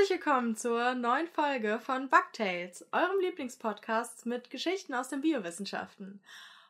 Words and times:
Herzlich 0.00 0.24
willkommen 0.24 0.56
zur 0.56 0.94
neuen 0.94 1.26
Folge 1.26 1.78
von 1.78 2.08
Bugtails, 2.08 2.86
eurem 2.90 3.20
Lieblingspodcast 3.20 4.24
mit 4.24 4.48
Geschichten 4.48 4.94
aus 4.94 5.10
den 5.10 5.20
Biowissenschaften. 5.20 6.22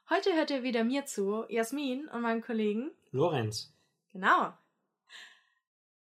Heute 0.08 0.32
hört 0.34 0.50
ihr 0.50 0.64
wieder 0.64 0.82
mir 0.82 1.06
zu, 1.06 1.44
Jasmin 1.48 2.08
und 2.08 2.22
meinem 2.22 2.42
Kollegen 2.42 2.90
Lorenz. 3.12 3.72
Genau. 4.12 4.52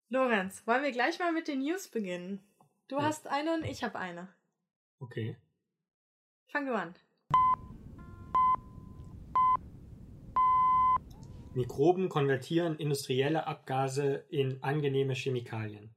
Lorenz, 0.07 0.65
wollen 0.65 0.81
wir 0.81 0.93
gleich 0.93 1.19
mal 1.19 1.33
mit 1.33 1.49
den 1.49 1.59
News 1.59 1.89
beginnen? 1.89 2.41
Du 2.87 2.95
Ja. 2.95 3.03
hast 3.03 3.27
eine 3.27 3.53
und 3.53 3.65
ich 3.65 3.83
habe 3.83 3.99
eine. 3.99 4.29
Okay. 5.01 5.35
Fang 6.47 6.67
du 6.67 6.73
an. 6.73 6.95
Mikroben 11.53 12.07
konvertieren 12.07 12.77
industrielle 12.77 13.45
Abgase 13.45 14.23
in 14.29 14.63
angenehme 14.63 15.15
Chemikalien. 15.15 15.93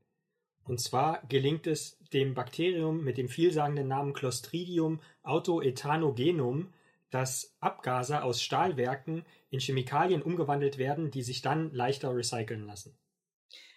Und 0.65 0.80
zwar 0.80 1.23
gelingt 1.29 1.66
es 1.66 1.98
dem 2.12 2.34
Bakterium 2.34 3.02
mit 3.02 3.19
dem 3.19 3.29
vielsagenden 3.29 3.89
Namen 3.89 4.12
Clostridium 4.12 5.01
autoethanogenum, 5.23 6.73
dass 7.11 7.55
Abgase 7.61 8.23
aus 8.23 8.43
Stahlwerken 8.43 9.25
in 9.51 9.61
Chemikalien 9.61 10.23
umgewandelt 10.23 10.79
werden, 10.79 11.10
die 11.10 11.23
sich 11.23 11.43
dann 11.43 11.73
leichter 11.73 12.15
recyceln 12.15 12.66
lassen. 12.66 12.96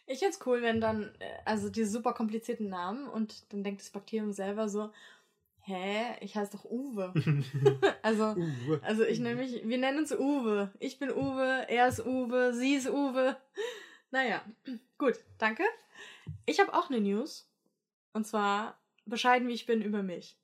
Ich 0.08 0.20
find's 0.20 0.40
cool, 0.46 0.62
wenn 0.62 0.80
dann, 0.80 1.16
äh, 1.20 1.26
also 1.46 1.70
diese 1.70 1.90
super 1.90 2.14
komplizierten 2.14 2.70
Namen 2.70 3.08
und 3.08 3.52
dann 3.52 3.64
denkt 3.64 3.82
das 3.82 3.90
Bakterium 3.90 4.32
selber 4.32 4.70
so, 4.70 4.92
hä, 5.62 6.16
ich 6.22 6.36
heiße 6.36 6.52
doch 6.54 6.66
Uwe. 6.66 7.12
also, 8.04 8.36
Uh, 8.36 8.78
also 8.84 9.04
ich 9.04 9.20
nenne 9.20 9.42
mich, 9.42 9.68
wir 9.68 9.78
nennen 9.78 10.00
uns 10.00 10.14
Uwe. 10.14 10.72
Ich 10.80 11.00
bin 11.00 11.12
Uwe, 11.12 11.66
er 11.68 11.88
ist 11.88 12.06
Uwe, 12.06 12.54
sie 12.54 12.76
ist 12.76 12.90
Uwe. 12.90 13.36
Naja, 14.16 14.42
gut, 14.98 15.16
danke. 15.40 15.64
Ich 16.46 16.62
habe 16.62 16.74
auch 16.74 16.90
eine 16.90 17.02
News. 17.02 17.50
Und 18.14 18.26
zwar 18.26 18.80
bescheiden, 19.06 19.50
wie 19.50 19.54
ich 19.54 19.66
bin 19.66 19.82
über 19.82 20.04
mich. 20.04 20.38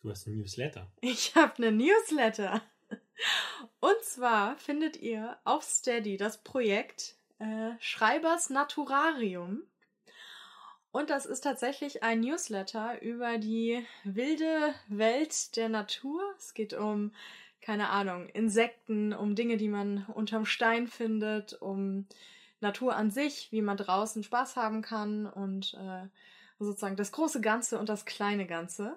du 0.00 0.08
hast 0.08 0.26
ein 0.26 0.38
Newsletter. 0.38 0.90
Ich 1.02 1.34
habe 1.34 1.52
eine 1.58 1.72
Newsletter. 1.72 2.62
Und 3.80 4.02
zwar 4.02 4.56
findet 4.56 4.96
ihr 4.96 5.36
auf 5.44 5.62
Steady 5.62 6.16
das 6.16 6.42
Projekt 6.42 7.16
äh, 7.38 7.72
Schreibers 7.80 8.48
Naturarium. 8.48 9.62
Und 10.90 11.10
das 11.10 11.26
ist 11.26 11.42
tatsächlich 11.42 12.02
ein 12.02 12.20
Newsletter 12.20 13.02
über 13.02 13.36
die 13.36 13.86
wilde 14.04 14.74
Welt 14.88 15.54
der 15.56 15.68
Natur. 15.68 16.22
Es 16.38 16.54
geht 16.54 16.72
um, 16.72 17.12
keine 17.60 17.90
Ahnung, 17.90 18.30
Insekten, 18.30 19.12
um 19.12 19.34
Dinge, 19.34 19.58
die 19.58 19.68
man 19.68 20.06
unterm 20.14 20.46
Stein 20.46 20.88
findet, 20.88 21.60
um 21.60 22.06
Natur 22.62 22.96
an 22.96 23.10
sich, 23.10 23.50
wie 23.52 23.62
man 23.62 23.76
draußen 23.76 24.22
Spaß 24.22 24.56
haben 24.56 24.82
kann 24.82 25.26
und 25.26 25.74
äh, 25.74 26.08
sozusagen 26.58 26.96
das 26.96 27.12
große 27.12 27.40
Ganze 27.40 27.78
und 27.78 27.88
das 27.88 28.04
kleine 28.04 28.46
Ganze. 28.46 28.96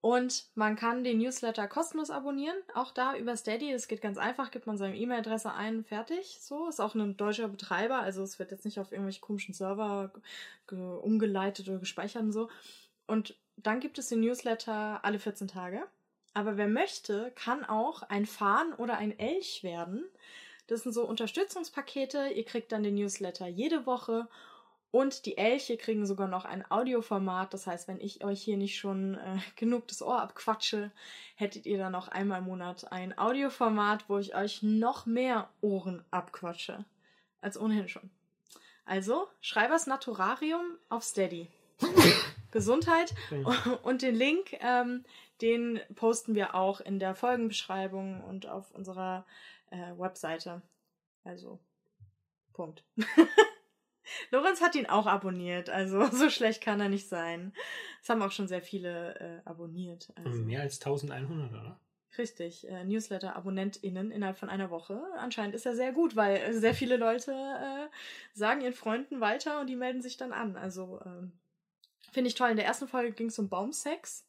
Und 0.00 0.48
man 0.54 0.76
kann 0.76 1.02
den 1.02 1.16
Newsletter 1.16 1.66
kostenlos 1.66 2.10
abonnieren, 2.10 2.56
auch 2.74 2.90
da 2.90 3.16
über 3.16 3.34
Steady. 3.38 3.72
Das 3.72 3.88
geht 3.88 4.02
ganz 4.02 4.18
einfach, 4.18 4.50
gibt 4.50 4.66
man 4.66 4.76
seine 4.76 4.96
E-Mail-Adresse 4.96 5.54
ein, 5.54 5.82
fertig. 5.82 6.36
So, 6.42 6.68
ist 6.68 6.78
auch 6.78 6.94
ein 6.94 7.16
deutscher 7.16 7.48
Betreiber, 7.48 8.00
also 8.00 8.22
es 8.22 8.38
wird 8.38 8.50
jetzt 8.50 8.66
nicht 8.66 8.78
auf 8.78 8.92
irgendwelche 8.92 9.22
komischen 9.22 9.54
Server 9.54 10.10
ge- 10.66 10.78
umgeleitet 10.78 11.70
oder 11.70 11.78
gespeichert 11.78 12.20
und 12.22 12.32
so. 12.32 12.50
Und 13.06 13.34
dann 13.56 13.80
gibt 13.80 13.98
es 13.98 14.08
den 14.10 14.20
Newsletter 14.20 15.00
alle 15.02 15.18
14 15.18 15.48
Tage. 15.48 15.82
Aber 16.34 16.58
wer 16.58 16.68
möchte, 16.68 17.32
kann 17.34 17.64
auch 17.64 18.02
ein 18.02 18.26
Farn 18.26 18.74
oder 18.74 18.98
ein 18.98 19.18
Elch 19.18 19.62
werden. 19.62 20.04
Das 20.66 20.82
sind 20.82 20.92
so 20.92 21.04
Unterstützungspakete. 21.04 22.28
Ihr 22.28 22.44
kriegt 22.44 22.72
dann 22.72 22.82
den 22.82 22.94
Newsletter 22.94 23.46
jede 23.46 23.86
Woche 23.86 24.28
und 24.94 25.26
die 25.26 25.36
Elche 25.36 25.76
kriegen 25.76 26.06
sogar 26.06 26.28
noch 26.28 26.44
ein 26.44 26.64
Audioformat. 26.70 27.52
Das 27.52 27.66
heißt, 27.66 27.88
wenn 27.88 28.00
ich 28.00 28.24
euch 28.24 28.40
hier 28.40 28.56
nicht 28.56 28.78
schon 28.78 29.16
äh, 29.16 29.38
genug 29.56 29.88
das 29.88 30.02
Ohr 30.02 30.22
abquatsche, 30.22 30.92
hättet 31.34 31.66
ihr 31.66 31.78
dann 31.78 31.90
noch 31.90 32.06
einmal 32.06 32.38
im 32.38 32.44
Monat 32.44 32.92
ein 32.92 33.18
Audioformat, 33.18 34.08
wo 34.08 34.18
ich 34.18 34.36
euch 34.36 34.62
noch 34.62 35.04
mehr 35.04 35.50
Ohren 35.60 36.04
abquatsche. 36.12 36.84
Als 37.40 37.58
ohnehin 37.58 37.88
schon. 37.88 38.08
Also, 38.86 39.26
Schreibers 39.40 39.88
Naturarium 39.88 40.78
auf 40.88 41.02
Steady. 41.02 41.48
Gesundheit. 42.52 43.14
Und 43.82 44.02
den 44.02 44.14
Link, 44.14 44.56
ähm, 44.60 45.04
den 45.40 45.80
posten 45.96 46.36
wir 46.36 46.54
auch 46.54 46.80
in 46.80 47.00
der 47.00 47.16
Folgenbeschreibung 47.16 48.22
und 48.22 48.46
auf 48.46 48.70
unserer 48.70 49.26
äh, 49.70 49.98
Webseite. 49.98 50.62
Also, 51.24 51.60
Punkt. 52.52 52.84
Lorenz 54.30 54.60
hat 54.60 54.74
ihn 54.74 54.86
auch 54.86 55.06
abonniert, 55.06 55.70
also 55.70 56.06
so 56.12 56.30
schlecht 56.30 56.62
kann 56.62 56.80
er 56.80 56.88
nicht 56.88 57.08
sein. 57.08 57.52
Es 58.02 58.08
haben 58.08 58.22
auch 58.22 58.32
schon 58.32 58.48
sehr 58.48 58.62
viele 58.62 59.18
äh, 59.18 59.48
abonniert. 59.48 60.12
Also. 60.16 60.42
Mehr 60.42 60.60
als 60.60 60.80
1100, 60.80 61.50
oder? 61.52 61.80
Richtig, 62.16 62.68
äh, 62.68 62.84
Newsletter-AbonnentInnen 62.84 64.12
innerhalb 64.12 64.38
von 64.38 64.48
einer 64.48 64.70
Woche. 64.70 65.02
Anscheinend 65.16 65.54
ist 65.54 65.66
er 65.66 65.74
sehr 65.74 65.92
gut, 65.92 66.14
weil 66.14 66.36
äh, 66.36 66.52
sehr 66.52 66.74
viele 66.74 66.96
Leute 66.96 67.32
äh, 67.32 67.88
sagen 68.32 68.60
ihren 68.60 68.74
Freunden 68.74 69.20
weiter 69.20 69.60
und 69.60 69.68
die 69.68 69.76
melden 69.76 70.02
sich 70.02 70.16
dann 70.16 70.32
an. 70.32 70.56
Also 70.56 71.00
ähm, 71.04 71.32
finde 72.12 72.28
ich 72.28 72.36
toll. 72.36 72.50
In 72.50 72.56
der 72.56 72.66
ersten 72.66 72.86
Folge 72.86 73.12
ging 73.12 73.28
es 73.28 73.38
um 73.38 73.48
Baumsex. 73.48 74.24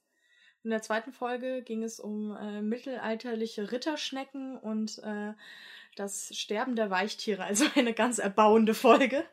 In 0.66 0.72
der 0.72 0.82
zweiten 0.82 1.14
Folge 1.14 1.62
ging 1.62 1.84
es 1.84 2.00
um 2.00 2.36
äh, 2.36 2.60
mittelalterliche 2.64 3.72
Ritterschnecken 3.72 4.58
und 4.58 4.98
äh, 5.04 5.34
das 5.96 6.36
Sterben 6.36 6.76
der 6.76 6.90
Weichtiere. 6.90 7.44
Also 7.44 7.66
eine 7.76 7.94
ganz 7.94 8.18
erbauende 8.18 8.74
Folge. 8.74 9.24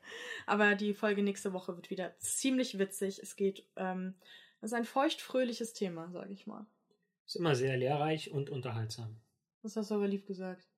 Aber 0.44 0.74
die 0.74 0.92
Folge 0.92 1.22
nächste 1.22 1.54
Woche 1.54 1.74
wird 1.74 1.88
wieder 1.88 2.14
ziemlich 2.18 2.78
witzig. 2.78 3.18
Es 3.18 3.34
geht, 3.34 3.64
ähm, 3.76 4.14
es 4.60 4.72
ist 4.72 4.74
ein 4.74 4.84
feuchtfröhliches 4.84 5.72
Thema, 5.72 6.10
sage 6.10 6.34
ich 6.34 6.46
mal. 6.46 6.66
Ist 7.24 7.36
immer 7.36 7.54
sehr 7.54 7.78
lehrreich 7.78 8.30
und 8.30 8.50
unterhaltsam. 8.50 9.16
Das 9.62 9.74
hast 9.74 9.90
du 9.90 9.94
aber 9.94 10.08
lieb 10.08 10.26
gesagt. 10.26 10.68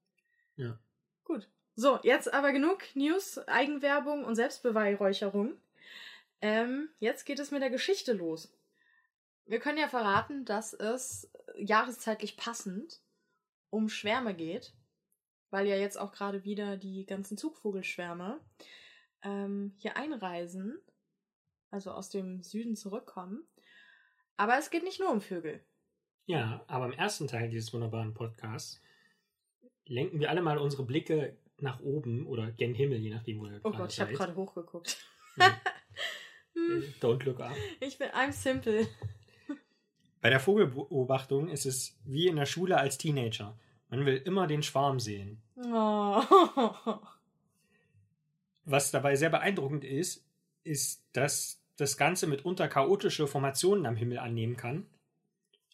Ja. 0.55 0.79
Gut. 1.25 1.49
So, 1.75 1.99
jetzt 2.05 2.33
aber 2.33 2.53
genug 2.53 2.85
News, 2.95 3.39
Eigenwerbung 3.49 4.25
und 4.25 4.37
Selbstbeweihräucherung. 4.37 5.55
Ähm, 6.41 6.91
jetzt 7.01 7.25
geht 7.25 7.41
es 7.41 7.51
mit 7.51 7.61
der 7.61 7.71
Geschichte 7.71 8.13
los. 8.13 8.55
Wir 9.47 9.61
können 9.61 9.79
ja 9.79 9.89
verraten, 9.89 10.45
dass 10.45 10.73
es 10.73 11.31
jahreszeitlich 11.57 12.37
passend 12.37 13.01
um 13.71 13.89
Schwärme 13.89 14.35
geht, 14.35 14.75
weil 15.51 15.67
ja 15.67 15.77
jetzt 15.77 15.99
auch 15.99 16.13
gerade 16.13 16.45
wieder 16.45 16.77
die 16.77 17.05
ganzen 17.07 17.37
Zugvogelschwärme 17.37 18.41
ähm, 19.23 19.75
hier 19.77 19.97
einreisen, 19.97 20.79
also 21.71 21.91
aus 21.93 22.11
dem 22.11 22.43
Süden 22.43 22.77
zurückkommen. 22.77 23.47
Aber 24.37 24.59
es 24.59 24.71
geht 24.71 24.83
nicht 24.85 25.01
nur 25.01 25.11
um 25.11 25.21
Vögel. 25.21 25.65
Ja, 26.27 26.65
aber 26.67 26.87
im 26.87 26.93
ersten 26.93 27.29
Teil 27.29 27.51
dieses 27.51 27.73
wunderbaren 27.73 28.15
Podcasts 28.15 28.81
lenken 29.85 30.19
wir 30.21 30.31
alle 30.31 30.41
mal 30.43 30.57
unsere 30.59 30.85
Blicke 30.85 31.37
nach 31.59 31.81
oben 31.81 32.27
oder 32.27 32.51
gen 32.51 32.75
Himmel, 32.75 32.99
je 32.99 33.11
nachdem, 33.11 33.41
wo 33.41 33.47
ihr 33.47 33.61
Oh 33.63 33.71
Gott, 33.71 33.93
ich 33.93 34.01
habe 34.01 34.13
gerade 34.13 34.35
hochgeguckt. 34.35 34.97
Ja. 35.37 35.61
Hm, 36.57 36.83
Äh, 36.83 37.05
Don't 37.05 37.25
look 37.25 37.41
up. 37.41 37.53
ich 37.81 37.99
bin 37.99 38.09
I'm 38.11 38.31
simple. 38.31 38.87
Bei 40.25 40.31
der 40.31 40.41
Vogelbeobachtung 40.41 41.51
ist 41.51 41.67
es 41.67 41.99
wie 42.07 42.29
in 42.29 42.37
der 42.37 42.47
Schule 42.47 42.79
als 42.79 42.97
Teenager. 42.97 43.59
Man 43.91 44.07
will 44.07 44.17
immer 44.25 44.47
den 44.47 44.63
Schwarm 44.63 44.99
sehen. 44.99 45.43
Oh. 45.59 46.23
Was 48.65 48.91
dabei 48.91 49.17
sehr 49.17 49.29
beeindruckend 49.29 49.85
ist, 49.85 50.25
ist, 50.63 51.05
dass 51.13 51.61
das 51.77 51.99
Ganze 51.99 52.27
mitunter 52.27 52.69
chaotische 52.69 53.27
Formationen 53.27 53.85
am 53.85 53.97
Himmel 53.97 54.19
annehmen 54.19 54.57
kann, 54.57 54.87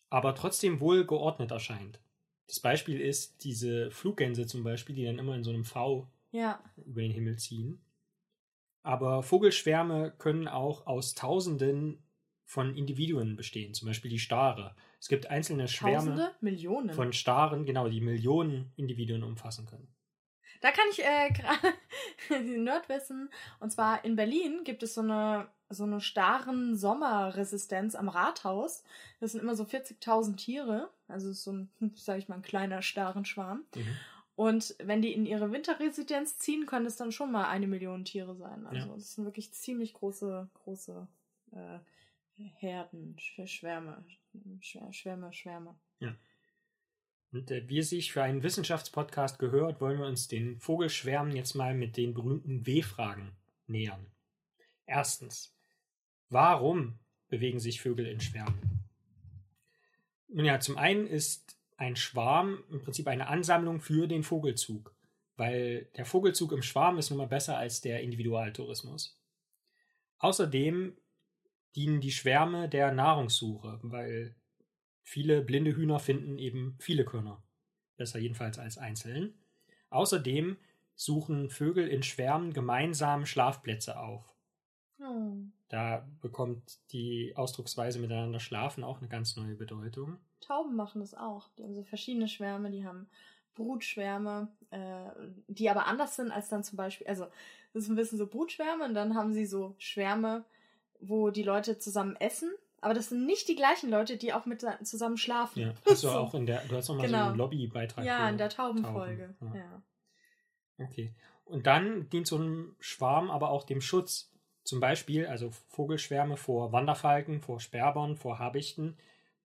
aber 0.08 0.34
trotzdem 0.34 0.80
wohl 0.80 1.06
geordnet 1.06 1.52
erscheint. 1.52 2.00
Das 2.48 2.58
Beispiel 2.58 3.00
ist 3.00 3.44
diese 3.44 3.92
Fluggänse 3.92 4.48
zum 4.48 4.64
Beispiel, 4.64 4.96
die 4.96 5.04
dann 5.04 5.20
immer 5.20 5.36
in 5.36 5.44
so 5.44 5.50
einem 5.50 5.64
V 5.64 6.08
Ja, 6.32 6.58
über 6.76 7.02
den 7.02 7.12
Himmel 7.12 7.38
ziehen. 7.38 7.80
Aber 8.82 9.22
Vogelschwärme 9.22 10.12
können 10.18 10.48
auch 10.48 10.88
aus 10.88 11.14
Tausenden 11.14 12.02
von 12.50 12.74
Individuen 12.74 13.36
bestehen, 13.36 13.74
zum 13.74 13.86
Beispiel 13.86 14.10
die 14.10 14.18
Stare. 14.18 14.74
Es 14.98 15.06
gibt 15.06 15.30
einzelne 15.30 15.68
Schwärme 15.68 15.94
Tausende, 15.98 16.34
Millionen. 16.40 16.90
von 16.90 17.12
Staren, 17.12 17.64
genau, 17.64 17.88
die 17.88 18.00
Millionen 18.00 18.72
Individuen 18.74 19.22
umfassen 19.22 19.66
können. 19.66 19.86
Da 20.60 20.72
kann 20.72 20.84
ich 20.90 20.98
äh, 20.98 21.30
gerade 22.28 22.44
Nerdwissen. 22.44 23.30
Und 23.60 23.70
zwar 23.70 24.04
in 24.04 24.16
Berlin 24.16 24.64
gibt 24.64 24.82
es 24.82 24.94
so 24.94 25.00
eine 25.00 25.46
so 25.68 25.84
eine 25.84 26.00
starren 26.00 26.76
Sommerresistenz 26.76 27.94
am 27.94 28.08
Rathaus. 28.08 28.82
Das 29.20 29.30
sind 29.30 29.42
immer 29.42 29.54
so 29.54 29.62
40.000 29.62 30.34
Tiere. 30.34 30.90
Also 31.06 31.32
so 31.32 31.52
ein, 31.52 31.70
sage 31.94 32.18
ich 32.18 32.28
mal, 32.28 32.34
ein 32.34 32.42
kleiner 32.42 32.82
starren 32.82 33.24
Schwarm. 33.24 33.62
Mhm. 33.76 33.96
Und 34.34 34.74
wenn 34.82 35.02
die 35.02 35.12
in 35.12 35.24
ihre 35.24 35.52
Winterresidenz 35.52 36.38
ziehen, 36.38 36.66
können 36.66 36.86
es 36.86 36.96
dann 36.96 37.12
schon 37.12 37.30
mal 37.30 37.44
eine 37.48 37.68
Million 37.68 38.04
Tiere 38.04 38.34
sein. 38.34 38.66
Also 38.66 38.88
Ja. 38.88 38.94
das 38.94 39.14
sind 39.14 39.24
wirklich 39.24 39.52
ziemlich 39.54 39.94
große, 39.94 40.50
große 40.64 41.06
äh, 41.52 41.78
Herden, 42.56 43.16
Sch- 43.18 43.46
Schwärme, 43.46 44.04
Schwär- 44.60 44.92
Schwärme, 44.92 45.32
Schwärme. 45.32 45.78
Und 47.32 47.50
äh, 47.50 47.68
wie 47.68 47.82
sich 47.82 48.12
für 48.12 48.22
einen 48.22 48.42
Wissenschaftspodcast 48.42 49.38
gehört, 49.38 49.80
wollen 49.80 49.98
wir 49.98 50.06
uns 50.06 50.26
den 50.26 50.58
Vogelschwärmen 50.58 51.36
jetzt 51.36 51.54
mal 51.54 51.74
mit 51.74 51.96
den 51.96 52.12
berühmten 52.12 52.66
W-Fragen 52.66 53.36
nähern. 53.66 54.06
Erstens, 54.86 55.54
Warum 56.30 57.00
bewegen 57.28 57.58
sich 57.58 57.80
Vögel 57.80 58.06
in 58.06 58.20
Schwärmen? 58.20 58.86
Nun 60.28 60.44
ja, 60.44 60.60
zum 60.60 60.78
einen 60.78 61.08
ist 61.08 61.58
ein 61.76 61.96
Schwarm 61.96 62.62
im 62.70 62.80
Prinzip 62.80 63.08
eine 63.08 63.26
Ansammlung 63.26 63.80
für 63.80 64.06
den 64.06 64.22
Vogelzug, 64.22 64.94
weil 65.36 65.88
der 65.96 66.04
Vogelzug 66.04 66.52
im 66.52 66.62
Schwarm 66.62 66.98
ist 66.98 67.10
nun 67.10 67.18
mal 67.18 67.26
besser 67.26 67.58
als 67.58 67.80
der 67.80 68.00
Individualtourismus. 68.02 69.20
Außerdem 70.18 70.96
dienen 71.76 72.00
die 72.00 72.12
Schwärme 72.12 72.68
der 72.68 72.92
Nahrungssuche, 72.92 73.78
weil 73.82 74.34
viele 75.02 75.42
blinde 75.42 75.74
Hühner 75.74 75.98
finden 75.98 76.38
eben 76.38 76.76
viele 76.78 77.04
Körner. 77.04 77.42
Besser 77.96 78.18
jedenfalls 78.18 78.58
als 78.58 78.78
einzeln. 78.78 79.34
Außerdem 79.90 80.56
suchen 80.94 81.50
Vögel 81.50 81.88
in 81.88 82.02
Schwärmen 82.02 82.52
gemeinsam 82.52 83.26
Schlafplätze 83.26 83.98
auf. 83.98 84.34
Oh. 85.00 85.32
Da 85.68 86.06
bekommt 86.20 86.78
die 86.92 87.32
Ausdrucksweise 87.36 87.98
miteinander 87.98 88.40
schlafen 88.40 88.84
auch 88.84 88.98
eine 88.98 89.08
ganz 89.08 89.36
neue 89.36 89.54
Bedeutung. 89.54 90.18
Tauben 90.40 90.76
machen 90.76 91.00
das 91.00 91.14
auch. 91.14 91.48
Die 91.56 91.62
haben 91.62 91.74
so 91.74 91.84
verschiedene 91.84 92.28
Schwärme, 92.28 92.70
die 92.70 92.84
haben 92.84 93.08
Brutschwärme, 93.54 94.48
äh, 94.70 95.10
die 95.48 95.70
aber 95.70 95.86
anders 95.86 96.16
sind 96.16 96.30
als 96.30 96.48
dann 96.48 96.64
zum 96.64 96.76
Beispiel, 96.76 97.06
also 97.06 97.26
das 97.72 97.84
ist 97.84 97.88
ein 97.88 97.96
bisschen 97.96 98.18
so 98.18 98.26
Brutschwärme 98.26 98.84
und 98.84 98.94
dann 98.94 99.14
haben 99.14 99.32
sie 99.32 99.46
so 99.46 99.74
Schwärme, 99.78 100.44
wo 101.00 101.30
die 101.30 101.42
Leute 101.42 101.78
zusammen 101.78 102.16
essen. 102.16 102.50
Aber 102.80 102.94
das 102.94 103.10
sind 103.10 103.26
nicht 103.26 103.48
die 103.48 103.56
gleichen 103.56 103.90
Leute, 103.90 104.16
die 104.16 104.32
auch 104.32 104.46
mit 104.46 104.64
zusammen 104.84 105.18
schlafen. 105.18 105.60
Ja, 105.60 105.74
hast 105.84 105.84
du 106.04 106.08
so. 106.08 106.10
auch 106.10 106.34
in 106.34 106.46
der, 106.46 106.62
du 106.66 106.76
hast 106.76 106.88
auch 106.90 106.96
mal 106.96 107.06
genau. 107.06 107.18
so 107.18 107.24
einen 107.24 107.38
Lobbybeitrag. 107.38 108.04
Ja, 108.04 108.28
in 108.28 108.38
der 108.38 108.48
Taubenfolge. 108.48 109.34
Tauben. 109.38 109.54
Ja. 109.54 109.60
ja. 109.60 109.82
Okay. 110.86 111.14
Und 111.44 111.66
dann 111.66 112.08
dient 112.08 112.26
so 112.26 112.38
ein 112.38 112.76
Schwarm 112.78 113.30
aber 113.30 113.50
auch 113.50 113.64
dem 113.64 113.80
Schutz. 113.80 114.32
Zum 114.62 114.78
Beispiel, 114.78 115.26
also 115.26 115.50
Vogelschwärme 115.68 116.36
vor 116.36 116.70
Wanderfalken, 116.72 117.40
vor 117.40 117.60
Sperbern, 117.60 118.16
vor 118.16 118.38
Habichten, 118.38 118.96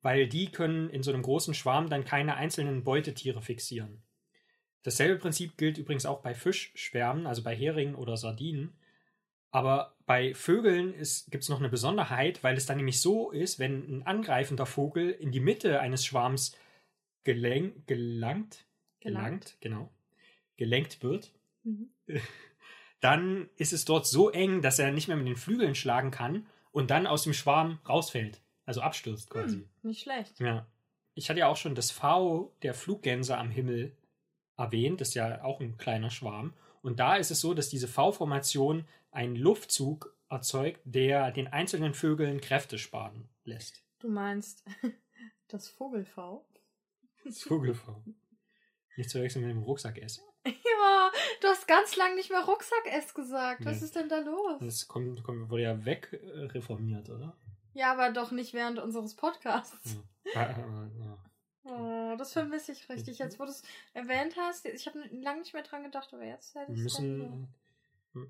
weil 0.01 0.27
die 0.27 0.51
können 0.51 0.89
in 0.89 1.03
so 1.03 1.11
einem 1.11 1.23
großen 1.23 1.53
Schwarm 1.53 1.89
dann 1.89 2.05
keine 2.05 2.35
einzelnen 2.35 2.83
Beutetiere 2.83 3.41
fixieren. 3.41 4.03
Dasselbe 4.83 5.17
Prinzip 5.17 5.57
gilt 5.57 5.79
übrigens 5.79 6.05
auch 6.05 6.21
bei 6.21 6.35
Fischschwärmen, 6.35 7.25
also 7.25 7.41
bei 7.41 7.55
Heringen 7.55 7.95
oder 7.95 8.17
Sardinen. 8.17 8.77
Aber 9.55 9.95
bei 10.05 10.33
Vögeln 10.33 10.91
gibt 11.29 11.43
es 11.43 11.47
noch 11.47 11.59
eine 11.59 11.69
Besonderheit, 11.69 12.43
weil 12.43 12.57
es 12.57 12.65
dann 12.65 12.75
nämlich 12.75 12.99
so 12.99 13.31
ist, 13.31 13.57
wenn 13.57 13.99
ein 13.99 14.03
angreifender 14.03 14.65
Vogel 14.65 15.11
in 15.11 15.31
die 15.31 15.39
Mitte 15.39 15.79
eines 15.79 16.05
Schwarms 16.05 16.57
gelenk, 17.23 17.87
gelangt, 17.87 18.65
gelangt, 18.99 19.55
genau, 19.61 19.93
gelenkt 20.57 21.03
wird, 21.03 21.31
mhm. 21.63 21.89
dann 22.99 23.49
ist 23.55 23.71
es 23.71 23.85
dort 23.85 24.05
so 24.05 24.29
eng, 24.29 24.61
dass 24.61 24.77
er 24.77 24.91
nicht 24.91 25.07
mehr 25.07 25.15
mit 25.15 25.27
den 25.27 25.37
Flügeln 25.37 25.73
schlagen 25.73 26.11
kann 26.11 26.47
und 26.73 26.91
dann 26.91 27.07
aus 27.07 27.23
dem 27.23 27.31
Schwarm 27.31 27.79
rausfällt, 27.87 28.41
also 28.65 28.81
abstürzt 28.81 29.29
quasi. 29.29 29.59
Hm, 29.59 29.69
nicht 29.83 30.01
schlecht. 30.01 30.37
Ja. 30.41 30.67
Ich 31.13 31.29
hatte 31.29 31.39
ja 31.39 31.47
auch 31.47 31.55
schon 31.55 31.75
das 31.75 31.91
V 31.91 32.53
der 32.61 32.73
Fluggänse 32.73 33.37
am 33.37 33.51
Himmel 33.51 33.95
erwähnt, 34.57 34.99
das 34.99 35.09
ist 35.09 35.13
ja 35.13 35.45
auch 35.45 35.61
ein 35.61 35.77
kleiner 35.77 36.09
Schwarm. 36.09 36.53
Und 36.85 36.99
da 36.99 37.15
ist 37.15 37.31
es 37.31 37.41
so, 37.41 37.55
dass 37.55 37.67
diese 37.67 37.87
V-Formation 37.87 38.87
einen 39.09 39.35
Luftzug 39.35 40.15
erzeugt, 40.29 40.81
der 40.83 41.31
den 41.31 41.47
einzelnen 41.47 41.95
Vögeln 41.95 42.41
Kräfte 42.41 42.77
sparen 42.77 43.27
lässt. 43.43 43.81
Du 43.97 44.07
meinst 44.07 44.63
das 45.47 45.67
Vogel-V? 45.67 46.45
Das 47.23 47.41
Vogel-V. 47.41 48.03
Nicht 48.97 49.09
zu 49.09 49.19
wechseln 49.19 49.47
mit 49.47 49.55
dem 49.55 49.63
Rucksack-S. 49.63 50.21
Ja, 50.45 51.11
du 51.41 51.47
hast 51.47 51.67
ganz 51.67 51.95
lange 51.95 52.15
nicht 52.15 52.29
mehr 52.29 52.43
Rucksack-S 52.45 53.15
gesagt. 53.15 53.65
Was 53.65 53.79
nee. 53.79 53.85
ist 53.85 53.95
denn 53.95 54.07
da 54.07 54.19
los? 54.19 54.59
Das 54.59 54.87
kommt, 54.87 55.23
kommt, 55.23 55.49
wurde 55.49 55.63
ja 55.63 55.83
wegreformiert, 55.83 57.09
oder? 57.09 57.35
Ja, 57.73 57.93
aber 57.93 58.11
doch 58.11 58.29
nicht 58.29 58.53
während 58.53 58.77
unseres 58.77 59.15
Podcasts. 59.15 59.97
Ja. 60.35 60.51
ja. 60.99 61.24
Oh, 61.65 62.15
das 62.17 62.33
vermisse 62.33 62.71
ich 62.71 62.87
richtig. 62.89 63.17
Jetzt, 63.17 63.39
wo 63.39 63.43
du 63.43 63.49
es 63.49 63.63
erwähnt 63.93 64.35
hast, 64.37 64.65
ich 64.65 64.85
habe 64.85 64.99
lange 65.11 65.39
nicht 65.39 65.53
mehr 65.53 65.63
dran 65.63 65.83
gedacht, 65.83 66.13
aber 66.13 66.23
jetzt 66.23 66.53
hätte 66.53 66.71
ich 66.71 66.77
Wir 66.77 66.83
müssen 66.83 67.47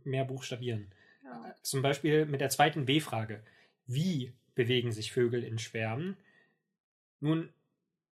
mehr 0.03 0.23
buchstabieren. 0.23 0.91
Ja. 1.23 1.49
Äh, 1.49 1.53
zum 1.61 1.81
Beispiel 1.81 2.25
mit 2.25 2.41
der 2.41 2.49
zweiten 2.49 2.87
W-Frage. 2.87 3.43
Wie 3.87 4.33
bewegen 4.55 4.91
sich 4.91 5.11
Vögel 5.11 5.43
in 5.43 5.59
Schwärmen? 5.59 6.17
Nun, 7.19 7.49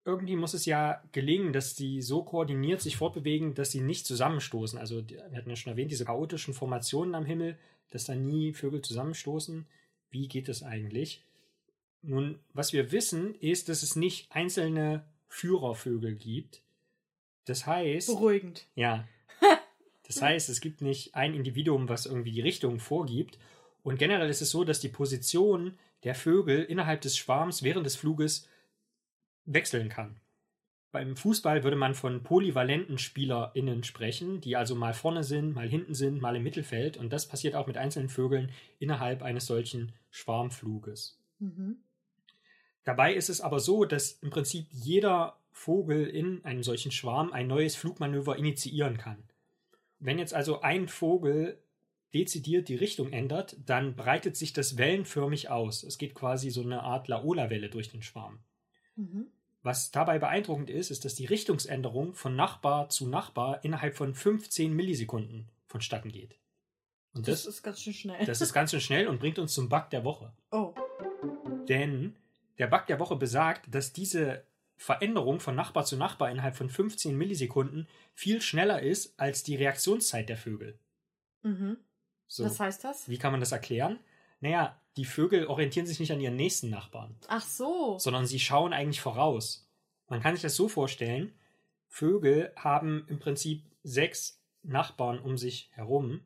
irgendwie 0.05 0.35
muss 0.35 0.53
es 0.53 0.65
ja 0.65 1.01
gelingen, 1.13 1.53
dass 1.53 1.75
die 1.75 2.01
so 2.01 2.23
koordiniert 2.23 2.81
sich 2.81 2.97
fortbewegen, 2.97 3.53
dass 3.53 3.71
sie 3.71 3.79
nicht 3.79 4.05
zusammenstoßen. 4.05 4.77
Also, 4.77 5.07
wir 5.07 5.37
hatten 5.37 5.49
ja 5.49 5.55
schon 5.55 5.71
erwähnt, 5.71 5.91
diese 5.91 6.05
chaotischen 6.05 6.53
Formationen 6.53 7.15
am 7.15 7.25
Himmel, 7.25 7.57
dass 7.91 8.05
da 8.05 8.15
nie 8.15 8.53
Vögel 8.53 8.81
zusammenstoßen. 8.81 9.65
Wie 10.09 10.27
geht 10.27 10.49
es 10.49 10.63
eigentlich? 10.63 11.23
Nun, 12.01 12.39
was 12.53 12.73
wir 12.73 12.91
wissen, 12.91 13.35
ist, 13.35 13.69
dass 13.69 13.81
es 13.81 13.95
nicht 13.95 14.29
einzelne 14.29 15.05
Führervögel 15.33 16.15
gibt. 16.15 16.61
Das 17.45 17.65
heißt. 17.65 18.07
Beruhigend. 18.07 18.67
Ja. 18.75 19.07
Das 20.05 20.21
heißt, 20.21 20.49
es 20.49 20.59
gibt 20.59 20.81
nicht 20.81 21.15
ein 21.15 21.33
Individuum, 21.33 21.87
was 21.87 22.05
irgendwie 22.05 22.33
die 22.33 22.41
Richtung 22.41 22.81
vorgibt. 22.81 23.39
Und 23.83 23.97
generell 23.97 24.29
ist 24.29 24.41
es 24.41 24.51
so, 24.51 24.65
dass 24.65 24.81
die 24.81 24.89
Position 24.89 25.79
der 26.03 26.13
Vögel 26.13 26.61
innerhalb 26.61 26.99
des 26.99 27.15
Schwarms 27.17 27.63
während 27.63 27.85
des 27.85 27.95
Fluges 27.95 28.49
wechseln 29.45 29.87
kann. 29.87 30.19
Beim 30.91 31.15
Fußball 31.15 31.63
würde 31.63 31.77
man 31.77 31.95
von 31.95 32.21
polyvalenten 32.21 32.97
SpielerInnen 32.97 33.85
sprechen, 33.85 34.41
die 34.41 34.57
also 34.57 34.75
mal 34.75 34.93
vorne 34.93 35.23
sind, 35.23 35.55
mal 35.55 35.69
hinten 35.69 35.95
sind, 35.95 36.21
mal 36.21 36.35
im 36.35 36.43
Mittelfeld. 36.43 36.97
Und 36.97 37.11
das 37.13 37.25
passiert 37.29 37.55
auch 37.55 37.65
mit 37.65 37.77
einzelnen 37.77 38.09
Vögeln 38.09 38.51
innerhalb 38.79 39.23
eines 39.23 39.45
solchen 39.45 39.93
Schwarmfluges. 40.11 41.17
Mhm. 41.39 41.77
Dabei 42.83 43.13
ist 43.13 43.29
es 43.29 43.41
aber 43.41 43.59
so, 43.59 43.85
dass 43.85 44.13
im 44.21 44.29
Prinzip 44.29 44.67
jeder 44.71 45.37
Vogel 45.51 46.05
in 46.05 46.43
einem 46.43 46.63
solchen 46.63 46.91
Schwarm 46.91 47.31
ein 47.31 47.47
neues 47.47 47.75
Flugmanöver 47.75 48.37
initiieren 48.37 48.97
kann. 48.97 49.23
Wenn 49.99 50.19
jetzt 50.19 50.33
also 50.33 50.61
ein 50.61 50.87
Vogel 50.87 51.57
dezidiert 52.13 52.67
die 52.67 52.75
Richtung 52.75 53.11
ändert, 53.11 53.57
dann 53.65 53.95
breitet 53.95 54.35
sich 54.35 54.53
das 54.53 54.77
wellenförmig 54.77 55.49
aus. 55.49 55.83
Es 55.83 55.97
geht 55.97 56.13
quasi 56.13 56.49
so 56.49 56.61
eine 56.61 56.83
Art 56.83 57.07
Laola-Welle 57.07 57.69
durch 57.69 57.89
den 57.89 58.01
Schwarm. 58.01 58.39
Mhm. 58.95 59.27
Was 59.63 59.91
dabei 59.91 60.19
beeindruckend 60.19 60.69
ist, 60.69 60.91
ist, 60.91 61.05
dass 61.05 61.15
die 61.15 61.25
Richtungsänderung 61.25 62.13
von 62.13 62.35
Nachbar 62.35 62.89
zu 62.89 63.07
Nachbar 63.07 63.63
innerhalb 63.63 63.95
von 63.95 64.13
15 64.13 64.73
Millisekunden 64.73 65.47
vonstatten 65.67 66.11
geht. 66.11 66.37
Und 67.13 67.27
das, 67.27 67.43
das 67.43 67.55
ist 67.55 67.63
ganz 67.63 67.81
schön 67.81 67.93
schnell. 67.93 68.25
Das 68.25 68.41
ist 68.41 68.53
ganz 68.53 68.71
schön 68.71 68.81
schnell 68.81 69.07
und 69.07 69.19
bringt 69.19 69.39
uns 69.39 69.53
zum 69.53 69.69
Bug 69.69 69.89
der 69.91 70.03
Woche. 70.03 70.33
Oh. 70.51 70.73
Denn 71.69 72.15
der 72.57 72.67
Bug 72.67 72.85
der 72.87 72.99
Woche 72.99 73.15
besagt, 73.15 73.73
dass 73.73 73.93
diese 73.93 74.45
Veränderung 74.75 75.39
von 75.39 75.55
Nachbar 75.55 75.85
zu 75.85 75.97
Nachbar 75.97 76.31
innerhalb 76.31 76.55
von 76.55 76.69
15 76.69 77.17
Millisekunden 77.17 77.87
viel 78.13 78.41
schneller 78.41 78.81
ist 78.81 79.19
als 79.19 79.43
die 79.43 79.55
Reaktionszeit 79.55 80.29
der 80.29 80.37
Vögel. 80.37 80.77
Mhm. 81.41 81.77
So. 82.27 82.45
Was 82.45 82.59
heißt 82.59 82.83
das? 82.83 83.07
Wie 83.09 83.17
kann 83.17 83.31
man 83.31 83.39
das 83.39 83.51
erklären? 83.51 83.99
Naja, 84.39 84.79
die 84.97 85.05
Vögel 85.05 85.47
orientieren 85.47 85.85
sich 85.85 85.99
nicht 85.99 86.11
an 86.11 86.19
ihren 86.19 86.35
nächsten 86.35 86.69
Nachbarn. 86.69 87.15
Ach 87.27 87.45
so. 87.45 87.97
Sondern 87.99 88.25
sie 88.25 88.39
schauen 88.39 88.73
eigentlich 88.73 89.01
voraus. 89.01 89.69
Man 90.07 90.21
kann 90.21 90.35
sich 90.35 90.41
das 90.41 90.55
so 90.55 90.67
vorstellen, 90.67 91.33
Vögel 91.87 92.51
haben 92.55 93.05
im 93.07 93.19
Prinzip 93.19 93.63
sechs 93.83 94.41
Nachbarn 94.63 95.19
um 95.19 95.37
sich 95.37 95.69
herum 95.73 96.21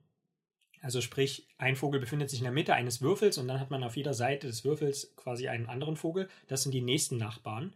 also 0.87 1.01
sprich, 1.01 1.45
ein 1.57 1.75
Vogel 1.75 1.99
befindet 1.99 2.29
sich 2.29 2.39
in 2.39 2.45
der 2.45 2.53
Mitte 2.53 2.73
eines 2.73 3.01
Würfels 3.01 3.37
und 3.37 3.49
dann 3.49 3.59
hat 3.59 3.71
man 3.71 3.83
auf 3.83 3.97
jeder 3.97 4.13
Seite 4.13 4.47
des 4.47 4.63
Würfels 4.63 5.13
quasi 5.17 5.49
einen 5.49 5.65
anderen 5.65 5.97
Vogel. 5.97 6.29
Das 6.47 6.63
sind 6.63 6.71
die 6.71 6.79
nächsten 6.79 7.17
Nachbarn. 7.17 7.73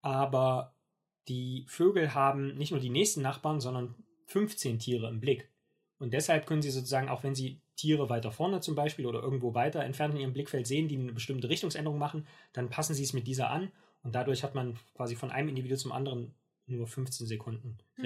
Aber 0.00 0.72
die 1.26 1.64
Vögel 1.66 2.14
haben 2.14 2.56
nicht 2.56 2.70
nur 2.70 2.78
die 2.78 2.88
nächsten 2.88 3.20
Nachbarn, 3.20 3.60
sondern 3.60 3.96
15 4.26 4.78
Tiere 4.78 5.08
im 5.08 5.18
Blick. 5.18 5.50
Und 5.98 6.12
deshalb 6.12 6.46
können 6.46 6.62
sie 6.62 6.70
sozusagen, 6.70 7.08
auch 7.08 7.24
wenn 7.24 7.34
sie 7.34 7.62
Tiere 7.74 8.08
weiter 8.10 8.30
vorne 8.30 8.60
zum 8.60 8.76
Beispiel 8.76 9.06
oder 9.06 9.24
irgendwo 9.24 9.54
weiter 9.54 9.82
entfernt 9.82 10.14
in 10.14 10.20
ihrem 10.20 10.32
Blickfeld 10.32 10.68
sehen, 10.68 10.86
die 10.86 10.98
eine 10.98 11.12
bestimmte 11.12 11.48
Richtungsänderung 11.48 11.98
machen, 11.98 12.28
dann 12.52 12.70
passen 12.70 12.94
sie 12.94 13.02
es 13.02 13.12
mit 13.12 13.26
dieser 13.26 13.50
an 13.50 13.72
und 14.04 14.14
dadurch 14.14 14.44
hat 14.44 14.54
man 14.54 14.78
quasi 14.94 15.16
von 15.16 15.32
einem 15.32 15.48
Individuum 15.48 15.78
zum 15.80 15.90
anderen 15.90 16.32
nur 16.66 16.86
15 16.86 17.26
Sekunden 17.26 17.78
mhm. 17.96 18.04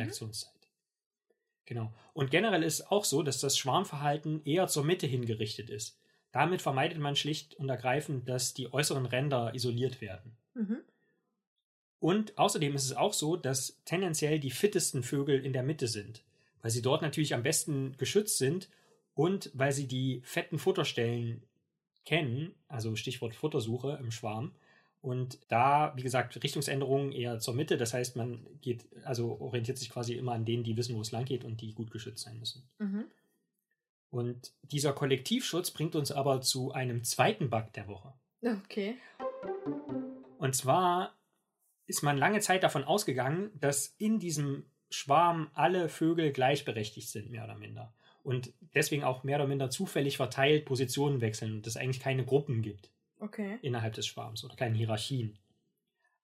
Genau. 1.67 1.93
Und 2.15 2.31
generell 2.31 2.63
ist 2.63 2.91
auch 2.91 3.05
so, 3.05 3.23
dass 3.23 3.39
das 3.39 3.57
Schwarmverhalten 3.57 4.45
eher 4.45 4.67
zur 4.67 4.85
Mitte 4.85 5.07
hingerichtet 5.07 5.71
ist. 5.71 5.99
Damit 6.33 6.63
vermeidet 6.63 6.99
man 6.99 7.17
schlicht 7.17 7.55
und 7.55 7.69
ergreifend, 7.69 8.29
dass 8.29 8.55
die 8.55 8.73
äußeren 8.73 9.07
Ränder 9.07 9.55
isoliert 9.55 10.01
werden. 10.01 10.37
Mhm. 10.55 10.79
Und 11.99 12.39
außerdem 12.39 12.75
ist 12.75 12.87
es 12.87 12.97
auch 12.97 13.13
so, 13.13 13.37
dass 13.37 13.81
tendenziell 13.85 14.41
die 14.41 14.51
fittesten 14.51 15.03
Vögel 15.03 15.45
in 15.45 15.53
der 15.53 15.63
Mitte 15.63 15.87
sind, 15.87 16.25
weil 16.63 16.71
sie 16.71 16.83
dort 16.83 17.03
natürlich 17.03 17.35
am 17.35 17.43
besten 17.43 17.97
geschützt 17.99 18.39
sind 18.39 18.71
und 19.15 19.51
weil 19.55 19.73
sie 19.73 19.87
die 19.87 20.23
fetten 20.25 20.59
Futterstellen 20.59 21.43
kennen, 22.07 22.55
also 22.69 22.97
Stichwort 22.97 23.35
Futtersuche 23.35 23.99
im 24.01 24.11
Schwarm, 24.11 24.53
und 25.03 25.39
da, 25.49 25.95
wie 25.97 26.03
gesagt, 26.03 26.43
Richtungsänderungen 26.43 27.13
eher 27.13 27.39
zur 27.39 27.55
Mitte. 27.55 27.79
Das 27.79 27.95
heißt, 27.95 28.17
man 28.17 28.47
geht, 28.61 28.85
also 29.05 29.41
orientiert 29.41 29.79
sich 29.79 29.89
quasi 29.89 30.15
immer 30.15 30.33
an 30.33 30.45
denen, 30.45 30.63
die 30.63 30.77
wissen, 30.77 30.95
wo 30.95 31.01
es 31.01 31.11
lang 31.11 31.25
geht 31.25 31.45
und 31.45 31.61
die 31.63 31.73
gut 31.73 31.91
geschützt 31.91 32.25
sein 32.25 32.39
müssen. 32.39 32.69
Mhm. 32.79 33.05
Und 34.11 34.53
dieser 34.63 34.93
Kollektivschutz 34.93 35.71
bringt 35.71 35.95
uns 35.95 36.13
aber 36.13 36.43
zu 36.43 36.73
einem 36.73 37.03
zweiten 37.05 37.49
Bug 37.49 37.73
der 37.73 37.89
Woche. 37.89 38.13
Okay. 38.43 38.97
Und 40.39 40.55
zwar 40.55 41.17
ist 41.87 42.03
man 42.03 42.19
lange 42.19 42.41
Zeit 42.41 42.63
davon 42.63 42.85
ausgegangen, 42.85 43.51
dass 43.55 43.95
in 43.99 44.19
diesem 44.19 44.65
Schwarm 44.91 45.51
alle 45.55 45.89
Vögel 45.89 46.33
gleichberechtigt 46.33 47.09
sind, 47.09 47.31
mehr 47.31 47.45
oder 47.45 47.57
minder. 47.57 47.95
Und 48.23 48.53
deswegen 48.75 49.05
auch 49.05 49.25
mehr 49.25 49.39
oder 49.39 49.47
minder 49.47 49.71
zufällig 49.71 50.19
verteilt 50.19 50.67
Positionen 50.67 51.21
wechseln 51.23 51.55
und 51.55 51.67
es 51.67 51.77
eigentlich 51.79 52.01
keine 52.01 52.25
Gruppen 52.25 52.61
gibt 52.61 52.91
Okay. 53.21 53.59
innerhalb 53.63 53.95
des 53.95 54.07
Schwarms 54.07 54.45
oder 54.45 54.57
keine 54.57 54.77
Hierarchien. 54.77 55.39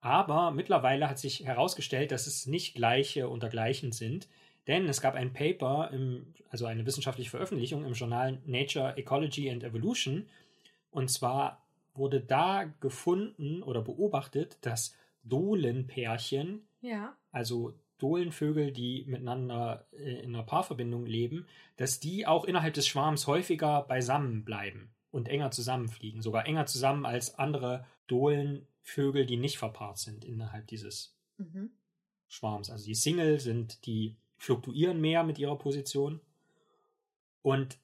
Aber 0.01 0.51
mittlerweile 0.51 1.09
hat 1.09 1.19
sich 1.19 1.45
herausgestellt, 1.45 2.13
dass 2.13 2.27
es 2.27 2.47
nicht 2.47 2.75
gleiche 2.75 3.29
unter 3.29 3.49
gleichen 3.49 3.93
sind, 3.93 4.29
denn 4.67 4.87
es 4.89 5.01
gab 5.01 5.15
ein 5.15 5.33
Paper, 5.33 5.91
im, 5.93 6.35
also 6.49 6.67
eine 6.67 6.87
wissenschaftliche 6.87 7.31
Veröffentlichung 7.31 7.85
im 7.85 7.93
Journal 7.93 8.41
Nature 8.47 8.97
Ecology 8.97 9.51
and 9.51 9.65
Evolution. 9.65 10.29
Und 10.91 11.11
zwar 11.11 11.65
wurde 11.95 12.21
da 12.21 12.65
gefunden 12.81 13.63
oder 13.63 13.81
beobachtet, 13.81 14.59
dass 14.63 14.95
Dohlenpärchen, 15.23 16.67
Ja. 16.81 17.17
also 17.33 17.75
Dohlenvögel, 17.99 18.73
die 18.73 19.05
miteinander 19.07 19.87
äh, 19.93 20.21
in 20.21 20.35
einer 20.35 20.45
Paarverbindung 20.45 21.07
leben, 21.07 21.47
dass 21.77 21.99
die 21.99 22.27
auch 22.27 22.45
innerhalb 22.45 22.75
des 22.75 22.87
Schwarms 22.87 23.27
häufiger 23.27 23.83
beisammen 23.83 24.45
bleiben 24.45 24.96
und 25.17 25.29
enger 25.29 25.51
zusammenfliegen, 25.51 26.23
sogar 26.23 26.47
enger 26.47 26.67
zusammen 26.67 27.05
als 27.07 27.35
andere 27.39 27.87
Dohlenvögel, 28.07 29.27
die 29.27 29.37
nicht 29.37 29.59
verpaart 29.59 29.99
sind 29.99 30.25
innerhalb 30.25 30.67
dieses 30.69 31.15
Mhm. 31.39 31.71
Schwarms. 32.29 32.71
Also 32.71 32.87
die 32.87 32.95
Single 32.95 33.41
sind, 33.41 33.85
die 33.87 34.17
fluktuieren 34.39 35.01
mehr 35.01 35.23
mit 35.25 35.39
ihrer 35.39 35.59
Position. 35.59 36.21
Und 37.43 37.79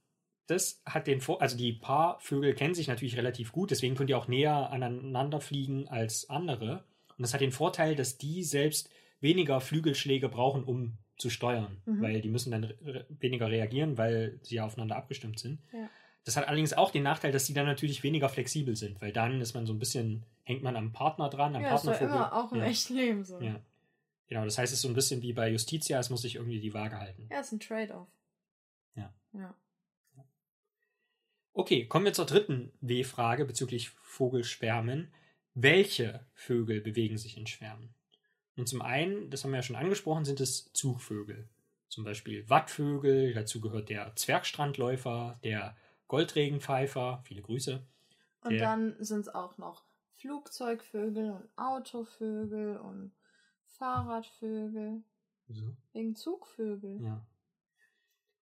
das 0.47 0.83
hat 0.85 1.07
den 1.07 1.21
Vor 1.21 1.41
also 1.41 1.57
die 1.57 1.73
Paarvögel 1.73 2.55
kennen 2.55 2.75
sich 2.75 2.89
natürlich 2.89 3.17
relativ 3.17 3.53
gut, 3.53 3.71
deswegen 3.71 3.95
können 3.95 4.09
die 4.09 4.15
auch 4.15 4.29
näher 4.29 4.71
aneinander 4.71 5.41
fliegen 5.41 5.89
als 5.89 6.29
andere. 6.29 6.85
Und 7.17 7.23
das 7.23 7.33
hat 7.35 7.41
den 7.41 7.53
Vorteil, 7.53 7.95
dass 7.95 8.19
die 8.19 8.43
selbst 8.43 8.91
weniger 9.21 9.61
Flügelschläge 9.61 10.29
brauchen, 10.29 10.65
um 10.65 10.99
zu 11.17 11.31
steuern, 11.31 11.81
Mhm. 11.85 12.03
weil 12.03 12.21
die 12.21 12.29
müssen 12.31 12.51
dann 12.51 12.65
re 12.65 13.07
weniger 13.09 13.49
reagieren, 13.51 13.97
weil 13.97 14.41
sie 14.43 14.57
ja 14.57 14.65
aufeinander 14.67 14.97
abgestimmt 14.97 15.39
sind. 15.39 15.61
Ja. 15.73 15.89
Das 16.25 16.37
hat 16.37 16.47
allerdings 16.47 16.73
auch 16.73 16.91
den 16.91 17.03
Nachteil, 17.03 17.33
dass 17.33 17.47
die 17.47 17.55
dann 17.55 17.67
natürlich 17.67 18.03
weniger 18.03 18.29
flexibel 18.29 18.77
sind, 18.77 19.01
weil 19.03 19.13
dann 19.13 19.41
ist 19.41 19.55
man 19.55 19.67
so 19.67 19.73
ein 19.73 19.79
bisschen, 19.79 20.25
hängt 20.45 20.63
man 20.63 20.77
am 20.77 20.93
Partner 20.93 21.29
dran, 21.29 21.57
am 21.57 21.63
Ja, 21.63 21.71
Partnervogel. 21.71 22.09
immer 22.09 22.33
auch 22.33 22.53
im 22.53 22.59
ja. 22.59 22.67
echten 22.67 22.95
Leben 22.95 23.25
so. 23.25 23.41
Ja. 23.41 23.61
Genau, 24.29 24.45
das 24.45 24.57
heißt, 24.57 24.73
es 24.73 24.79
ist 24.79 24.83
so 24.83 24.89
ein 24.89 24.95
bisschen 24.95 25.21
wie 25.23 25.33
bei 25.33 25.51
Justitia, 25.51 25.99
es 25.99 26.11
muss 26.11 26.23
sich 26.23 26.37
irgendwie 26.37 26.61
die 26.61 26.73
Waage 26.73 26.99
halten. 26.99 27.29
Ja, 27.31 27.41
ist 27.41 27.53
ein 27.53 27.61
Trade-off. 27.61 28.09
Ja. 28.95 29.13
Ja. 29.33 29.55
Okay, 31.55 31.87
kommen 31.87 32.07
wir 32.07 32.15
zur 32.15 32.25
dritten 32.25 32.73
W-Frage 32.81 33.45
bezüglich 33.45 33.91
Vogelschwärmen. 33.91 35.13
Welche 35.55 36.25
Vögel 36.35 36.81
bewegen 36.81 37.19
sich 37.19 37.37
in 37.37 37.47
Schwärmen? 37.47 37.95
Und 38.57 38.69
zum 38.69 38.81
einen, 38.81 39.29
das 39.29 39.45
haben 39.45 39.51
wir 39.51 39.59
ja 39.59 39.63
schon 39.63 39.77
angesprochen, 39.77 40.25
sind 40.25 40.41
es 40.41 40.73
Zugvögel. 40.73 41.49
Zum 41.89 42.05
Beispiel 42.05 42.49
Wattvögel, 42.49 43.35
dazu 43.35 43.61
gehört 43.61 43.91
der 43.91 44.17
Zwergstrandläufer, 44.17 45.39
der 45.45 45.77
Goldregenpfeifer, 46.13 47.23
viele 47.25 47.41
Grüße. 47.41 47.83
Und 48.43 48.51
Der- 48.53 48.61
dann 48.61 49.03
sind 49.03 49.21
es 49.21 49.29
auch 49.35 49.57
noch 49.57 49.83
Flugzeugvögel 50.19 51.31
und 51.31 51.49
Autovögel 51.57 52.77
und 52.77 53.13
Fahrradvögel. 53.79 55.03
So, 55.49 55.75
Wegen 55.95 56.15
Zugvögel. 56.15 57.01
ja. 57.03 57.27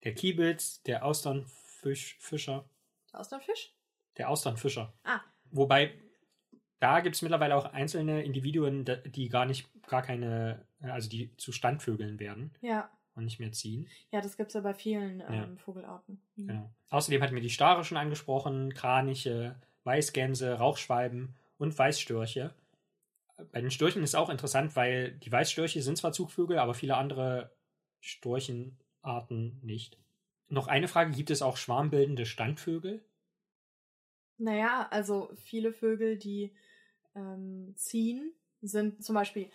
Der 0.04 0.16
Kiebitz, 0.16 0.82
der 0.84 1.06
Austernfischfischer, 1.06 2.68
Aus 3.14 3.30
der 3.30 3.40
Fisch? 3.40 3.72
der 4.18 4.30
Austernfischer. 4.30 4.92
Ah. 5.04 5.20
Wobei, 5.52 5.94
da 6.80 7.02
gibt 7.02 7.16
es 7.18 7.22
mittlerweile 7.22 7.56
auch 7.56 7.66
einzelne 7.66 8.24
Individuen, 8.24 8.84
die 9.06 9.30
gar 9.30 9.46
nicht, 9.46 9.70
gar 9.88 10.02
keine, 10.02 10.66
also 10.82 11.08
die 11.08 11.36
zu 11.38 11.52
Standvögeln 11.52 12.20
werden 12.20 12.52
Ja. 12.62 12.90
Und 13.16 13.26
nicht 13.26 13.40
mehr 13.40 13.52
ziehen. 13.52 13.88
Ja, 14.12 14.22
das 14.22 14.38
gibt 14.38 14.50
es 14.50 14.54
ja 14.54 14.62
bei 14.62 14.74
vielen 14.74 15.22
ähm, 15.22 15.34
Ja. 15.34 15.48
Vogelarten. 15.58 16.22
Mhm. 16.36 16.48
Genau. 16.48 16.70
Außerdem 16.90 17.22
hatten 17.22 17.36
wir 17.36 17.42
die 17.42 17.50
Stare 17.50 17.84
schon 17.84 17.98
angesprochen, 17.98 18.74
Kraniche, 18.74 19.56
Weißgänse, 19.84 20.54
Rauchschwalben 20.54 21.36
und 21.58 21.78
Weißstörche. 21.78 22.54
Bei 23.52 23.62
den 23.62 23.72
Störchen 23.72 24.04
ist 24.04 24.16
auch 24.16 24.30
interessant, 24.30 24.76
weil 24.76 25.14
die 25.14 25.32
Weißstörche 25.32 25.82
sind 25.82 25.98
zwar 25.98 26.12
Zugvögel, 26.12 26.60
aber 26.60 26.74
viele 26.74 26.98
andere 26.98 27.52
Storchenarten 28.02 29.60
nicht. 29.62 29.98
Noch 30.50 30.68
eine 30.68 30.88
Frage, 30.88 31.12
gibt 31.12 31.30
es 31.30 31.42
auch 31.42 31.58
schwarmbildende 31.58 32.26
Standvögel? 32.26 33.02
Naja, 34.38 34.88
also 34.90 35.32
viele 35.36 35.74
Vögel, 35.74 36.18
die 36.18 36.52
ähm, 37.16 37.74
ziehen, 37.76 38.34
sind 38.62 39.04
zum 39.04 39.16
Beispiel 39.16 39.50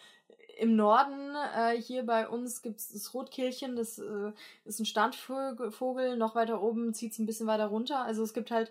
im 0.59 0.77
Norden 0.77 1.35
äh, 1.57 1.81
hier 1.81 2.05
bei 2.07 2.29
uns 2.29 2.63
gibt 2.63 2.81
es 2.81 2.89
das 2.93 3.13
Rotkehlchen, 3.15 3.77
das 3.77 3.99
äh, 3.99 4.33
ist 4.65 4.79
ein 4.81 4.87
Standvogel, 4.87 5.71
Vogel, 5.71 6.17
noch 6.17 6.35
weiter 6.35 6.63
oben 6.63 6.95
zieht 6.95 7.13
es 7.13 7.19
ein 7.19 7.27
bisschen 7.27 7.47
weiter 7.47 7.67
runter. 7.67 8.05
Also 8.05 8.23
es 8.23 8.33
gibt 8.35 8.51
halt 8.51 8.71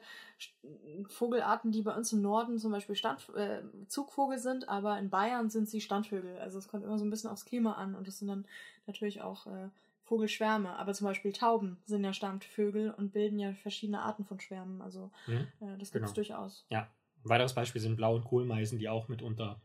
Vogelarten, 1.09 1.71
die 1.71 1.81
bei 1.81 1.95
uns 1.95 2.11
im 2.13 2.21
Norden 2.21 2.57
zum 2.57 2.71
Beispiel 2.71 2.95
Stand, 2.95 3.27
äh, 3.35 3.61
Zugvogel 3.87 4.37
sind, 4.39 4.69
aber 4.69 4.97
in 4.99 5.09
Bayern 5.09 5.49
sind 5.49 5.69
sie 5.69 5.81
Standvögel. 5.81 6.37
Also 6.39 6.57
es 6.59 6.67
kommt 6.67 6.83
immer 6.83 6.97
so 6.97 7.05
ein 7.05 7.09
bisschen 7.09 7.29
aufs 7.29 7.45
Klima 7.45 7.73
an 7.73 7.95
und 7.95 8.07
das 8.07 8.19
sind 8.19 8.27
dann 8.27 8.45
natürlich 8.87 9.21
auch 9.21 9.47
äh, 9.47 9.69
Vogelschwärme. 10.03 10.75
Aber 10.77 10.93
zum 10.93 11.05
Beispiel 11.07 11.31
Tauben 11.33 11.77
sind 11.85 12.03
ja 12.03 12.13
Standvögel 12.13 12.91
und 12.91 13.13
bilden 13.13 13.39
ja 13.39 13.53
verschiedene 13.53 14.01
Arten 14.01 14.25
von 14.25 14.39
Schwärmen. 14.39 14.81
Also 14.81 15.11
Hm? 15.25 15.47
äh, 15.61 15.77
das 15.77 15.91
gibt 15.91 16.05
es 16.05 16.13
Genau. 16.13 16.13
durchaus. 16.13 16.65
Ja. 16.69 16.87
Ein 17.23 17.29
weiteres 17.29 17.53
Beispiel 17.53 17.79
sind 17.81 17.95
Blau- 17.95 18.15
und 18.15 18.25
Kohlmeisen, 18.25 18.79
die 18.79 18.89
auch 18.89 19.07
mitunter. 19.07 19.61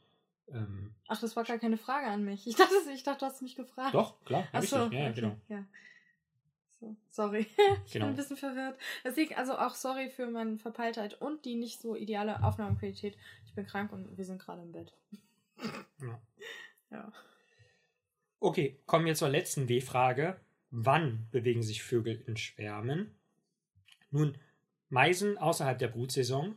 Ähm, 0.51 0.95
Ach, 1.09 1.21
das 1.21 1.37
war 1.37 1.45
gar 1.45 1.59
keine 1.59 1.77
Frage 1.77 2.07
an 2.07 2.25
mich. 2.25 2.47
Ich 2.47 2.57
dachte, 2.57 2.75
ich 2.95 3.03
dachte 3.03 3.21
du 3.21 3.27
hast 3.27 3.43
mich 3.43 3.55
gefragt. 3.57 3.95
doch, 3.95 4.23
klar, 4.25 4.47
Ach 4.53 4.63
so, 4.63 4.77
ja, 4.77 4.83
ja, 4.93 5.11
okay, 5.11 5.13
genau. 5.21 5.37
ja. 5.49 5.65
So, 6.81 6.97
sorry. 7.11 7.47
ich 7.87 7.93
Genau. 7.93 8.07
bin 8.07 8.15
ein 8.15 8.17
bisschen 8.17 8.37
verwirrt. 8.37 8.79
Deswegen, 9.05 9.35
also 9.35 9.59
auch 9.59 9.75
sorry 9.75 10.11
für 10.11 10.27
meine 10.31 10.59
Verpeiltheit 10.59 11.21
und 11.21 11.45
die 11.45 11.57
nicht 11.57 11.81
so 11.81 11.97
ideale 11.97 12.43
Aufnahmequalität. 12.43 13.17
Ich 13.47 13.55
bin 13.55 13.67
krank 13.67 13.93
und 13.93 14.17
wir 14.17 14.25
sind 14.25 14.41
gerade 14.41 14.63
im 14.63 14.73
Bett. 14.73 14.93
Ja. 16.01 16.21
Ja. 16.91 17.13
Okay, 18.41 18.81
kommen 18.87 19.05
wir 19.05 19.15
zur 19.15 19.29
letzten 19.29 19.69
W-Frage. 19.69 20.41
Wann 20.71 21.27
bewegen 21.31 21.63
sich 21.63 21.83
Vögel 21.83 22.23
in 22.27 22.39
Schwärmen? 22.39 23.15
Nun, 24.11 24.39
Meisen 24.89 25.37
außerhalb 25.37 25.79
der 25.79 25.89
Brutsaison. 25.89 26.57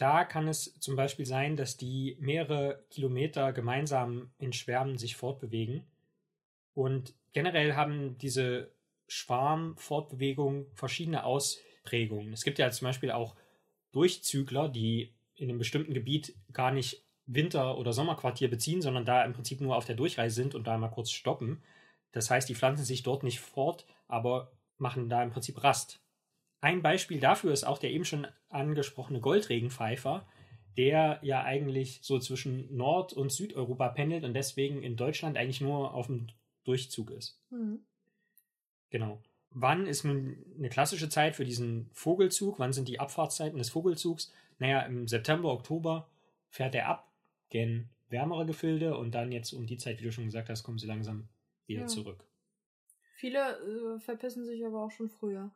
Da 0.00 0.24
kann 0.24 0.48
es 0.48 0.80
zum 0.80 0.96
Beispiel 0.96 1.26
sein, 1.26 1.56
dass 1.56 1.76
die 1.76 2.16
mehrere 2.20 2.82
Kilometer 2.88 3.52
gemeinsam 3.52 4.30
in 4.38 4.54
Schwärmen 4.54 4.96
sich 4.96 5.14
fortbewegen. 5.14 5.84
Und 6.72 7.12
generell 7.34 7.74
haben 7.74 8.16
diese 8.16 8.72
Schwarmfortbewegungen 9.08 10.72
verschiedene 10.74 11.24
Ausprägungen. 11.24 12.32
Es 12.32 12.44
gibt 12.44 12.58
ja 12.58 12.70
zum 12.70 12.86
Beispiel 12.86 13.10
auch 13.10 13.36
Durchzügler, 13.92 14.70
die 14.70 15.12
in 15.34 15.50
einem 15.50 15.58
bestimmten 15.58 15.92
Gebiet 15.92 16.34
gar 16.54 16.70
nicht 16.70 17.04
Winter- 17.26 17.76
oder 17.76 17.92
Sommerquartier 17.92 18.48
beziehen, 18.48 18.80
sondern 18.80 19.04
da 19.04 19.22
im 19.22 19.34
Prinzip 19.34 19.60
nur 19.60 19.76
auf 19.76 19.84
der 19.84 19.96
Durchreise 19.96 20.34
sind 20.34 20.54
und 20.54 20.66
da 20.66 20.78
mal 20.78 20.88
kurz 20.88 21.10
stoppen. 21.10 21.62
Das 22.12 22.30
heißt, 22.30 22.48
die 22.48 22.54
pflanzen 22.54 22.86
sich 22.86 23.02
dort 23.02 23.22
nicht 23.22 23.40
fort, 23.40 23.86
aber 24.08 24.50
machen 24.78 25.10
da 25.10 25.22
im 25.22 25.30
Prinzip 25.30 25.62
Rast. 25.62 26.00
Ein 26.60 26.82
Beispiel 26.82 27.20
dafür 27.20 27.52
ist 27.52 27.64
auch 27.64 27.78
der 27.78 27.90
eben 27.90 28.04
schon 28.04 28.26
angesprochene 28.48 29.20
Goldregenpfeifer, 29.20 30.26
der 30.76 31.18
ja 31.22 31.42
eigentlich 31.42 32.00
so 32.02 32.18
zwischen 32.18 32.74
Nord- 32.76 33.12
und 33.12 33.32
Südeuropa 33.32 33.88
pendelt 33.88 34.24
und 34.24 34.34
deswegen 34.34 34.82
in 34.82 34.96
Deutschland 34.96 35.36
eigentlich 35.36 35.60
nur 35.60 35.94
auf 35.94 36.06
dem 36.06 36.28
Durchzug 36.64 37.10
ist. 37.10 37.40
Hm. 37.50 37.80
Genau. 38.90 39.22
Wann 39.50 39.86
ist 39.86 40.04
nun 40.04 40.44
eine 40.58 40.68
klassische 40.68 41.08
Zeit 41.08 41.34
für 41.34 41.44
diesen 41.44 41.90
Vogelzug? 41.92 42.58
Wann 42.58 42.72
sind 42.72 42.88
die 42.88 43.00
Abfahrtszeiten 43.00 43.58
des 43.58 43.70
Vogelzugs? 43.70 44.32
Naja, 44.58 44.82
im 44.82 45.08
September, 45.08 45.50
Oktober 45.52 46.08
fährt 46.50 46.74
er 46.74 46.88
ab 46.88 47.10
gen 47.48 47.88
wärmere 48.10 48.46
Gefilde 48.46 48.96
und 48.96 49.12
dann 49.14 49.32
jetzt 49.32 49.52
um 49.52 49.66
die 49.66 49.76
Zeit, 49.76 50.00
wie 50.00 50.04
du 50.04 50.12
schon 50.12 50.26
gesagt 50.26 50.48
hast, 50.48 50.62
kommen 50.62 50.78
sie 50.78 50.86
langsam 50.86 51.28
wieder 51.66 51.82
Ja. 51.82 51.86
zurück. 51.86 52.24
Viele 53.16 53.38
äh, 53.38 54.00
verpissen 54.00 54.44
sich 54.44 54.64
aber 54.64 54.84
auch 54.84 54.90
schon 54.90 55.08
früher. 55.08 55.50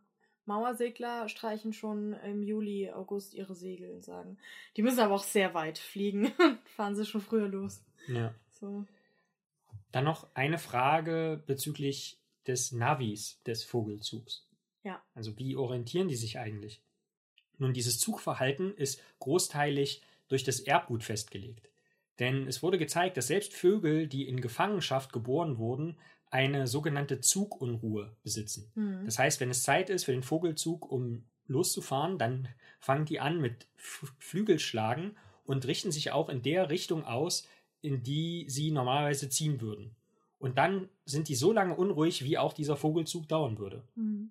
Mauersegler 0.46 1.28
streichen 1.28 1.72
schon 1.72 2.12
im 2.24 2.42
Juli, 2.42 2.90
August 2.90 3.34
ihre 3.34 3.54
Segel 3.54 3.90
und 3.90 4.04
sagen. 4.04 4.38
Die 4.76 4.82
müssen 4.82 5.00
aber 5.00 5.14
auch 5.14 5.22
sehr 5.22 5.54
weit 5.54 5.78
fliegen. 5.78 6.32
Fahren 6.76 6.94
sie 6.94 7.06
schon 7.06 7.20
früher 7.20 7.48
los. 7.48 7.82
Ja. 8.08 8.34
So. 8.52 8.84
Dann 9.92 10.04
noch 10.04 10.28
eine 10.34 10.58
Frage 10.58 11.42
bezüglich 11.46 12.18
des 12.46 12.72
Navis 12.72 13.42
des 13.44 13.64
Vogelzugs. 13.64 14.46
Ja. 14.82 15.02
Also 15.14 15.38
wie 15.38 15.56
orientieren 15.56 16.08
die 16.08 16.16
sich 16.16 16.38
eigentlich? 16.38 16.82
Nun, 17.58 17.72
dieses 17.72 17.98
Zugverhalten 17.98 18.74
ist 18.76 19.00
großteilig 19.20 20.02
durch 20.28 20.44
das 20.44 20.60
Erbgut 20.60 21.04
festgelegt. 21.04 21.70
Denn 22.18 22.46
es 22.46 22.62
wurde 22.62 22.78
gezeigt, 22.78 23.16
dass 23.16 23.28
selbst 23.28 23.54
Vögel, 23.54 24.06
die 24.06 24.28
in 24.28 24.40
Gefangenschaft 24.40 25.12
geboren 25.12 25.58
wurden, 25.58 25.96
eine 26.30 26.66
sogenannte 26.66 27.20
Zugunruhe 27.20 28.16
besitzen. 28.22 28.70
Mhm. 28.74 29.04
Das 29.04 29.18
heißt, 29.18 29.40
wenn 29.40 29.50
es 29.50 29.62
Zeit 29.62 29.90
ist 29.90 30.04
für 30.04 30.12
den 30.12 30.22
Vogelzug, 30.22 30.90
um 30.90 31.24
loszufahren, 31.46 32.18
dann 32.18 32.48
fangen 32.80 33.04
die 33.04 33.20
an 33.20 33.40
mit 33.40 33.66
Flügelschlagen 33.76 35.16
und 35.44 35.66
richten 35.66 35.92
sich 35.92 36.10
auch 36.10 36.28
in 36.28 36.42
der 36.42 36.70
Richtung 36.70 37.04
aus, 37.04 37.46
in 37.82 38.02
die 38.02 38.46
sie 38.48 38.70
normalerweise 38.70 39.28
ziehen 39.28 39.60
würden. 39.60 39.94
Und 40.38 40.58
dann 40.58 40.88
sind 41.04 41.28
die 41.28 41.34
so 41.34 41.52
lange 41.52 41.76
unruhig, 41.76 42.24
wie 42.24 42.38
auch 42.38 42.52
dieser 42.52 42.76
Vogelzug 42.76 43.28
dauern 43.28 43.58
würde. 43.58 43.82
Mhm. 43.94 44.30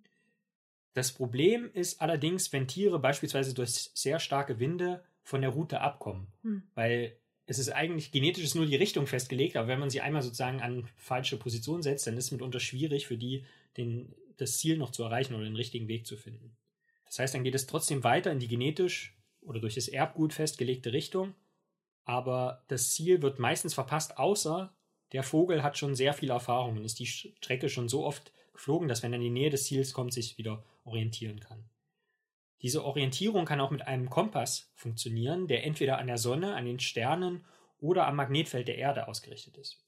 Das 0.94 1.12
Problem 1.12 1.72
ist 1.74 2.02
allerdings, 2.02 2.54
wenn 2.54 2.68
Tiere 2.68 3.00
beispielsweise 3.00 3.54
durch 3.54 3.92
sehr 3.94 4.20
starke 4.20 4.60
Winde 4.60 5.04
von 5.24 5.42
der 5.42 5.50
Route 5.50 5.82
abkommen. 5.82 6.28
Hm. 6.44 6.64
Weil 6.76 7.18
es 7.46 7.60
ist 7.60 7.70
eigentlich 7.70 8.12
genetisch 8.12 8.44
ist 8.44 8.56
nur 8.56 8.66
die 8.66 8.76
Richtung 8.76 9.08
festgelegt, 9.08 9.58
aber 9.58 9.68
wenn 9.68 9.80
man 9.80 9.90
sie 9.90 10.02
einmal 10.02 10.22
sozusagen 10.22 10.62
an 10.62 10.88
falsche 10.96 11.38
Position 11.38 11.82
setzt, 11.82 12.08
dann 12.08 12.18
ist 12.18 12.26
es 12.26 12.32
mitunter 12.32 12.60
schwierig 12.60 13.08
für 13.08 13.18
die, 13.18 13.46
den, 13.78 14.14
das 14.38 14.58
Ziel 14.58 14.78
noch 14.78 14.92
zu 14.92 15.04
erreichen 15.04 15.36
oder 15.36 15.44
den 15.44 15.56
richtigen 15.56 15.88
Weg 15.88 16.08
zu 16.08 16.16
finden. 16.16 16.56
Das 17.06 17.20
heißt, 17.20 17.34
dann 17.34 17.44
geht 17.44 17.56
es 17.56 17.68
trotzdem 17.68 18.04
weiter 18.04 18.32
in 18.32 18.40
die 18.40 18.48
genetisch 18.48 19.16
oder 19.42 19.60
durch 19.60 19.76
das 19.76 19.88
Erbgut 19.88 20.34
festgelegte 20.34 20.94
Richtung, 20.94 21.36
aber 22.06 22.64
das 22.70 22.92
Ziel 22.92 23.22
wird 23.22 23.40
meistens 23.40 23.74
verpasst, 23.74 24.18
außer 24.18 24.74
der 25.12 25.24
Vogel 25.24 25.64
hat 25.64 25.78
schon 25.78 25.96
sehr 25.96 26.14
viel 26.14 26.32
Erfahrung 26.32 26.78
und 26.78 26.86
ist 26.86 27.00
die 27.00 27.06
Strecke 27.06 27.70
schon 27.70 27.90
so 27.90 28.06
oft 28.06 28.32
geflogen, 28.54 28.88
dass 28.88 29.04
wenn 29.04 29.14
er 29.14 29.18
in 29.18 29.24
die 29.24 29.30
Nähe 29.30 29.50
des 29.50 29.66
Ziels 29.66 29.94
kommt, 29.94 30.14
sich 30.14 30.38
wieder 30.38 30.64
orientieren 30.86 31.40
kann. 31.40 31.64
Diese 32.64 32.84
Orientierung 32.86 33.46
kann 33.46 33.60
auch 33.60 33.72
mit 33.72 33.86
einem 33.86 34.10
Kompass 34.10 34.72
funktionieren, 34.74 35.48
der 35.48 35.66
entweder 35.66 35.98
an 35.98 36.08
der 36.08 36.18
Sonne, 36.18 36.56
an 36.56 36.66
den 36.66 36.80
Sternen 36.80 37.46
oder 37.80 38.08
am 38.08 38.16
Magnetfeld 38.16 38.70
der 38.70 38.78
Erde 38.78 39.10
ausgerichtet 39.10 39.58
ist. 39.58 39.84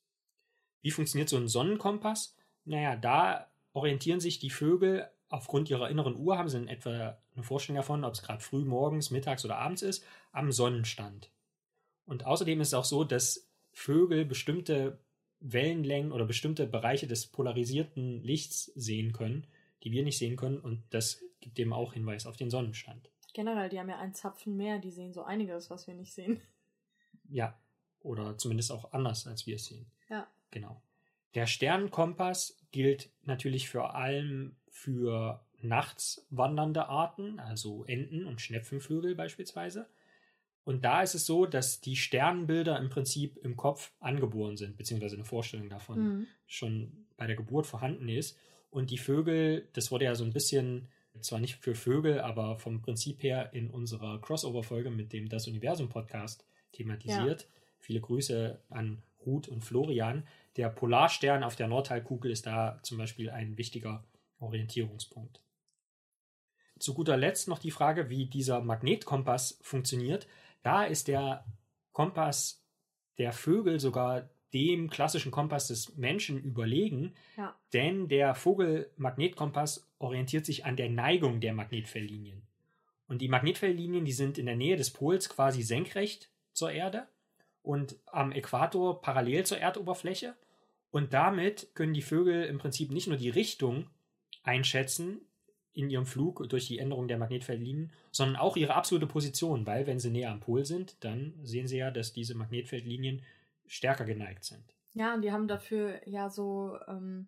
Wie 0.82 0.92
funktioniert 0.92 1.30
so 1.30 1.38
ein 1.38 1.48
Sonnenkompass? 1.48 2.36
Naja, 2.66 2.98
da 2.98 3.50
orientieren 3.72 4.20
sich 4.20 4.40
die 4.40 4.50
Vögel 4.50 5.10
aufgrund 5.30 5.70
ihrer 5.70 5.90
inneren 5.90 6.18
Uhr, 6.18 6.38
haben 6.38 6.50
sie 6.50 6.58
in 6.58 6.68
etwa 6.68 7.18
eine 7.34 7.44
Vorstellung 7.44 7.78
davon, 7.78 8.04
ob 8.04 8.14
es 8.14 8.22
gerade 8.22 8.44
früh 8.44 8.66
morgens, 8.66 9.10
mittags 9.10 9.46
oder 9.46 9.58
abends 9.58 9.82
ist, 9.82 10.06
am 10.34 10.52
Sonnenstand. 10.52 11.32
Und 12.06 12.26
außerdem 12.26 12.60
ist 12.62 12.70
es 12.70 12.74
auch 12.74 12.86
so, 12.86 13.04
dass 13.06 13.50
Vögel 13.72 14.26
bestimmte 14.26 15.00
Wellenlängen 15.40 16.12
oder 16.12 16.26
bestimmte 16.26 16.68
Bereiche 16.68 17.08
des 17.08 17.28
polarisierten 17.28 18.22
Lichts 18.22 18.66
sehen 18.76 19.14
können, 19.14 19.48
die 19.84 19.92
wir 19.92 20.04
nicht 20.04 20.18
sehen 20.18 20.36
können. 20.36 20.60
Und 20.60 20.84
das 20.90 21.24
gibt 21.42 21.58
dem 21.58 21.74
auch 21.74 21.94
Hinweis 21.94 22.26
auf 22.26 22.38
den 22.38 22.50
Sonnenstand. 22.50 23.10
Generell, 23.34 23.70
die 23.70 23.80
haben 23.80 23.90
ja 23.90 24.00
einen 24.00 24.14
Zapfen 24.14 24.56
mehr, 24.56 24.80
die 24.80 24.92
sehen 24.92 25.14
so 25.14 25.24
einiges, 25.24 25.70
was 25.70 25.88
wir 25.88 25.94
nicht 25.94 26.14
sehen. 26.14 26.42
Ja, 27.30 27.60
oder 28.00 28.38
zumindest 28.38 28.72
auch 28.72 28.94
anders, 28.94 29.26
als 29.28 29.46
wir 29.48 29.56
es 29.56 29.66
sehen. 29.66 29.88
Ja. 30.10 30.28
Genau. 30.52 30.82
Der 31.34 31.48
Sternenkompass 31.48 32.58
gilt 32.72 33.10
natürlich 33.24 33.70
vor 33.70 33.96
allem 33.96 34.56
für 34.70 35.44
nachts 35.62 36.26
wandernde 36.30 36.88
Arten, 36.88 37.40
also 37.40 37.84
Enten 37.86 38.26
und 38.26 38.42
Schnepfenvögel 38.42 39.16
beispielsweise. 39.16 39.90
Und 40.64 40.86
da 40.86 41.02
ist 41.02 41.14
es 41.16 41.26
so, 41.26 41.46
dass 41.46 41.82
die 41.82 41.96
Sternbilder 41.96 42.80
im 42.80 42.90
Prinzip 42.90 43.38
im 43.38 43.56
Kopf 43.58 43.92
angeboren 44.00 44.58
sind, 44.58 44.78
beziehungsweise 44.78 45.16
eine 45.16 45.26
Vorstellung 45.26 45.70
davon 45.70 46.00
Mhm. 46.00 46.28
schon 46.48 47.08
bei 47.18 47.28
der 47.28 47.36
Geburt 47.36 47.68
vorhanden 47.68 48.08
ist. 48.08 48.38
Und 48.76 48.92
die 48.92 48.98
Vögel, 48.98 49.70
das 49.72 49.90
wurde 49.90 50.04
ja 50.04 50.16
so 50.16 50.26
ein 50.26 50.34
bisschen, 50.34 50.90
zwar 51.22 51.40
nicht 51.40 51.56
für 51.56 51.76
Vögel, 51.76 52.20
aber 52.20 52.60
vom 52.60 52.82
Prinzip 52.82 53.24
her 53.24 53.54
in 53.54 53.70
unserer 53.70 54.20
Crossover-Folge 54.20 54.90
mit 54.90 55.14
dem 55.14 55.30
Das 55.30 55.48
Universum-Podcast 55.48 56.46
thematisiert. 56.74 57.48
Viele 57.80 58.02
Grüße 58.02 58.62
an 58.68 59.02
Ruth 59.26 59.48
und 59.48 59.64
Florian. 59.64 60.28
Der 60.58 60.68
Polarstern 60.68 61.46
auf 61.46 61.56
der 61.56 61.70
Nordhalbkugel 61.70 62.32
ist 62.32 62.48
da 62.48 62.78
zum 62.84 62.98
Beispiel 62.98 63.30
ein 63.30 63.58
wichtiger 63.58 64.04
Orientierungspunkt. 64.40 65.40
Zu 66.78 66.94
guter 66.96 67.16
Letzt 67.16 67.48
noch 67.48 67.60
die 67.60 67.72
Frage, 67.72 68.10
wie 68.10 68.26
dieser 68.26 68.60
Magnetkompass 68.60 69.58
funktioniert. 69.62 70.28
Da 70.64 70.84
ist 70.84 71.08
der 71.08 71.46
Kompass 71.94 72.62
der 73.20 73.32
Vögel 73.32 73.80
sogar 73.80 74.30
dem 74.56 74.90
klassischen 74.90 75.32
Kompass 75.32 75.68
des 75.68 75.96
Menschen 75.98 76.42
überlegen, 76.42 77.14
Ja. 77.38 77.54
denn 77.74 78.08
der 78.08 78.34
Vogelmagnetkompass 78.34 79.86
orientiert 80.00 80.46
sich 80.46 80.66
an 80.66 80.78
der 80.78 80.90
Neigung 80.90 81.42
der 81.42 81.54
Magnetfeldlinien. 81.54 82.42
Und 83.08 83.22
die 83.22 83.28
Magnetfeldlinien, 83.28 84.06
die 84.06 84.14
sind 84.14 84.38
in 84.38 84.46
der 84.48 84.56
Nähe 84.56 84.78
des 84.78 84.90
Pols 84.92 85.30
quasi 85.30 85.62
senkrecht 85.62 86.30
zur 86.54 86.72
Erde 86.72 87.06
und 87.62 87.98
am 88.06 88.32
Äquator 88.32 89.02
parallel 89.02 89.46
zur 89.46 89.60
Erdoberfläche. 89.60 90.36
Und 90.90 91.14
damit 91.14 91.68
können 91.76 91.94
die 91.94 92.02
Vögel 92.02 92.46
im 92.46 92.58
Prinzip 92.58 92.90
nicht 92.90 93.08
nur 93.08 93.18
die 93.18 93.30
Richtung 93.30 93.88
einschätzen 94.44 95.20
in 95.74 95.90
ihrem 95.90 96.06
Flug 96.06 96.48
durch 96.48 96.68
die 96.68 96.80
Änderung 96.80 97.10
der 97.10 97.18
Magnetfeldlinien, 97.18 97.92
sondern 98.12 98.38
auch 98.38 98.56
ihre 98.56 98.76
absolute 98.76 99.08
Position, 99.08 99.66
weil 99.66 99.86
wenn 99.88 100.00
sie 100.00 100.10
näher 100.10 100.32
am 100.32 100.40
Pol 100.40 100.64
sind, 100.66 100.96
dann 101.02 101.34
sehen 101.44 101.68
sie 101.68 101.78
ja, 101.78 101.92
dass 101.92 102.14
diese 102.14 102.34
Magnetfeldlinien 102.36 103.22
stärker 103.68 104.06
geneigt 104.06 104.44
sind. 104.44 104.64
Ja, 104.94 105.14
und 105.14 105.22
die 105.22 105.32
haben 105.32 105.48
dafür 105.48 106.00
ja 106.08 106.30
so 106.30 106.78
ähm, 106.88 107.28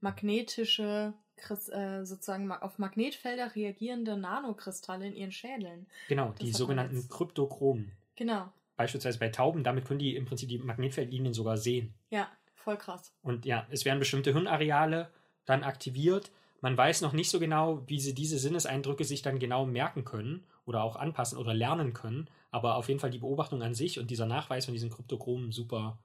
magnetische, 0.00 1.14
äh, 1.48 2.04
sozusagen 2.04 2.50
auf 2.52 2.78
Magnetfelder 2.78 3.54
reagierende 3.54 4.16
Nanokristalle 4.16 5.06
in 5.06 5.14
ihren 5.14 5.32
Schädeln. 5.32 5.86
Genau, 6.08 6.30
Das 6.30 6.38
die 6.40 6.52
sogenannten 6.52 6.96
jetzt. 6.96 7.10
Kryptochromen. 7.10 7.92
Genau. 8.16 8.52
Beispielsweise 8.76 9.18
bei 9.18 9.28
Tauben, 9.28 9.64
damit 9.64 9.84
können 9.84 9.98
die 9.98 10.16
im 10.16 10.24
Prinzip 10.24 10.48
die 10.48 10.58
Magnetfeldlinien 10.58 11.34
sogar 11.34 11.56
sehen. 11.56 11.94
Ja, 12.10 12.28
voll 12.54 12.76
krass. 12.76 13.12
Und 13.22 13.44
ja, 13.44 13.66
es 13.70 13.84
werden 13.84 13.98
bestimmte 13.98 14.32
Hirnareale 14.32 15.10
dann 15.44 15.64
aktiviert. 15.64 16.30
Man 16.60 16.76
weiß 16.76 17.02
noch 17.02 17.12
nicht 17.12 17.30
so 17.30 17.40
genau, 17.40 17.82
wie 17.88 18.00
sie 18.00 18.14
diese 18.14 18.38
Sinneseindrücke 18.38 19.04
sich 19.04 19.22
dann 19.22 19.38
genau 19.38 19.64
merken 19.66 20.04
können 20.04 20.44
oder 20.68 20.82
auch 20.82 20.96
anpassen 20.96 21.38
oder 21.38 21.54
lernen 21.54 21.94
können. 21.94 22.28
Aber 22.50 22.76
auf 22.76 22.88
jeden 22.88 23.00
Fall 23.00 23.10
die 23.10 23.18
Beobachtung 23.18 23.62
an 23.62 23.74
sich 23.74 23.98
und 23.98 24.10
dieser 24.10 24.26
Nachweis 24.26 24.66
von 24.66 24.74
diesen 24.74 24.90
Kryptochromen 24.90 25.50
super, 25.50 25.98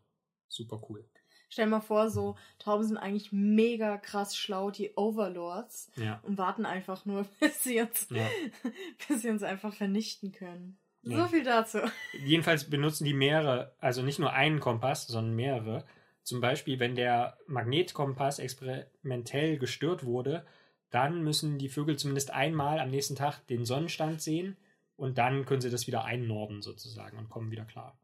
super 0.47 0.81
cool. 0.89 1.05
Stell 1.49 1.65
dir 1.65 1.71
mal 1.71 1.81
vor, 1.81 2.09
so 2.09 2.35
Tauben 2.57 2.83
sind 2.83 2.97
eigentlich 2.97 3.31
mega 3.31 3.97
krass 3.97 4.35
schlau, 4.35 4.71
die 4.71 4.93
Overlords, 4.95 5.91
Ja, 5.97 6.19
und 6.23 6.37
warten 6.37 6.65
einfach 6.65 7.05
nur, 7.05 7.27
bis 7.39 7.61
sie 7.61 7.81
uns, 7.81 8.07
ja. 8.09 8.27
bis 9.07 9.21
sie 9.21 9.29
uns 9.29 9.43
einfach 9.43 9.73
vernichten 9.73 10.31
können. 10.31 10.79
Ja. 11.03 11.17
So 11.17 11.27
viel 11.27 11.43
dazu. 11.43 11.79
Jedenfalls 12.25 12.69
benutzen 12.69 13.03
die 13.03 13.13
mehrere, 13.13 13.75
also 13.79 14.01
nicht 14.01 14.19
nur 14.19 14.31
einen 14.31 14.61
Kompass, 14.61 15.05
sondern 15.05 15.35
mehrere. 15.35 15.85
Zum 16.23 16.39
Beispiel, 16.39 16.79
wenn 16.79 16.95
der 16.95 17.37
Magnetkompass 17.47 18.39
experimentell 18.39 19.57
gestört 19.57 20.05
wurde, 20.05 20.45
dann 20.93 21.23
müssen 21.23 21.57
die 21.57 21.69
Vögel 21.69 21.97
zumindest 21.97 22.29
einmal 22.29 22.79
am 22.79 22.91
nächsten 22.91 23.15
Tag 23.15 23.47
den 23.47 23.65
Sonnenstand 23.65 24.21
sehen 24.21 24.57
und 24.95 25.17
dann 25.17 25.45
können 25.45 25.61
sie 25.61 25.71
das 25.71 25.87
wieder 25.87 26.05
einnorden 26.05 26.61
sozusagen 26.61 27.17
und 27.17 27.29
kommen 27.29 27.49
wieder 27.49 27.65
klar. 27.65 27.97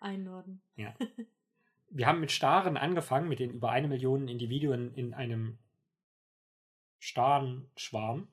Ein 0.00 0.24
Norden. 0.24 0.62
Ja. 0.76 0.94
Wir 1.90 2.06
haben 2.06 2.20
mit 2.20 2.32
Staren 2.32 2.78
angefangen, 2.78 3.28
mit 3.28 3.38
den 3.38 3.50
über 3.50 3.70
eine 3.70 3.86
Million 3.86 4.28
Individuen 4.28 4.94
in 4.94 5.12
einem 5.12 5.58
Starenschwarm. 7.00 8.28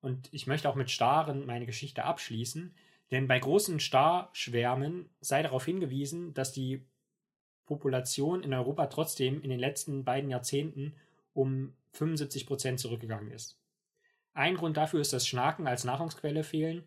Und 0.00 0.32
ich 0.32 0.46
möchte 0.46 0.70
auch 0.70 0.74
mit 0.74 0.90
Staren 0.90 1.44
meine 1.44 1.66
Geschichte 1.66 2.04
abschließen, 2.04 2.74
denn 3.10 3.28
bei 3.28 3.38
großen 3.38 3.78
Starschwärmen 3.78 5.10
sei 5.20 5.42
darauf 5.42 5.66
hingewiesen, 5.66 6.32
dass 6.32 6.52
die 6.52 6.86
Population 7.66 8.42
in 8.42 8.54
Europa 8.54 8.86
trotzdem 8.86 9.42
in 9.42 9.50
den 9.50 9.60
letzten 9.60 10.04
beiden 10.04 10.30
Jahrzehnten 10.30 10.94
um 11.38 11.72
75 11.92 12.46
Prozent 12.46 12.80
zurückgegangen 12.80 13.30
ist. 13.30 13.56
Ein 14.34 14.56
Grund 14.56 14.76
dafür 14.76 15.00
ist, 15.00 15.12
dass 15.12 15.26
Schnaken 15.26 15.68
als 15.68 15.84
Nahrungsquelle 15.84 16.42
fehlen, 16.42 16.82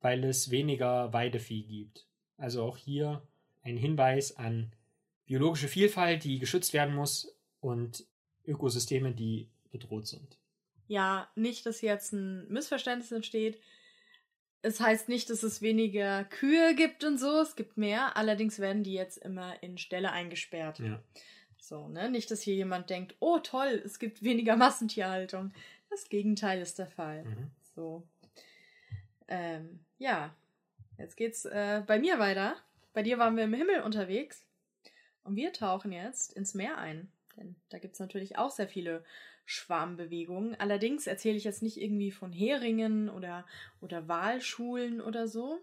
weil 0.00 0.22
es 0.24 0.50
weniger 0.50 1.12
Weidevieh 1.14 1.62
gibt. 1.62 2.06
Also 2.36 2.62
auch 2.62 2.76
hier 2.76 3.22
ein 3.62 3.78
Hinweis 3.78 4.36
an 4.36 4.70
biologische 5.24 5.68
Vielfalt, 5.68 6.24
die 6.24 6.38
geschützt 6.38 6.74
werden 6.74 6.94
muss 6.94 7.34
und 7.60 8.04
Ökosysteme, 8.46 9.12
die 9.12 9.48
bedroht 9.72 10.06
sind. 10.06 10.38
Ja, 10.88 11.28
nicht, 11.34 11.64
dass 11.64 11.80
jetzt 11.80 12.12
ein 12.12 12.46
Missverständnis 12.48 13.10
entsteht. 13.10 13.58
Es 14.60 14.78
heißt 14.78 15.08
nicht, 15.08 15.30
dass 15.30 15.42
es 15.42 15.62
weniger 15.62 16.24
Kühe 16.24 16.74
gibt 16.74 17.02
und 17.02 17.18
so, 17.18 17.40
es 17.40 17.56
gibt 17.56 17.76
mehr. 17.76 18.16
Allerdings 18.16 18.58
werden 18.58 18.84
die 18.84 18.94
jetzt 18.94 19.18
immer 19.18 19.62
in 19.62 19.78
Ställe 19.78 20.12
eingesperrt. 20.12 20.80
Ja. 20.80 21.02
So, 21.58 21.88
ne? 21.88 22.10
Nicht, 22.10 22.30
dass 22.30 22.42
hier 22.42 22.54
jemand 22.54 22.90
denkt, 22.90 23.16
oh 23.20 23.38
toll, 23.38 23.82
es 23.84 23.98
gibt 23.98 24.22
weniger 24.22 24.56
Massentierhaltung. 24.56 25.52
Das 25.90 26.08
Gegenteil 26.08 26.60
ist 26.60 26.78
der 26.78 26.86
Fall. 26.86 27.24
Mhm. 27.24 27.50
So. 27.74 28.02
Ähm, 29.28 29.80
ja. 29.98 30.34
Jetzt 30.98 31.16
geht's 31.16 31.44
äh, 31.44 31.82
bei 31.86 31.98
mir 31.98 32.18
weiter. 32.18 32.56
Bei 32.92 33.02
dir 33.02 33.18
waren 33.18 33.36
wir 33.36 33.44
im 33.44 33.54
Himmel 33.54 33.82
unterwegs. 33.82 34.46
Und 35.24 35.36
wir 35.36 35.52
tauchen 35.52 35.92
jetzt 35.92 36.32
ins 36.32 36.54
Meer 36.54 36.78
ein. 36.78 37.10
Denn 37.36 37.56
da 37.68 37.78
gibt's 37.78 37.98
natürlich 37.98 38.38
auch 38.38 38.50
sehr 38.50 38.68
viele 38.68 39.04
Schwarmbewegungen. 39.44 40.58
Allerdings 40.58 41.06
erzähle 41.06 41.36
ich 41.36 41.44
jetzt 41.44 41.62
nicht 41.62 41.80
irgendwie 41.80 42.10
von 42.10 42.32
Heringen 42.32 43.08
oder, 43.08 43.44
oder 43.80 44.08
Walschulen 44.08 45.00
oder 45.00 45.28
so, 45.28 45.60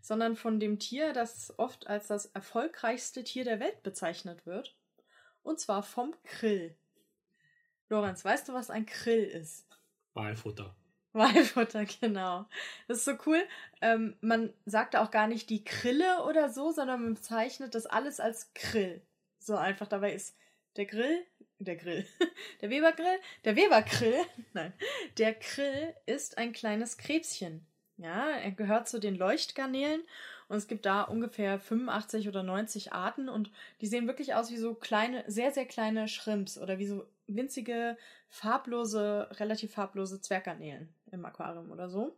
sondern 0.00 0.36
von 0.36 0.60
dem 0.60 0.78
Tier, 0.78 1.12
das 1.12 1.54
oft 1.58 1.86
als 1.86 2.08
das 2.08 2.26
erfolgreichste 2.26 3.24
Tier 3.24 3.44
der 3.44 3.60
Welt 3.60 3.82
bezeichnet 3.82 4.46
wird. 4.46 4.74
Und 5.42 5.60
zwar 5.60 5.82
vom 5.82 6.14
Krill. 6.24 6.74
Lorenz, 7.88 8.24
weißt 8.24 8.48
du, 8.48 8.54
was 8.54 8.70
ein 8.70 8.86
Krill 8.86 9.24
ist? 9.24 9.66
Walfutter. 10.14 10.74
Walfutter, 11.12 11.84
genau. 12.00 12.46
Das 12.88 12.98
ist 12.98 13.04
so 13.04 13.14
cool. 13.26 13.42
Ähm, 13.80 14.16
man 14.20 14.52
sagt 14.64 14.96
auch 14.96 15.10
gar 15.10 15.26
nicht 15.26 15.50
die 15.50 15.64
Krille 15.64 16.24
oder 16.24 16.50
so, 16.50 16.70
sondern 16.70 17.02
man 17.02 17.14
bezeichnet 17.14 17.74
das 17.74 17.86
alles 17.86 18.20
als 18.20 18.52
Krill. 18.54 19.02
So 19.38 19.56
einfach. 19.56 19.88
Dabei 19.88 20.12
ist 20.12 20.36
der 20.76 20.86
Grill, 20.86 21.26
der 21.58 21.76
Grill, 21.76 22.06
der 22.60 22.70
Webergrill, 22.70 23.18
der 23.44 23.56
Webergrill, 23.56 24.24
nein, 24.52 24.72
der 25.18 25.34
Krill 25.34 25.94
ist 26.06 26.38
ein 26.38 26.52
kleines 26.52 26.96
Krebschen. 26.96 27.66
Ja, 27.98 28.30
er 28.30 28.50
gehört 28.50 28.88
zu 28.88 28.98
den 28.98 29.14
Leuchtgarnelen 29.14 30.02
und 30.52 30.58
es 30.58 30.68
gibt 30.68 30.84
da 30.84 31.00
ungefähr 31.00 31.58
85 31.58 32.28
oder 32.28 32.42
90 32.42 32.92
Arten 32.92 33.30
und 33.30 33.50
die 33.80 33.86
sehen 33.86 34.06
wirklich 34.06 34.34
aus 34.34 34.50
wie 34.50 34.58
so 34.58 34.74
kleine, 34.74 35.24
sehr, 35.26 35.50
sehr 35.50 35.64
kleine 35.64 36.08
Shrimps 36.08 36.58
oder 36.58 36.78
wie 36.78 36.84
so 36.84 37.06
winzige, 37.26 37.96
farblose, 38.28 39.28
relativ 39.40 39.72
farblose 39.72 40.20
Zwerggarnelen 40.20 40.90
im 41.10 41.24
Aquarium 41.24 41.70
oder 41.70 41.88
so. 41.88 42.14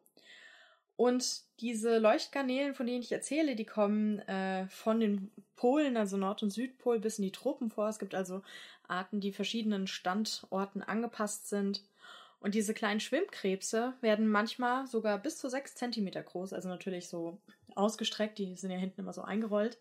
Und 0.96 1.42
diese 1.60 1.98
Leuchtgarnelen, 1.98 2.74
von 2.74 2.86
denen 2.86 3.02
ich 3.02 3.12
erzähle, 3.12 3.54
die 3.54 3.66
kommen 3.66 4.18
äh, 4.18 4.66
von 4.66 4.98
den 4.98 5.30
Polen, 5.54 5.96
also 5.96 6.16
Nord- 6.16 6.42
und 6.42 6.50
Südpol, 6.50 6.98
bis 6.98 7.20
in 7.20 7.26
die 7.26 7.30
Tropen 7.30 7.70
vor. 7.70 7.88
Es 7.88 8.00
gibt 8.00 8.16
also 8.16 8.42
Arten, 8.88 9.20
die 9.20 9.30
verschiedenen 9.30 9.86
Standorten 9.86 10.82
angepasst 10.82 11.48
sind. 11.48 11.84
Und 12.44 12.54
diese 12.54 12.74
kleinen 12.74 13.00
Schwimmkrebse 13.00 13.94
werden 14.02 14.28
manchmal 14.28 14.86
sogar 14.86 15.18
bis 15.18 15.38
zu 15.38 15.48
sechs 15.48 15.76
Zentimeter 15.76 16.22
groß, 16.22 16.52
also 16.52 16.68
natürlich 16.68 17.08
so 17.08 17.38
ausgestreckt, 17.74 18.36
die 18.36 18.54
sind 18.54 18.70
ja 18.70 18.76
hinten 18.76 19.00
immer 19.00 19.14
so 19.14 19.22
eingerollt. 19.22 19.78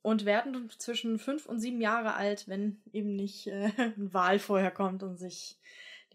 Und 0.00 0.24
werden 0.24 0.70
zwischen 0.78 1.18
fünf 1.18 1.44
und 1.44 1.60
sieben 1.60 1.82
Jahre 1.82 2.14
alt, 2.14 2.48
wenn 2.48 2.80
eben 2.94 3.14
nicht 3.14 3.46
äh, 3.48 3.70
ein 3.76 4.14
Wal 4.14 4.38
vorher 4.38 4.70
kommt 4.70 5.02
und 5.02 5.18
sich 5.18 5.58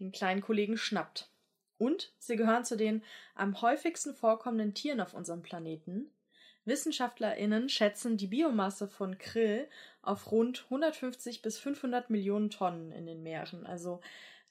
den 0.00 0.10
kleinen 0.10 0.40
Kollegen 0.40 0.76
schnappt. 0.76 1.30
Und 1.78 2.12
sie 2.18 2.34
gehören 2.34 2.64
zu 2.64 2.76
den 2.76 3.04
am 3.36 3.62
häufigsten 3.62 4.14
vorkommenden 4.14 4.74
Tieren 4.74 5.00
auf 5.00 5.14
unserem 5.14 5.42
Planeten. 5.42 6.10
WissenschaftlerInnen 6.64 7.68
schätzen 7.68 8.16
die 8.16 8.26
Biomasse 8.26 8.88
von 8.88 9.16
Krill 9.16 9.68
auf 10.02 10.32
rund 10.32 10.64
150 10.64 11.40
bis 11.40 11.56
500 11.60 12.10
Millionen 12.10 12.50
Tonnen 12.50 12.90
in 12.90 13.06
den 13.06 13.22
Meeren. 13.22 13.64
Also 13.64 14.00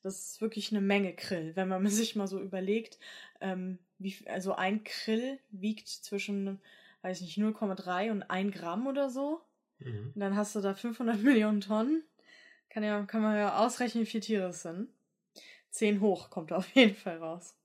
das 0.03 0.19
ist 0.19 0.41
wirklich 0.41 0.71
eine 0.71 0.81
Menge 0.81 1.13
Krill, 1.13 1.55
wenn 1.55 1.67
man 1.67 1.85
sich 1.87 2.15
mal 2.15 2.27
so 2.27 2.39
überlegt. 2.39 2.99
Ähm, 3.41 3.79
wie, 3.97 4.15
also 4.27 4.53
ein 4.53 4.83
Krill 4.83 5.39
wiegt 5.49 5.87
zwischen, 5.87 6.59
weiß 7.01 7.21
nicht, 7.21 7.37
0,3 7.37 8.11
und 8.11 8.23
1 8.23 8.53
Gramm 8.53 8.87
oder 8.87 9.09
so. 9.09 9.41
Mhm. 9.79 10.11
Und 10.13 10.19
dann 10.19 10.35
hast 10.35 10.55
du 10.55 10.61
da 10.61 10.73
500 10.73 11.17
Millionen 11.21 11.61
Tonnen. 11.61 12.03
Kann, 12.69 12.83
ja, 12.83 13.01
kann 13.03 13.21
man 13.21 13.37
ja 13.37 13.65
ausrechnen, 13.65 14.03
wie 14.03 14.09
viele 14.09 14.21
Tiere 14.21 14.49
es 14.49 14.61
sind. 14.61 14.89
10 15.69 16.01
hoch 16.01 16.29
kommt 16.29 16.51
auf 16.53 16.67
jeden 16.75 16.95
Fall 16.95 17.17
raus. 17.17 17.55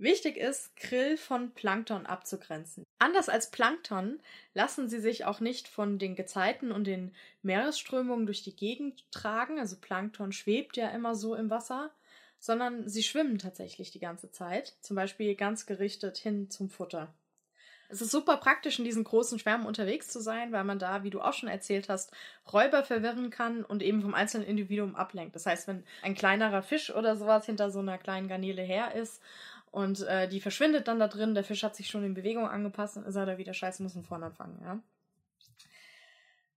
Wichtig 0.00 0.38
ist, 0.38 0.74
Krill 0.76 1.18
von 1.18 1.52
Plankton 1.52 2.06
abzugrenzen. 2.06 2.84
Anders 2.98 3.28
als 3.28 3.50
Plankton 3.50 4.18
lassen 4.54 4.88
sie 4.88 4.98
sich 4.98 5.26
auch 5.26 5.40
nicht 5.40 5.68
von 5.68 5.98
den 5.98 6.16
Gezeiten 6.16 6.72
und 6.72 6.84
den 6.84 7.14
Meeresströmungen 7.42 8.24
durch 8.24 8.42
die 8.42 8.56
Gegend 8.56 9.04
tragen. 9.12 9.58
Also 9.58 9.76
Plankton 9.78 10.32
schwebt 10.32 10.78
ja 10.78 10.88
immer 10.88 11.14
so 11.14 11.34
im 11.34 11.50
Wasser, 11.50 11.90
sondern 12.38 12.88
sie 12.88 13.02
schwimmen 13.02 13.36
tatsächlich 13.36 13.90
die 13.90 14.00
ganze 14.00 14.32
Zeit. 14.32 14.74
Zum 14.80 14.96
Beispiel 14.96 15.34
ganz 15.34 15.66
gerichtet 15.66 16.16
hin 16.16 16.48
zum 16.48 16.70
Futter. 16.70 17.12
Es 17.90 18.00
ist 18.00 18.12
super 18.12 18.36
praktisch, 18.36 18.78
in 18.78 18.84
diesen 18.84 19.02
großen 19.02 19.38
Schwärmen 19.40 19.66
unterwegs 19.66 20.08
zu 20.08 20.20
sein, 20.20 20.52
weil 20.52 20.62
man 20.62 20.78
da, 20.78 21.02
wie 21.02 21.10
du 21.10 21.20
auch 21.20 21.32
schon 21.34 21.48
erzählt 21.48 21.88
hast, 21.88 22.12
Räuber 22.50 22.84
verwirren 22.84 23.30
kann 23.30 23.64
und 23.64 23.82
eben 23.82 24.00
vom 24.00 24.14
einzelnen 24.14 24.46
Individuum 24.46 24.94
ablenkt. 24.94 25.34
Das 25.34 25.44
heißt, 25.44 25.66
wenn 25.66 25.84
ein 26.02 26.14
kleinerer 26.14 26.62
Fisch 26.62 26.94
oder 26.94 27.16
sowas 27.16 27.46
hinter 27.46 27.70
so 27.70 27.80
einer 27.80 27.98
kleinen 27.98 28.28
Garnele 28.28 28.62
her 28.62 28.94
ist 28.94 29.20
und 29.70 30.00
äh, 30.02 30.28
die 30.28 30.40
verschwindet 30.40 30.88
dann 30.88 30.98
da 30.98 31.08
drin, 31.08 31.34
der 31.34 31.44
Fisch 31.44 31.62
hat 31.62 31.76
sich 31.76 31.88
schon 31.88 32.04
in 32.04 32.14
Bewegung 32.14 32.46
angepasst 32.48 32.96
und 32.96 33.06
ist 33.06 33.16
er 33.16 33.26
da 33.26 33.38
wieder 33.38 33.54
scheiße, 33.54 33.82
muss 33.82 33.92
von 33.92 34.04
vorne 34.04 34.26
anfangen, 34.26 34.60
ja. 34.62 34.82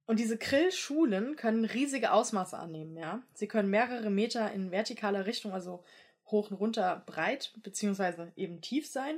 Und 0.05 0.19
diese 0.19 0.37
Krillschulen 0.37 1.37
können 1.37 1.63
riesige 1.63 2.11
Ausmaße 2.11 2.57
annehmen, 2.57 2.97
ja. 2.97 3.21
Sie 3.33 3.47
können 3.47 3.69
mehrere 3.69 4.09
Meter 4.09 4.51
in 4.51 4.71
vertikaler 4.71 5.25
Richtung, 5.25 5.53
also 5.53 5.83
hoch 6.27 6.49
und 6.49 6.57
runter 6.57 7.03
breit, 7.05 7.53
beziehungsweise 7.63 8.31
eben 8.35 8.61
tief 8.61 8.87
sein 8.87 9.17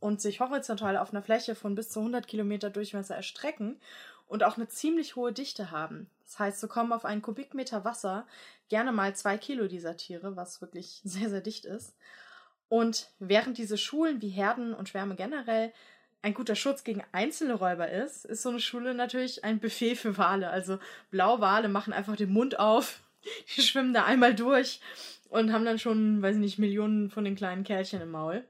und 0.00 0.20
sich 0.20 0.40
horizontal 0.40 0.96
auf 0.96 1.10
einer 1.12 1.22
Fläche 1.22 1.54
von 1.54 1.74
bis 1.74 1.90
zu 1.90 2.00
100 2.00 2.26
Kilometer 2.26 2.70
Durchmesser 2.70 3.16
erstrecken 3.16 3.80
und 4.26 4.44
auch 4.44 4.56
eine 4.56 4.68
ziemlich 4.68 5.16
hohe 5.16 5.32
Dichte 5.32 5.70
haben. 5.70 6.08
Das 6.24 6.38
heißt, 6.38 6.60
so 6.60 6.68
kommen 6.68 6.92
auf 6.92 7.04
einen 7.04 7.22
Kubikmeter 7.22 7.84
Wasser 7.84 8.26
gerne 8.68 8.90
mal 8.90 9.14
zwei 9.14 9.36
Kilo 9.36 9.68
dieser 9.68 9.96
Tiere, 9.96 10.34
was 10.36 10.60
wirklich 10.60 11.00
sehr, 11.04 11.28
sehr 11.28 11.40
dicht 11.40 11.66
ist. 11.66 11.94
Und 12.72 13.10
während 13.18 13.58
diese 13.58 13.76
Schulen 13.76 14.22
wie 14.22 14.30
Herden 14.30 14.72
und 14.72 14.88
Schwärme 14.88 15.14
generell 15.14 15.74
ein 16.22 16.32
guter 16.32 16.56
Schutz 16.56 16.84
gegen 16.84 17.04
einzelne 17.12 17.52
Räuber 17.52 17.90
ist, 17.90 18.24
ist 18.24 18.40
so 18.40 18.48
eine 18.48 18.60
Schule 18.60 18.94
natürlich 18.94 19.44
ein 19.44 19.60
Buffet 19.60 19.94
für 19.94 20.16
Wale. 20.16 20.48
Also 20.48 20.78
Blauwale 21.10 21.68
machen 21.68 21.92
einfach 21.92 22.16
den 22.16 22.32
Mund 22.32 22.58
auf, 22.58 23.02
die 23.56 23.60
schwimmen 23.60 23.92
da 23.92 24.06
einmal 24.06 24.34
durch 24.34 24.80
und 25.28 25.52
haben 25.52 25.66
dann 25.66 25.78
schon, 25.78 26.22
weiß 26.22 26.36
ich 26.36 26.40
nicht, 26.40 26.58
Millionen 26.58 27.10
von 27.10 27.26
den 27.26 27.36
kleinen 27.36 27.62
Kerlchen 27.62 28.00
im 28.00 28.10
Maul. 28.10 28.42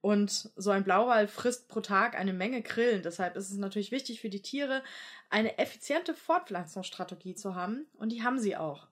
Und 0.00 0.50
so 0.54 0.70
ein 0.70 0.84
Blauwal 0.84 1.26
frisst 1.26 1.66
pro 1.66 1.80
Tag 1.80 2.16
eine 2.16 2.32
Menge 2.32 2.62
Grillen. 2.62 3.02
Deshalb 3.02 3.34
ist 3.34 3.50
es 3.50 3.56
natürlich 3.56 3.90
wichtig 3.90 4.20
für 4.20 4.30
die 4.30 4.42
Tiere, 4.42 4.84
eine 5.30 5.58
effiziente 5.58 6.14
Fortpflanzungsstrategie 6.14 7.34
zu 7.34 7.56
haben. 7.56 7.86
Und 7.94 8.12
die 8.12 8.22
haben 8.22 8.38
sie 8.38 8.56
auch. 8.56 8.86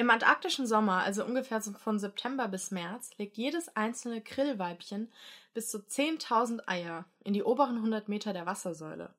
Im 0.00 0.08
antarktischen 0.08 0.66
Sommer, 0.66 1.02
also 1.02 1.26
ungefähr 1.26 1.60
von 1.60 1.98
September 1.98 2.48
bis 2.48 2.70
März, 2.70 3.10
legt 3.18 3.36
jedes 3.36 3.76
einzelne 3.76 4.22
Grillweibchen 4.22 5.12
bis 5.52 5.68
zu 5.68 5.76
10.000 5.76 6.66
Eier 6.66 7.04
in 7.22 7.34
die 7.34 7.42
oberen 7.42 7.76
100 7.76 8.08
Meter 8.08 8.32
der 8.32 8.46
Wassersäule. 8.46 9.10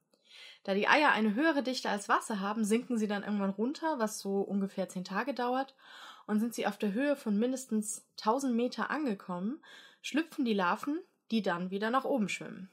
Da 0.64 0.74
die 0.74 0.88
Eier 0.88 1.12
eine 1.12 1.36
höhere 1.36 1.62
Dichte 1.62 1.88
als 1.88 2.10
Wasser 2.10 2.40
haben, 2.40 2.66
sinken 2.66 2.98
sie 2.98 3.08
dann 3.08 3.22
irgendwann 3.22 3.52
runter, 3.52 4.00
was 4.00 4.18
so 4.18 4.42
ungefähr 4.42 4.90
10 4.90 5.04
Tage 5.04 5.36
dauert. 5.36 5.76
Und 6.26 6.40
sind 6.40 6.56
sie 6.56 6.66
auf 6.66 6.80
der 6.80 6.94
Höhe 6.94 7.16
von 7.16 7.38
mindestens 7.38 8.04
1000 8.20 8.56
Meter 8.56 8.90
angekommen, 8.90 9.64
schlüpfen 10.02 10.46
die 10.46 10.56
Larven, 10.56 11.00
die 11.30 11.44
dann 11.44 11.70
wieder 11.70 11.92
nach 11.92 12.06
oben 12.06 12.28
schwimmen. 12.28 12.72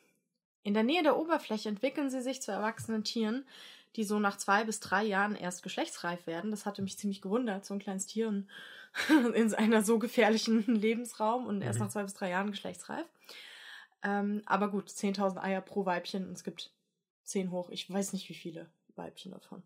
In 0.62 0.72
der 0.72 0.82
Nähe 0.82 1.02
der 1.02 1.18
Oberfläche 1.18 1.68
entwickeln 1.68 2.08
sie 2.08 2.22
sich 2.22 2.40
zu 2.40 2.52
erwachsenen 2.52 3.04
Tieren, 3.04 3.44
die 3.96 4.04
so 4.04 4.18
nach 4.18 4.36
zwei 4.36 4.64
bis 4.64 4.80
drei 4.80 5.04
Jahren 5.04 5.34
erst 5.34 5.62
geschlechtsreif 5.62 6.26
werden. 6.26 6.50
Das 6.50 6.66
hatte 6.66 6.82
mich 6.82 6.98
ziemlich 6.98 7.22
gewundert, 7.22 7.64
so 7.64 7.74
ein 7.74 7.80
kleines 7.80 8.06
Tier 8.06 8.28
in 8.28 8.48
einer 9.54 9.82
so 9.82 9.98
gefährlichen 9.98 10.62
Lebensraum 10.74 11.46
und 11.46 11.62
erst 11.62 11.78
mhm. 11.78 11.86
nach 11.86 11.92
zwei 11.92 12.02
bis 12.02 12.14
drei 12.14 12.30
Jahren 12.30 12.50
geschlechtsreif. 12.50 13.06
Ähm, 14.02 14.42
aber 14.46 14.70
gut, 14.70 14.88
10.000 14.88 15.38
Eier 15.42 15.60
pro 15.60 15.84
Weibchen 15.84 16.26
und 16.26 16.32
es 16.32 16.44
gibt 16.44 16.72
zehn 17.24 17.50
hoch. 17.50 17.70
Ich 17.70 17.90
weiß 17.90 18.12
nicht, 18.12 18.28
wie 18.28 18.34
viele 18.34 18.70
Weibchen 18.94 19.32
davon. 19.32 19.62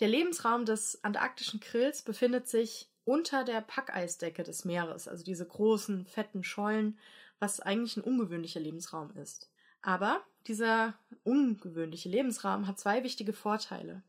Der 0.00 0.08
Lebensraum 0.08 0.64
des 0.66 1.02
antarktischen 1.02 1.60
Krills 1.60 2.02
befindet 2.02 2.48
sich 2.48 2.90
unter 3.04 3.44
der 3.44 3.60
Packeisdecke 3.60 4.42
des 4.42 4.64
Meeres, 4.64 5.08
also 5.08 5.24
diese 5.24 5.46
großen, 5.46 6.06
fetten 6.06 6.44
Schollen, 6.44 6.98
was 7.38 7.60
eigentlich 7.60 7.96
ein 7.96 8.02
ungewöhnlicher 8.02 8.60
Lebensraum 8.60 9.16
ist. 9.16 9.50
Aber 9.86 10.20
dieser 10.48 10.94
ungewöhnliche 11.22 12.08
Lebensraum 12.08 12.66
hat 12.66 12.76
zwei 12.76 13.04
wichtige 13.04 13.32
Vorteile. 13.32 14.02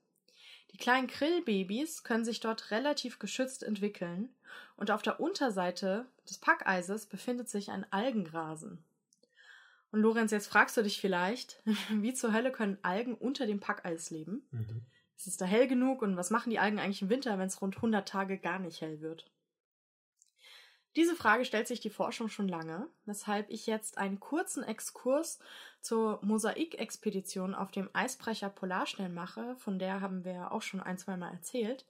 Die 0.72 0.78
kleinen 0.78 1.06
Krillbabys 1.06 2.04
können 2.04 2.26
sich 2.26 2.40
dort 2.40 2.72
relativ 2.72 3.20
geschützt 3.20 3.62
entwickeln 3.62 4.30
und 4.76 4.90
auf 4.90 5.04
der 5.04 5.20
Unterseite 5.20 6.08
des 6.28 6.40
Packeises 6.40 7.06
befindet 7.06 7.48
sich 7.48 7.70
ein 7.70 7.86
Algengrasen. 7.94 8.84
Und 9.92 10.02
Lorenz, 10.02 10.32
jetzt 10.32 10.48
fragst 10.48 10.76
du 10.78 10.82
dich 10.82 11.00
vielleicht, 11.00 11.62
wie 11.92 12.16
zur 12.16 12.34
Hölle 12.34 12.52
können 12.52 12.80
Algen 12.82 13.14
unter 13.14 13.46
dem 13.46 13.60
Packeis 13.60 14.10
leben? 14.10 14.48
Mhm. 14.50 14.82
Ist 15.16 15.28
es 15.28 15.38
da 15.38 15.46
hell 15.46 15.68
genug 15.68 16.02
und 16.02 16.18
was 16.18 16.32
machen 16.32 16.50
die 16.50 16.60
Algen 16.60 16.80
eigentlich 16.80 17.04
im 17.04 17.10
Winter, 17.10 17.38
wenn 17.38 17.48
es 17.48 17.62
rund 17.62 17.76
100 17.76 18.08
Tage 18.08 18.40
gar 18.40 18.58
nicht 18.58 18.82
hell 18.82 19.00
wird? 19.02 19.30
Diese 20.98 21.16
Frage 21.16 21.46
stellt 21.46 21.68
sich 21.68 21.80
die 21.80 21.92
Forschung 21.92 22.28
schon 22.28 22.48
lange, 22.48 22.88
weshalb 23.06 23.52
ich 23.52 23.68
jetzt 23.68 24.00
einen 24.00 24.20
kurzen 24.20 24.64
Exkurs 24.64 25.38
zur 25.80 26.20
Mosaikexpedition 26.24 27.54
auf 27.54 27.70
dem 27.70 27.88
Eisbrecher 27.94 28.50
Polarstern 28.50 29.14
mache, 29.14 29.56
von 29.58 29.78
der 29.78 30.02
haben 30.02 30.26
wir 30.26 30.52
auch 30.52 30.64
schon 30.64 30.82
ein, 30.82 30.98
zwei 30.98 31.16
Mal 31.16 31.32
erzählt. 31.32 31.86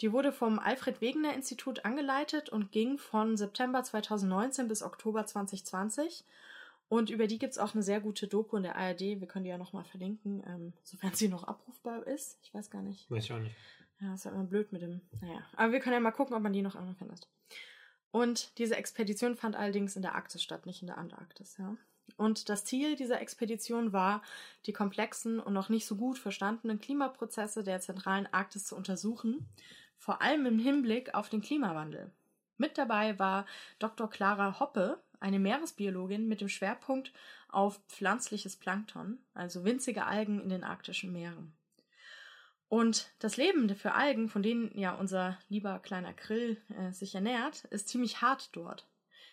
Die 0.00 0.12
wurde 0.12 0.32
vom 0.32 0.58
Alfred 0.58 1.00
Wegener 1.00 1.34
Institut 1.34 1.84
angeleitet 1.84 2.48
und 2.48 2.72
ging 2.72 2.98
von 2.98 3.36
September 3.36 3.84
2019 3.84 4.66
bis 4.66 4.82
Oktober 4.82 5.24
2020 5.24 6.24
und 6.88 7.10
über 7.10 7.28
die 7.28 7.38
gibt 7.38 7.52
es 7.52 7.58
auch 7.58 7.74
eine 7.74 7.84
sehr 7.84 8.00
gute 8.00 8.26
Doku 8.26 8.56
in 8.56 8.64
der 8.64 8.74
ARD. 8.74 9.20
Wir 9.20 9.28
können 9.28 9.44
die 9.44 9.50
ja 9.50 9.58
nochmal 9.58 9.84
verlinken, 9.84 10.42
ähm, 10.48 10.72
sofern 10.82 11.14
sie 11.14 11.28
noch 11.28 11.44
abrufbar 11.44 12.04
ist. 12.08 12.40
Ich 12.42 12.52
weiß 12.52 12.70
gar 12.70 12.82
nicht. 12.82 13.08
Weiß 13.08 13.22
ich 13.22 13.32
auch 13.32 13.38
nicht. 13.38 13.54
Ja, 14.00 14.14
ist 14.14 14.24
ja 14.24 14.32
immer 14.32 14.42
blöd 14.42 14.72
mit 14.72 14.82
dem. 14.82 15.00
Naja. 15.20 15.46
Aber 15.54 15.70
wir 15.70 15.78
können 15.78 15.94
ja 15.94 16.00
mal 16.00 16.10
gucken, 16.10 16.34
ob 16.34 16.42
man 16.42 16.52
die 16.52 16.62
noch 16.62 16.74
irgendwann 16.74 16.96
findet. 16.96 17.28
Und 18.12 18.58
diese 18.58 18.76
Expedition 18.76 19.36
fand 19.36 19.56
allerdings 19.56 19.96
in 19.96 20.02
der 20.02 20.14
Arktis 20.14 20.42
statt, 20.42 20.66
nicht 20.66 20.82
in 20.82 20.88
der 20.88 20.98
Antarktis, 20.98 21.56
ja. 21.58 21.76
Und 22.16 22.48
das 22.48 22.64
Ziel 22.64 22.96
dieser 22.96 23.20
Expedition 23.20 23.92
war, 23.92 24.22
die 24.66 24.72
komplexen 24.72 25.40
und 25.40 25.52
noch 25.52 25.68
nicht 25.68 25.86
so 25.86 25.96
gut 25.96 26.18
verstandenen 26.18 26.80
Klimaprozesse 26.80 27.62
der 27.62 27.80
zentralen 27.80 28.26
Arktis 28.32 28.66
zu 28.66 28.76
untersuchen, 28.76 29.48
vor 29.96 30.20
allem 30.20 30.44
im 30.44 30.58
Hinblick 30.58 31.14
auf 31.14 31.28
den 31.28 31.40
Klimawandel. 31.40 32.10
Mit 32.58 32.76
dabei 32.76 33.18
war 33.18 33.46
Dr. 33.78 34.10
Clara 34.10 34.60
Hoppe, 34.60 35.00
eine 35.20 35.38
Meeresbiologin 35.38 36.28
mit 36.28 36.40
dem 36.40 36.48
Schwerpunkt 36.48 37.12
auf 37.48 37.80
pflanzliches 37.88 38.56
Plankton, 38.56 39.18
also 39.34 39.64
winzige 39.64 40.06
Algen 40.06 40.40
in 40.40 40.48
den 40.48 40.64
arktischen 40.64 41.12
Meeren. 41.12 41.54
Und 42.70 43.10
das 43.18 43.36
Leben 43.36 43.68
für 43.74 43.94
Algen, 43.94 44.28
von 44.28 44.44
denen 44.44 44.70
ja 44.78 44.94
unser 44.94 45.36
lieber 45.48 45.80
kleiner 45.80 46.12
Krill 46.12 46.56
äh, 46.68 46.92
sich 46.92 47.16
ernährt, 47.16 47.64
ist 47.64 47.88
ziemlich 47.88 48.22
hart 48.22 48.50
dort. 48.54 48.86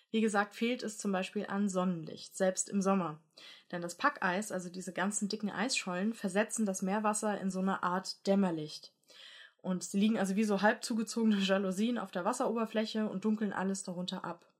Wie 0.09 0.21
gesagt, 0.21 0.55
fehlt 0.55 0.81
es 0.81 0.97
zum 0.97 1.11
Beispiel 1.11 1.45
an 1.45 1.69
Sonnenlicht, 1.69 2.35
selbst 2.35 2.67
im 2.67 2.81
Sommer. 2.81 3.21
Denn 3.71 3.83
das 3.83 3.93
Packeis, 3.93 4.51
also 4.51 4.69
diese 4.69 4.91
ganzen 4.91 5.29
dicken 5.29 5.51
Eisschollen, 5.51 6.15
versetzen 6.15 6.65
das 6.65 6.81
Meerwasser 6.81 7.39
in 7.39 7.51
so 7.51 7.59
eine 7.59 7.83
Art 7.83 8.25
Dämmerlicht. 8.25 8.91
Und 9.61 9.83
sie 9.83 9.99
liegen 9.99 10.17
also 10.17 10.35
wie 10.35 10.43
so 10.43 10.63
halb 10.63 10.83
zugezogene 10.83 11.37
Jalousien 11.39 11.99
auf 11.99 12.09
der 12.09 12.25
Wasseroberfläche 12.25 13.07
und 13.07 13.23
dunkeln 13.23 13.53
alles 13.53 13.83
darunter 13.83 14.25
ab. 14.25 14.51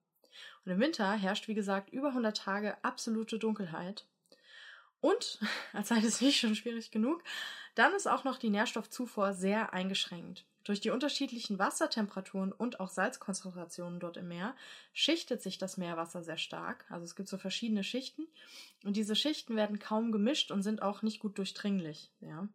Und 0.66 0.72
im 0.72 0.80
Winter 0.80 1.14
herrscht, 1.14 1.48
wie 1.48 1.56
gesagt, 1.56 1.90
über 1.90 2.10
100 2.10 2.38
Tage 2.38 2.78
absolute 2.84 3.40
Dunkelheit. 3.40 4.06
Und, 5.02 5.40
als 5.74 5.90
sei 5.90 5.98
es 5.98 6.22
nicht 6.22 6.40
schon 6.40 6.56
schwierig 6.56 6.92
genug, 6.92 7.24
dann 7.76 7.94
ist 7.94 8.08
auch 8.08 8.24
noch 8.24 8.38
die 8.38 8.50
Nährstoffzufuhr 8.50 9.34
sehr 9.34 9.74
eingeschränkt. 9.74 10.46
Durch 10.64 10.82
die 10.82 10.90
unterschiedlichen 10.90 11.60
Wassertemperaturen 11.60 12.52
und 12.52 12.82
auch 12.82 12.90
Salzkonzentrationen 12.90 14.02
dort 14.02 14.18
im 14.18 14.28
Meer 14.28 14.54
schichtet 14.92 15.42
sich 15.42 15.58
das 15.58 15.78
Meerwasser 15.78 16.24
sehr 16.24 16.38
stark. 16.38 16.86
Also 16.90 17.06
es 17.06 17.16
gibt 17.16 17.30
so 17.30 17.38
verschiedene 17.38 17.86
Schichten 17.86 18.28
und 18.84 18.98
diese 18.98 19.16
Schichten 19.16 19.56
werden 19.56 19.80
kaum 19.80 20.12
gemischt 20.12 20.52
und 20.52 20.64
sind 20.64 20.82
auch 20.82 21.04
nicht 21.04 21.20
gut 21.20 21.38
durchdringlich. 21.38 22.12
Ja. 22.20 22.50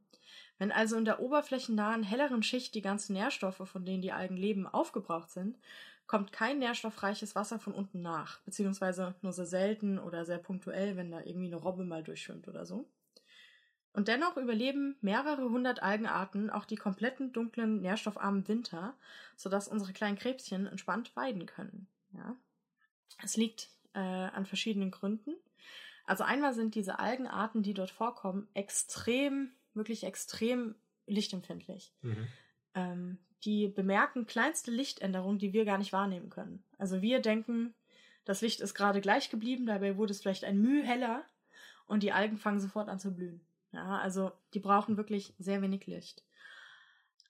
Wenn 0.58 0.72
also 0.72 0.96
in 0.96 1.04
der 1.04 1.20
oberflächennahen, 1.20 2.02
helleren 2.02 2.42
Schicht 2.42 2.74
die 2.74 2.82
ganzen 2.82 3.14
Nährstoffe, 3.14 3.68
von 3.68 3.84
denen 3.84 4.02
die 4.02 4.12
Algen 4.12 4.36
leben, 4.36 4.66
aufgebraucht 4.66 5.30
sind, 5.30 5.58
kommt 6.06 6.32
kein 6.32 6.58
nährstoffreiches 6.58 7.34
Wasser 7.34 7.58
von 7.58 7.72
unten 7.72 8.02
nach, 8.02 8.40
beziehungsweise 8.40 9.14
nur 9.22 9.32
sehr 9.32 9.46
selten 9.46 9.98
oder 9.98 10.24
sehr 10.24 10.38
punktuell, 10.38 10.96
wenn 10.96 11.10
da 11.10 11.20
irgendwie 11.20 11.46
eine 11.46 11.56
Robbe 11.56 11.84
mal 11.84 12.02
durchschwimmt 12.02 12.48
oder 12.48 12.66
so. 12.66 12.86
Und 13.94 14.08
dennoch 14.08 14.36
überleben 14.36 14.96
mehrere 15.00 15.50
hundert 15.50 15.82
Algenarten 15.82 16.48
auch 16.50 16.64
die 16.64 16.76
kompletten 16.76 17.32
dunklen, 17.32 17.82
nährstoffarmen 17.82 18.48
Winter, 18.48 18.94
sodass 19.36 19.68
unsere 19.68 19.92
kleinen 19.92 20.16
Krebschen 20.16 20.66
entspannt 20.66 21.14
weiden 21.14 21.46
können. 21.46 21.88
Ja? 22.14 22.36
Es 23.22 23.36
liegt 23.36 23.68
äh, 23.94 23.98
an 23.98 24.46
verschiedenen 24.46 24.90
Gründen. 24.90 25.34
Also 26.04 26.24
einmal 26.24 26.54
sind 26.54 26.74
diese 26.74 26.98
Algenarten, 26.98 27.62
die 27.62 27.74
dort 27.74 27.90
vorkommen, 27.90 28.48
extrem, 28.54 29.52
wirklich 29.74 30.04
extrem 30.04 30.74
lichtempfindlich. 31.06 31.92
Mhm. 32.02 32.28
Ähm, 32.74 33.18
die 33.44 33.68
bemerken 33.68 34.26
kleinste 34.26 34.70
Lichtänderungen, 34.70 35.38
die 35.38 35.52
wir 35.52 35.64
gar 35.64 35.78
nicht 35.78 35.92
wahrnehmen 35.92 36.30
können. 36.30 36.62
Also 36.78 37.02
wir 37.02 37.20
denken, 37.20 37.74
das 38.24 38.40
Licht 38.40 38.60
ist 38.60 38.74
gerade 38.74 39.00
gleich 39.00 39.30
geblieben, 39.30 39.66
dabei 39.66 39.96
wurde 39.96 40.12
es 40.12 40.20
vielleicht 40.20 40.44
ein 40.44 40.60
Mühe 40.60 40.84
heller 40.84 41.24
und 41.86 42.02
die 42.02 42.12
Algen 42.12 42.38
fangen 42.38 42.60
sofort 42.60 42.88
an 42.88 43.00
zu 43.00 43.12
blühen. 43.12 43.40
Ja, 43.72 43.98
also 43.98 44.32
die 44.54 44.60
brauchen 44.60 44.96
wirklich 44.96 45.34
sehr 45.38 45.62
wenig 45.62 45.86
Licht. 45.86 46.24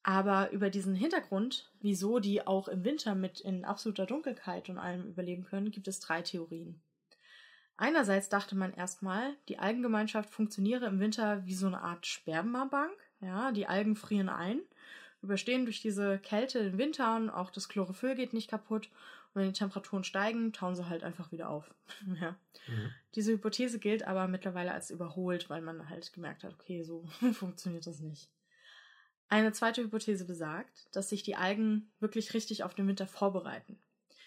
Aber 0.02 0.50
über 0.50 0.68
diesen 0.68 0.94
Hintergrund, 0.94 1.70
wieso 1.81 2.18
die 2.18 2.44
auch 2.46 2.66
im 2.66 2.85
Winter 2.85 3.14
mit 3.14 3.40
in 3.40 3.64
absoluter 3.64 4.05
Dunkelheit 4.05 4.68
und 4.68 4.78
allem 4.78 5.07
überleben 5.07 5.44
können, 5.44 5.70
gibt 5.70 5.87
es 5.87 6.00
drei 6.00 6.22
Theorien. 6.22 6.83
Einerseits 7.77 8.29
dachte 8.29 8.55
man 8.55 8.73
erstmal, 8.73 9.35
die 9.49 9.59
Algengemeinschaft 9.59 10.31
funktioniere 10.31 10.87
im 10.87 11.01
Winter 11.01 11.45
wie 11.47 11.55
so 11.55 11.67
eine 11.67 11.83
Art 11.83 12.07
Spermabank. 12.07 12.93
Ja, 13.21 13.53
die 13.53 13.67
Algen 13.67 13.97
frieren 13.97 14.29
ein 14.29 14.61
überstehen 15.23 15.65
durch 15.65 15.81
diese 15.81 16.19
Kälte 16.19 16.63
den 16.63 16.79
Winter 16.79 17.17
und 17.17 17.31
auch 17.31 17.51
das 17.51 17.69
Chlorophyll 17.69 18.15
geht 18.15 18.33
nicht 18.33 18.51
kaputt. 18.51 18.91
Und 19.33 19.41
wenn 19.41 19.47
die 19.47 19.59
Temperaturen 19.59 20.05
steigen, 20.05 20.53
tauen 20.53 20.75
sie 20.75 20.89
halt 20.89 21.05
einfach 21.05 21.33
wieder 21.33 21.49
auf. 21.49 21.73
ja. 22.21 22.37
Mhm. 22.67 22.91
Diese 23.15 23.33
Hypothese 23.33 23.79
gilt 23.79 24.07
aber 24.07 24.29
mittlerweile 24.29 24.73
als 24.73 24.91
überholt, 24.91 25.49
weil 25.49 25.63
man 25.63 25.89
halt 25.89 26.13
gemerkt 26.13 26.45
hat, 26.45 26.53
okay, 26.53 26.83
so 26.83 27.05
funktioniert 27.33 27.87
das 27.87 28.01
nicht. 28.01 28.29
Eine 29.29 29.53
zweite 29.53 29.83
Hypothese 29.83 30.27
besagt, 30.27 30.95
dass 30.95 31.09
sich 31.09 31.23
die 31.23 31.37
Algen 31.37 31.91
wirklich 32.01 32.35
richtig 32.35 32.65
auf 32.65 32.75
den 32.75 32.87
Winter 32.87 33.07
vorbereiten. 33.07 33.79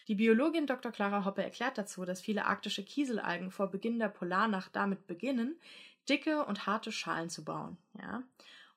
Die 0.08 0.15
Biologin 0.15 0.68
Dr. 0.68 0.91
Clara 0.91 1.26
Hoppe 1.26 1.44
erklärt 1.44 1.78
dazu, 1.78 2.06
dass 2.06 2.22
viele 2.22 2.46
arktische 2.46 2.84
Kieselalgen 2.84 3.52
vor 3.52 3.72
Beginn 3.72 4.00
der 4.00 4.10
Polarnacht 4.10 4.76
damit 4.76 5.08
beginnen, 5.08 5.60
dicke 6.08 6.46
und 6.46 6.68
harte 6.68 6.91
Schalen 6.91 7.30
zu 7.30 7.44
bauen. 7.44 7.78
Ja? 8.00 8.24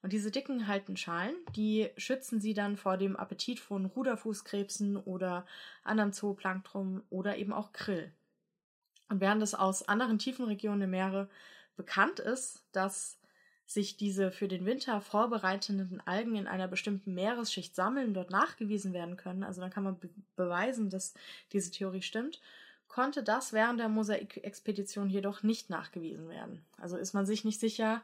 Und 0.01 0.13
diese 0.13 0.31
dicken 0.31 0.69
halten 0.69 0.97
Schalen, 0.97 1.35
die 1.57 1.91
schützen 1.97 2.41
sie 2.41 2.55
dann 2.55 2.77
vor 2.77 2.97
dem 2.97 3.17
Appetit 3.17 3.61
von 3.61 3.85
Ruderfußkrebsen 3.85 4.97
oder 4.97 5.45
anderem 5.83 6.13
Zooplankton 6.13 7.03
oder 7.11 7.37
eben 7.37 7.53
auch 7.53 7.73
Krill. 7.73 8.13
Und 9.09 9.21
während 9.21 9.43
es 9.43 9.55
aus 9.55 9.89
anderen 9.89 10.19
tiefen 10.19 10.45
Regionen 10.45 10.81
der 10.81 10.89
Meere 10.89 11.29
bekannt 11.77 12.21
ist, 12.21 12.65
dass 12.73 13.19
sich 13.69 13.99
diese 13.99 14.31
für 14.31 14.49
den 14.49 14.65
Winter 14.65 15.03
vorbereitenden 15.03 16.01
Algen 16.07 16.37
in 16.37 16.47
einer 16.47 16.69
bestimmten 16.69 17.13
Meeresschicht 17.13 17.75
sammeln, 17.75 18.15
dort 18.15 18.31
nachgewiesen 18.31 18.95
werden 18.95 19.19
können, 19.19 19.45
also 19.45 19.61
dann 19.61 19.71
kann 19.71 19.85
man 19.85 19.99
be 19.99 20.09
beweisen, 20.37 20.89
dass 20.89 21.13
diese 21.53 21.71
Theorie 21.71 22.01
stimmt, 22.01 22.41
konnte 22.89 23.23
das 23.23 23.53
während 23.53 23.79
der 23.79 23.91
Mosaikexpedition 23.91 25.11
jedoch 25.11 25.43
nicht 25.43 25.69
nachgewiesen 25.69 26.31
werden. 26.31 26.65
Also 26.79 26.97
ist 26.97 27.13
man 27.13 27.27
sich 27.27 27.45
nicht 27.45 27.61
sicher, 27.61 28.03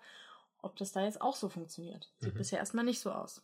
ob 0.59 0.77
das 0.77 0.93
da 0.93 1.03
jetzt 1.03 1.23
auch 1.23 1.35
so 1.35 1.49
funktioniert. 1.49 2.13
Sieht 2.19 2.35
mhm. 2.35 2.39
bisher 2.39 2.59
erstmal 2.59 2.85
nicht 2.85 3.01
so 3.01 3.11
aus. 3.11 3.43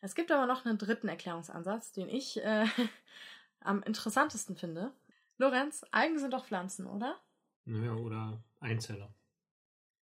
Es 0.00 0.16
gibt 0.16 0.32
aber 0.32 0.46
noch 0.46 0.64
einen 0.64 0.76
dritten 0.76 1.06
Erklärungsansatz, 1.06 1.92
den 1.92 2.08
ich 2.08 2.42
äh, 2.42 2.66
am 3.60 3.84
interessantesten 3.84 4.56
finde. 4.56 4.92
Lorenz, 5.36 5.84
Algen 5.92 6.18
sind 6.18 6.34
doch 6.34 6.46
Pflanzen, 6.46 6.86
oder? 6.86 7.16
Naja, 7.64 7.92
oder 7.92 8.42
Einzeller. 8.58 9.14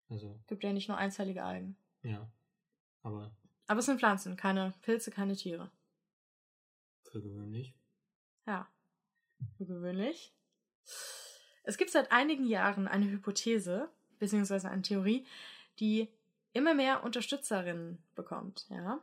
Also. 0.09 0.39
Gibt 0.47 0.63
ja 0.65 0.73
nicht 0.73 0.89
nur 0.89 0.99
einzellige 0.99 1.45
Algen. 1.45 1.77
Ja. 2.03 2.31
Aber. 3.03 3.35
Aber 3.67 3.81
es 3.81 3.87
sind 3.87 3.99
Pflanzen, 3.99 4.37
keine 4.37 4.75
Pilze, 4.83 5.11
keine 5.11 5.37
Tiere. 5.37 5.71
Für 7.03 7.23
gewöhnlich. 7.23 7.75
Ja. 8.47 8.69
Für 9.57 9.65
gewöhnlich. 9.65 10.35
Es 11.63 11.79
gibt 11.79 11.91
seit 11.91 12.13
einigen 12.13 12.47
Jahren 12.47 12.87
eine 12.87 13.11
Hypothese, 13.11 13.89
beziehungsweise 14.19 14.69
eine 14.69 14.83
Theorie, 14.83 15.27
die 15.81 16.09
immer 16.53 16.75
mehr 16.75 17.03
Unterstützerinnen 17.05 18.03
bekommt, 18.15 18.67
ja. 18.69 19.01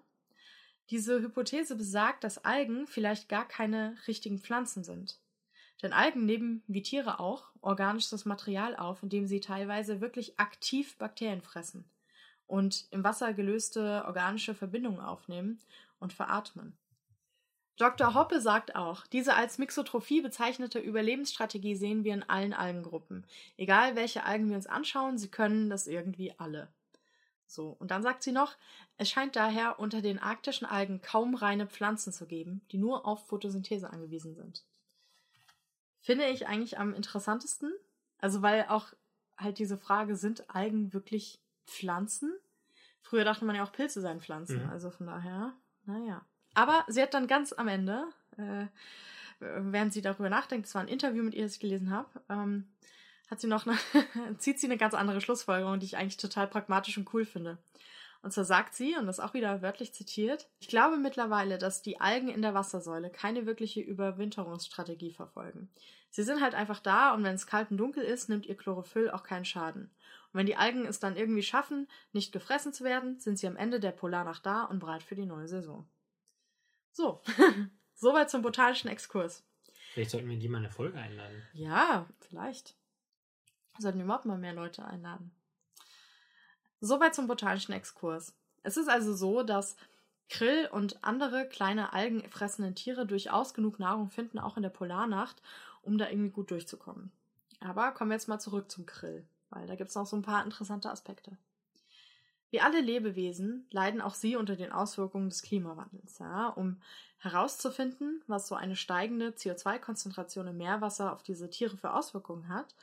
Diese 0.90 1.22
Hypothese 1.22 1.76
besagt, 1.76 2.24
dass 2.24 2.44
Algen 2.44 2.86
vielleicht 2.86 3.30
gar 3.30 3.48
keine 3.48 3.96
richtigen 4.08 4.40
Pflanzen 4.40 4.84
sind. 4.84 5.20
Denn 5.82 5.94
Algen 5.94 6.26
nehmen, 6.26 6.64
wie 6.68 6.84
Tiere 6.84 7.20
auch, 7.20 7.50
organisches 7.62 8.26
Material 8.26 8.76
auf, 8.76 9.02
indem 9.04 9.26
sie 9.26 9.40
teilweise 9.40 10.02
wirklich 10.02 10.40
aktiv 10.40 10.98
Bakterien 10.98 11.42
fressen 11.42 11.86
und 12.48 12.88
im 12.92 13.04
Wasser 13.04 13.34
gelöste 13.34 14.04
organische 14.06 14.54
Verbindungen 14.54 15.00
aufnehmen 15.00 15.60
und 16.00 16.12
veratmen. 16.12 16.78
Dr. 17.78 18.14
Hoppe 18.14 18.42
sagt 18.42 18.76
auch, 18.76 19.08
diese 19.08 19.36
als 19.36 19.58
Mixotrophie 19.58 20.22
bezeichnete 20.22 20.78
Überlebensstrategie 20.78 21.76
sehen 21.76 22.04
wir 22.04 22.14
in 22.14 22.30
allen 22.30 22.54
Algengruppen. 22.54 23.26
Egal 23.58 23.96
welche 23.96 24.24
Algen 24.24 24.50
wir 24.50 24.56
uns 24.56 24.68
anschauen, 24.68 25.18
sie 25.18 25.30
können 25.30 25.70
das 25.70 25.88
irgendwie 25.88 26.38
alle. 26.38 26.68
So, 27.48 27.70
und 27.80 27.90
dann 27.90 28.04
sagt 28.04 28.22
sie 28.22 28.32
noch, 28.32 28.56
es 28.98 29.10
scheint 29.10 29.36
daher 29.36 29.80
unter 29.80 30.02
den 30.02 30.20
arktischen 30.20 30.68
Algen 30.68 31.02
kaum 31.02 31.36
reine 31.36 31.68
Pflanzen 31.68 32.14
zu 32.14 32.28
geben, 32.28 32.62
die 32.72 32.78
nur 32.78 33.08
auf 33.08 33.26
Photosynthese 33.28 33.90
angewiesen 33.90 34.36
sind. 34.36 34.64
Finde 36.02 36.28
ich 36.28 36.48
eigentlich 36.48 36.78
am 36.80 36.94
interessantesten. 36.94 37.72
Also, 38.18 38.42
weil 38.42 38.66
auch 38.68 38.88
halt 39.38 39.60
diese 39.60 39.78
Frage, 39.78 40.16
sind 40.16 40.50
Algen 40.50 40.94
wirklich 40.94 41.40
Pflanzen? 41.66 42.34
Früher 43.02 43.24
dachte 43.24 43.46
man 43.46 43.56
ja 43.56 43.64
auch, 43.64 43.72
Pilze 43.72 44.02
seien 44.02 44.22
Pflanzen. 44.22 44.64
Mhm. 44.64 44.70
Also 44.70 44.92
von 44.92 45.08
daher, 45.08 45.54
naja. 45.86 46.26
Aber 46.54 46.86
sie 46.88 47.02
hat 47.02 47.14
dann 47.14 47.28
ganz 47.28 47.54
am 47.54 47.68
Ende, 47.68 48.08
äh, 48.38 48.68
während 49.40 49.94
sie 49.94 50.02
darüber 50.02 50.30
nachdenkt, 50.30 50.68
das 50.68 50.76
war 50.76 50.82
ein 50.82 50.88
Interview 50.88 51.24
mit 51.24 51.34
ihr, 51.34 51.44
das 51.44 51.54
ich 51.54 51.60
gelesen 51.60 51.92
habe, 51.92 52.10
ähm, 52.30 52.68
hat 53.30 53.40
sie 53.40 53.48
noch 53.48 53.66
eine, 53.66 53.78
zieht 54.38 54.60
sie 54.60 54.68
eine 54.68 54.78
ganz 54.78 54.94
andere 54.94 55.22
Schlussfolgerung, 55.22 55.80
die 55.80 55.86
ich 55.86 55.98
eigentlich 55.98 56.18
total 56.18 56.48
pragmatisch 56.48 56.98
und 56.98 57.12
cool 57.14 57.26
finde. 57.26 57.58
Und 58.24 58.32
zwar 58.32 58.46
sagt 58.46 58.76
sie, 58.76 58.96
und 58.98 59.08
das 59.08 59.20
auch 59.20 59.34
wieder 59.34 59.62
wörtlich 59.62 59.94
zitiert, 59.94 60.48
ich 60.60 60.68
glaube 60.68 60.98
mittlerweile, 60.98 61.58
dass 61.58 61.82
die 61.82 62.00
Algen 62.00 62.30
in 62.30 62.42
der 62.44 62.54
Wassersäule 62.54 63.10
keine 63.10 63.46
wirkliche 63.48 63.82
Überwinterungsstrategie 63.82 65.12
verfolgen. 65.12 65.70
Sie 66.12 66.24
sind 66.24 66.42
halt 66.42 66.54
einfach 66.54 66.80
da 66.80 67.14
und 67.14 67.24
wenn 67.24 67.36
es 67.36 67.48
kalt 67.48 67.72
und 67.72 67.78
dunkel 67.78 68.04
ist, 68.04 68.30
nimmt 68.30 68.46
ihr 68.46 68.56
Chlorophyll 68.58 69.10
auch 69.10 69.24
keinen 69.24 69.46
Schaden. 69.46 69.84
Und 69.84 70.38
wenn 70.38 70.46
die 70.46 70.56
Algen 70.56 70.86
es 70.86 71.00
dann 71.00 71.16
irgendwie 71.16 71.42
schaffen, 71.42 71.88
nicht 72.12 72.32
gefressen 72.32 72.74
zu 72.74 72.84
werden, 72.84 73.20
sind 73.20 73.40
sie 73.40 73.48
am 73.48 73.58
Ende 73.58 73.80
der 73.80 73.92
Polarnacht 73.92 74.46
da 74.46 74.66
und 74.66 74.80
bereit 74.80 75.04
für 75.04 75.16
die 75.16 75.26
neue 75.26 75.48
Saison. 75.48 75.88
So, 76.92 77.22
soweit 77.96 78.30
zum 78.30 78.42
botanischen 78.42 78.90
Exkurs. 78.90 79.44
Vielleicht 79.94 80.12
sollten 80.12 80.30
wir 80.30 80.38
die 80.38 80.48
mal 80.48 80.60
eine 80.60 80.70
Folge 80.70 81.00
einladen. 81.00 81.42
Ja, 81.54 82.08
vielleicht. 82.20 82.76
sollten 83.80 83.98
wir 83.98 84.06
überhaupt 84.06 84.26
mal 84.26 84.38
mehr 84.38 84.54
Leute 84.54 84.86
einladen. 84.86 85.32
Soweit 86.82 87.16
zum 87.16 87.28
botanischen 87.28 87.74
Exkurs. 87.74 88.34
Es 88.64 88.76
ist 88.76 88.90
also 88.90 89.14
so, 89.14 89.44
dass 89.44 89.76
Krill 90.30 90.68
und 90.72 91.04
andere 91.04 91.48
kleine 91.48 91.94
algenfressende 91.94 92.74
Tiere 92.74 93.06
durchaus 93.06 93.54
genug 93.54 93.80
Nahrung 93.80 94.10
finden, 94.10 94.40
auch 94.40 94.58
in 94.58 94.64
der 94.64 94.70
Polarnacht, 94.70 95.42
um 95.84 95.98
da 95.98 96.10
irgendwie 96.10 96.32
gut 96.32 96.52
durchzukommen. 96.52 97.12
Aber 97.60 97.92
kommen 97.92 98.10
wir 98.10 98.16
jetzt 98.16 98.28
mal 98.28 98.40
zurück 98.40 98.72
zum 98.72 98.86
Krill, 98.86 99.26
weil 99.50 99.68
da 99.68 99.76
gibt 99.76 99.90
es 99.90 99.96
noch 99.96 100.08
so 100.08 100.16
ein 100.16 100.24
paar 100.24 100.44
interessante 100.44 100.90
Aspekte. 100.90 101.38
Wie 102.50 102.62
alle 102.62 102.82
Lebewesen 102.82 103.66
leiden 103.72 104.02
auch 104.02 104.16
sie 104.16 104.36
unter 104.36 104.56
den 104.56 104.72
Auswirkungen 104.72 105.30
des 105.30 105.42
Klimawandels. 105.42 106.20
Ja? 106.20 106.48
Um 106.48 106.82
herauszufinden, 107.20 108.24
was 108.28 108.48
so 108.48 108.56
eine 108.56 108.76
steigende 108.76 109.30
CO2-Konzentration 109.30 110.48
im 110.48 110.58
Meerwasser 110.58 111.14
auf 111.14 111.24
diese 111.24 111.50
Tiere 111.50 111.78
für 111.78 111.94
Auswirkungen 111.94 112.50
hat, 112.50 112.74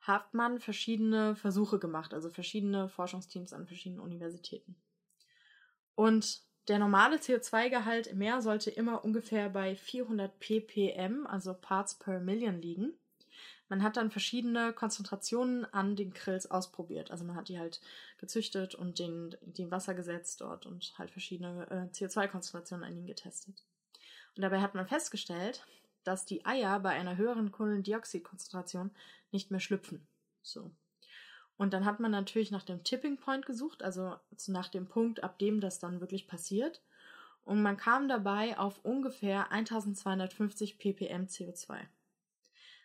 hat 0.00 0.34
man 0.34 0.60
verschiedene 0.60 1.36
Versuche 1.36 1.78
gemacht, 1.78 2.14
also 2.14 2.30
verschiedene 2.30 2.88
Forschungsteams 2.88 3.52
an 3.52 3.66
verschiedenen 3.66 4.00
Universitäten. 4.00 4.76
Und 5.94 6.42
der 6.68 6.78
normale 6.78 7.16
CO2-Gehalt 7.16 8.06
im 8.06 8.18
Meer 8.18 8.42
sollte 8.42 8.70
immer 8.70 9.04
ungefähr 9.04 9.48
bei 9.48 9.74
400 9.74 10.38
ppm, 10.38 11.26
also 11.26 11.54
Parts 11.54 11.98
per 11.98 12.20
Million, 12.20 12.60
liegen. 12.60 12.92
Man 13.68 13.82
hat 13.82 13.96
dann 13.96 14.10
verschiedene 14.10 14.72
Konzentrationen 14.72 15.66
an 15.72 15.96
den 15.96 16.14
Krills 16.14 16.50
ausprobiert. 16.50 17.10
Also 17.10 17.24
man 17.24 17.36
hat 17.36 17.48
die 17.48 17.58
halt 17.58 17.80
gezüchtet 18.16 18.74
und 18.74 18.98
den, 18.98 19.36
die 19.42 19.70
Wasser 19.70 19.94
gesetzt 19.94 20.40
dort 20.40 20.66
und 20.66 20.94
halt 20.98 21.10
verschiedene 21.10 21.66
äh, 21.70 21.94
CO2-Konzentrationen 21.94 22.84
an 22.84 22.96
ihnen 22.96 23.06
getestet. 23.06 23.62
Und 24.36 24.42
dabei 24.42 24.60
hat 24.60 24.74
man 24.74 24.86
festgestellt, 24.86 25.66
dass 26.04 26.24
die 26.24 26.46
Eier 26.46 26.80
bei 26.80 26.90
einer 26.90 27.16
höheren 27.16 27.52
Kohlendioxidkonzentration 27.52 28.90
nicht 29.32 29.50
mehr 29.50 29.60
schlüpfen. 29.60 30.06
So. 30.42 30.70
Und 31.56 31.72
dann 31.72 31.84
hat 31.84 31.98
man 32.00 32.12
natürlich 32.12 32.50
nach 32.50 32.62
dem 32.62 32.84
Tipping 32.84 33.16
Point 33.16 33.44
gesucht, 33.44 33.82
also 33.82 34.16
nach 34.46 34.68
dem 34.68 34.86
Punkt, 34.86 35.24
ab 35.24 35.38
dem 35.38 35.60
das 35.60 35.80
dann 35.80 36.00
wirklich 36.00 36.28
passiert. 36.28 36.82
Und 37.44 37.62
man 37.62 37.76
kam 37.76 38.08
dabei 38.08 38.58
auf 38.58 38.84
ungefähr 38.84 39.50
1250 39.50 40.78
ppm 40.78 41.24
CO2. 41.24 41.78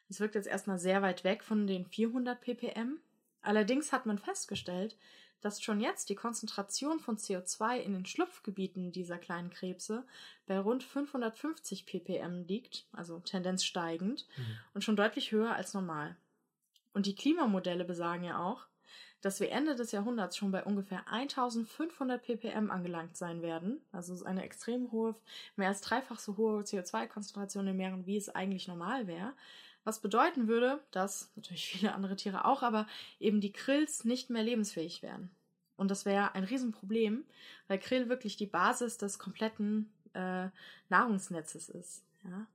Das 0.07 0.19
wirkt 0.19 0.35
jetzt 0.35 0.47
erstmal 0.47 0.79
sehr 0.79 1.01
weit 1.01 1.23
weg 1.23 1.43
von 1.43 1.67
den 1.67 1.85
400 1.85 2.39
ppm. 2.41 2.99
Allerdings 3.41 3.91
hat 3.91 4.05
man 4.05 4.17
festgestellt, 4.17 4.97
dass 5.41 5.61
schon 5.61 5.81
jetzt 5.81 6.09
die 6.09 6.15
Konzentration 6.15 6.99
von 6.99 7.17
CO2 7.17 7.77
in 7.77 7.93
den 7.93 8.05
Schlupfgebieten 8.05 8.91
dieser 8.91 9.17
kleinen 9.17 9.49
Krebse 9.49 10.05
bei 10.45 10.57
rund 10.57 10.83
550 10.83 11.85
ppm 11.85 12.45
liegt, 12.47 12.87
also 12.93 13.19
Tendenz 13.19 13.65
steigend, 13.65 14.25
mhm. 14.37 14.57
und 14.73 14.83
schon 14.83 14.95
deutlich 14.95 15.31
höher 15.31 15.53
als 15.53 15.73
normal. 15.73 16.15
Und 16.93 17.05
die 17.05 17.15
Klimamodelle 17.15 17.85
besagen 17.85 18.23
ja 18.23 18.39
auch, 18.39 18.67
dass 19.21 19.39
wir 19.39 19.51
Ende 19.51 19.75
des 19.75 19.93
Jahrhunderts 19.93 20.35
schon 20.35 20.51
bei 20.51 20.63
ungefähr 20.63 21.07
1500 21.07 22.21
ppm 22.21 22.69
angelangt 22.69 23.15
sein 23.15 23.41
werden. 23.41 23.81
Also 23.91 24.23
eine 24.25 24.43
extrem 24.43 24.91
hohe, 24.91 25.15
mehr 25.55 25.69
als 25.69 25.81
dreifach 25.81 26.19
so 26.19 26.35
hohe 26.35 26.61
CO2-Konzentration 26.61 27.67
in 27.67 27.77
Meeren, 27.77 28.05
wie 28.05 28.17
es 28.17 28.29
eigentlich 28.29 28.67
normal 28.67 29.07
wäre. 29.07 29.33
Was 29.85 30.01
bedeuten 30.01 30.47
würde, 30.47 30.81
dass 30.91 31.31
natürlich 31.35 31.67
viele 31.67 31.93
andere 31.93 32.15
Tiere 32.15 32.45
auch, 32.45 32.63
aber 32.63 32.85
eben 33.19 33.39
die 33.39 33.53
Krills 33.53 34.03
nicht 34.03 34.29
mehr 34.29 34.43
lebensfähig 34.43 35.01
wären. 35.01 35.29
Und 35.77 35.89
das 35.89 36.05
wäre 36.05 36.35
ein 36.35 36.43
Riesenproblem, 36.43 37.23
weil 37.67 37.79
Krill 37.79 38.09
wirklich 38.09 38.35
die 38.35 38.45
Basis 38.45 38.97
des 38.97 39.19
kompletten 39.19 39.91
äh, 40.13 40.49
Nahrungsnetzes 40.89 41.69
ist. 41.69 42.03
Ja? 42.25 42.45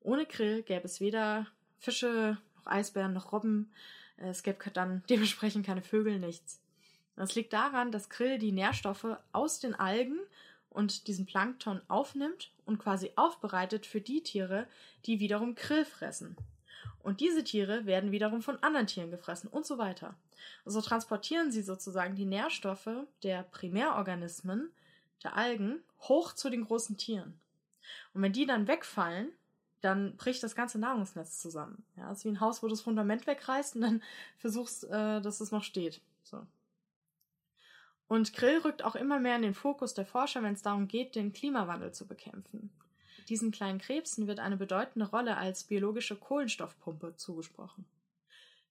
Ohne 0.00 0.26
Krill 0.26 0.62
gäbe 0.62 0.84
es 0.84 1.00
weder 1.00 1.46
Fische, 1.78 2.36
noch 2.60 2.70
Eisbären, 2.70 3.12
noch 3.12 3.32
Robben. 3.32 3.72
Es 4.16 4.42
gäbe 4.42 4.70
dann 4.70 5.02
dementsprechend 5.08 5.66
keine 5.66 5.82
Vögel, 5.82 6.18
nichts. 6.18 6.60
Das 7.16 7.34
liegt 7.34 7.52
daran, 7.52 7.92
dass 7.92 8.08
Krill 8.08 8.38
die 8.38 8.52
Nährstoffe 8.52 9.16
aus 9.32 9.60
den 9.60 9.74
Algen 9.74 10.18
und 10.70 11.06
diesen 11.06 11.26
Plankton 11.26 11.80
aufnimmt 11.88 12.50
und 12.64 12.78
quasi 12.78 13.12
aufbereitet 13.16 13.86
für 13.86 14.00
die 14.00 14.22
Tiere, 14.22 14.66
die 15.04 15.20
wiederum 15.20 15.54
Krill 15.54 15.84
fressen. 15.84 16.36
Und 17.02 17.20
diese 17.20 17.44
Tiere 17.44 17.86
werden 17.86 18.12
wiederum 18.12 18.42
von 18.42 18.62
anderen 18.62 18.86
Tieren 18.86 19.10
gefressen 19.10 19.48
und 19.48 19.66
so 19.66 19.78
weiter. 19.78 20.14
So 20.64 20.80
transportieren 20.80 21.50
sie 21.50 21.62
sozusagen 21.62 22.14
die 22.14 22.26
Nährstoffe 22.26 22.90
der 23.22 23.42
Primärorganismen, 23.42 24.70
der 25.22 25.36
Algen, 25.36 25.82
hoch 26.00 26.32
zu 26.32 26.50
den 26.50 26.64
großen 26.64 26.96
Tieren. 26.96 27.38
Und 28.14 28.22
wenn 28.22 28.32
die 28.32 28.46
dann 28.46 28.68
wegfallen, 28.68 29.32
dann 29.80 30.16
bricht 30.16 30.42
das 30.42 30.54
ganze 30.54 30.78
Nahrungsnetz 30.78 31.40
zusammen. 31.40 31.84
Ja, 31.96 32.10
ist 32.12 32.24
wie 32.24 32.28
ein 32.28 32.40
Haus, 32.40 32.62
wo 32.62 32.68
das 32.68 32.80
Fundament 32.80 33.26
wegreißt 33.26 33.76
und 33.76 33.82
dann 33.82 34.02
versuchst, 34.38 34.84
äh, 34.84 35.20
dass 35.20 35.40
es 35.40 35.50
noch 35.50 35.64
steht. 35.64 36.00
So. 36.22 36.46
Und 38.08 38.32
Grill 38.34 38.58
rückt 38.58 38.82
auch 38.82 38.96
immer 38.96 39.20
mehr 39.20 39.36
in 39.36 39.42
den 39.42 39.54
Fokus 39.54 39.94
der 39.94 40.04
Forscher, 40.04 40.42
wenn 40.42 40.54
es 40.54 40.62
darum 40.62 40.88
geht, 40.88 41.14
den 41.14 41.32
Klimawandel 41.32 41.92
zu 41.92 42.06
bekämpfen. 42.06 42.70
Diesen 43.28 43.52
kleinen 43.52 43.78
Krebsen 43.78 44.26
wird 44.26 44.40
eine 44.40 44.56
bedeutende 44.56 45.08
Rolle 45.08 45.36
als 45.36 45.62
biologische 45.62 46.16
Kohlenstoffpumpe 46.16 47.14
zugesprochen. 47.16 47.84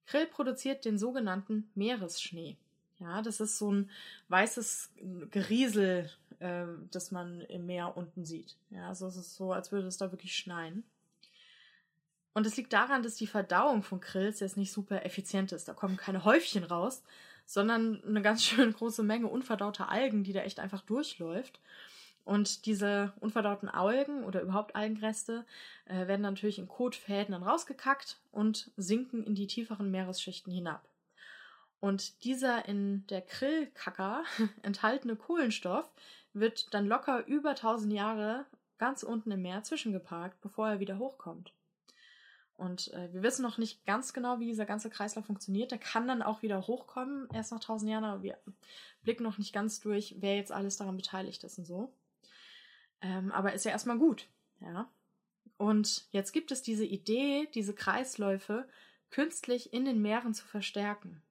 Krill 0.05 0.25
produziert 0.25 0.83
den 0.83 0.97
sogenannten 0.97 1.71
Meeresschnee. 1.75 2.57
Ja, 2.97 3.21
das 3.21 3.39
ist 3.39 3.57
so 3.57 3.71
ein 3.71 3.89
weißes 4.27 4.91
Geriesel, 5.31 6.09
äh, 6.39 6.65
das 6.91 7.11
man 7.11 7.39
im 7.41 7.65
Meer 7.65 7.95
unten 7.95 8.25
sieht. 8.25 8.57
Ja, 8.71 8.89
also 8.89 9.07
es 9.07 9.15
ist 9.15 9.35
so, 9.35 9.53
als 9.53 9.71
würde 9.71 9.87
es 9.87 9.97
da 9.97 10.11
wirklich 10.11 10.35
schneien. 10.35 10.83
Und 12.33 12.45
es 12.45 12.55
liegt 12.57 12.73
daran, 12.73 13.03
dass 13.03 13.15
die 13.15 13.27
Verdauung 13.27 13.83
von 13.83 13.99
Krills 13.99 14.39
jetzt 14.39 14.57
nicht 14.57 14.71
super 14.71 15.05
effizient 15.05 15.51
ist. 15.51 15.67
Da 15.67 15.73
kommen 15.73 15.97
keine 15.97 16.23
Häufchen 16.25 16.63
raus, 16.63 17.03
sondern 17.45 18.03
eine 18.03 18.21
ganz 18.21 18.43
schön 18.45 18.73
große 18.73 19.03
Menge 19.03 19.27
unverdauter 19.27 19.89
Algen, 19.89 20.23
die 20.23 20.33
da 20.33 20.41
echt 20.41 20.59
einfach 20.59 20.81
durchläuft. 20.81 21.59
Und 22.25 22.67
diese 22.67 23.11
unverdauten 23.21 23.69
Algen 23.69 24.23
oder 24.23 24.41
überhaupt 24.41 24.75
Algenreste 24.75 25.45
äh, 25.85 26.05
werden 26.07 26.21
natürlich 26.21 26.59
in 26.59 26.67
Kotfäden 26.67 27.31
dann 27.31 27.41
rausgekackt 27.41 28.19
und 28.31 28.69
sinken 28.77 29.23
in 29.23 29.33
die 29.33 29.47
tieferen 29.47 29.89
Meeresschichten 29.89 30.53
hinab. 30.53 30.87
Und 31.79 32.23
dieser 32.25 32.67
in 32.67 33.07
der 33.07 33.21
Krillkacker 33.21 34.23
enthaltene 34.61 35.15
Kohlenstoff 35.15 35.89
wird 36.33 36.73
dann 36.73 36.87
locker 36.87 37.25
über 37.25 37.51
1000 37.51 37.93
Jahre 37.93 38.45
ganz 38.77 39.01
unten 39.01 39.31
im 39.31 39.41
Meer 39.41 39.63
zwischengeparkt, 39.63 40.39
bevor 40.41 40.69
er 40.69 40.79
wieder 40.79 40.99
hochkommt. 40.99 41.51
Und 42.59 42.93
äh, 42.93 43.13
wir 43.13 43.23
wissen 43.23 43.41
noch 43.41 43.57
nicht 43.57 43.85
ganz 43.85 44.11
genau, 44.11 44.39
wie 44.39 44.45
dieser 44.45 44.65
ganze 44.65 44.89
Kreislauf 44.89 45.25
funktioniert. 45.25 45.71
Der 45.71 45.77
kann 45.77 46.07
dann 46.09 46.21
auch 46.21 46.41
wieder 46.41 46.67
hochkommen, 46.67 47.29
erst 47.33 47.53
nach 47.53 47.61
1000 47.61 47.89
Jahren, 47.89 48.03
aber 48.03 48.21
wir 48.21 48.37
blicken 49.01 49.23
noch 49.23 49.37
nicht 49.37 49.53
ganz 49.53 49.79
durch, 49.79 50.15
wer 50.19 50.35
jetzt 50.35 50.51
alles 50.51 50.75
daran 50.75 50.97
beteiligt 50.97 51.43
ist 51.45 51.57
und 51.57 51.65
so. 51.65 51.93
Ähm, 53.01 53.31
aber 53.31 53.53
ist 53.53 53.63
ja 53.63 53.71
erstmal 53.71 53.97
gut, 53.97 54.27
ja. 54.59 54.91
Und 55.55 56.07
jetzt 56.11 56.33
gibt 56.33 56.51
es 56.51 56.61
diese 56.61 56.85
Idee, 56.85 57.47
diese 57.53 57.73
Kreisläufe 57.73 58.67
künstlich 59.09 59.71
in 59.71 59.85
den 59.85 60.01
Meeren 60.01 60.33
zu 60.33 60.45
verstärken. 60.45 61.21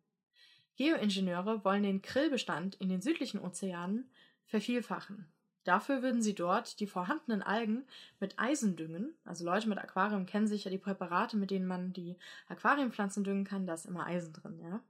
Geoingenieure 0.76 1.62
wollen 1.64 1.82
den 1.82 2.00
Krillbestand 2.00 2.76
in 2.76 2.88
den 2.88 3.02
südlichen 3.02 3.40
Ozeanen 3.40 4.10
vervielfachen. 4.46 5.30
Dafür 5.68 6.00
würden 6.02 6.22
sie 6.22 6.35
dort 6.35 6.81
die 6.81 6.87
vorhandenen 6.87 7.42
Algen 7.42 7.85
mit 8.20 8.38
Eisen 8.38 8.74
düngen. 8.74 9.12
Also 9.26 9.44
Leute 9.44 9.68
mit 9.68 9.76
Aquarium 9.76 10.24
kennen 10.24 10.46
sicher 10.46 10.70
die 10.70 10.78
Präparate, 10.78 11.37
mit 11.37 11.50
denen 11.50 11.66
man 11.66 11.92
die 11.92 12.16
Aquariumpflanzen 12.49 13.22
düngen 13.22 13.45
kann. 13.45 13.66
Da 13.66 13.74
ist 13.74 13.84
immer 13.84 14.07
Eisen 14.07 14.32
drin, 14.32 14.59
ja. 14.62 14.80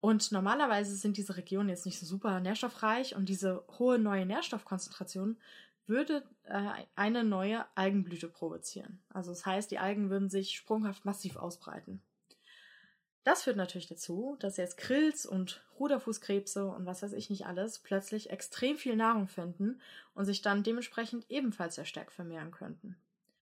Und 0.00 0.32
normalerweise 0.32 0.96
sind 0.96 1.16
diese 1.16 1.36
Regionen 1.36 1.68
jetzt 1.68 1.86
nicht 1.86 2.00
so 2.00 2.06
super 2.06 2.40
nährstoffreich 2.40 3.14
und 3.14 3.28
diese 3.28 3.62
hohe 3.78 4.00
neue 4.00 4.26
Nährstoffkonzentration 4.26 5.36
würde 5.86 6.24
äh, 6.42 6.70
eine 6.96 7.22
neue 7.22 7.64
Algenblüte 7.76 8.26
provozieren. 8.26 9.00
Also 9.10 9.30
das 9.30 9.46
heißt, 9.46 9.70
die 9.70 9.78
Algen 9.78 10.10
würden 10.10 10.28
sich 10.28 10.56
sprunghaft 10.56 11.04
massiv 11.04 11.36
ausbreiten. 11.36 12.02
Das 13.24 13.42
führt 13.42 13.56
natürlich 13.56 13.88
dazu, 13.88 14.36
dass 14.40 14.56
jetzt 14.56 14.78
Krills 14.78 15.26
und 15.26 15.62
Ruderfußkrebse 15.78 16.66
und 16.66 16.86
was 16.86 17.02
weiß 17.02 17.12
ich 17.12 17.30
nicht 17.30 17.46
alles 17.46 17.78
plötzlich 17.78 18.30
extrem 18.30 18.76
viel 18.76 18.96
Nahrung 18.96 19.28
finden 19.28 19.80
und 20.14 20.24
sich 20.24 20.40
dann 20.40 20.62
dementsprechend 20.62 21.26
ebenfalls 21.28 21.74
sehr 21.74 21.84
stark 21.84 22.10
vermehren 22.10 22.50
könnten. 22.50 22.96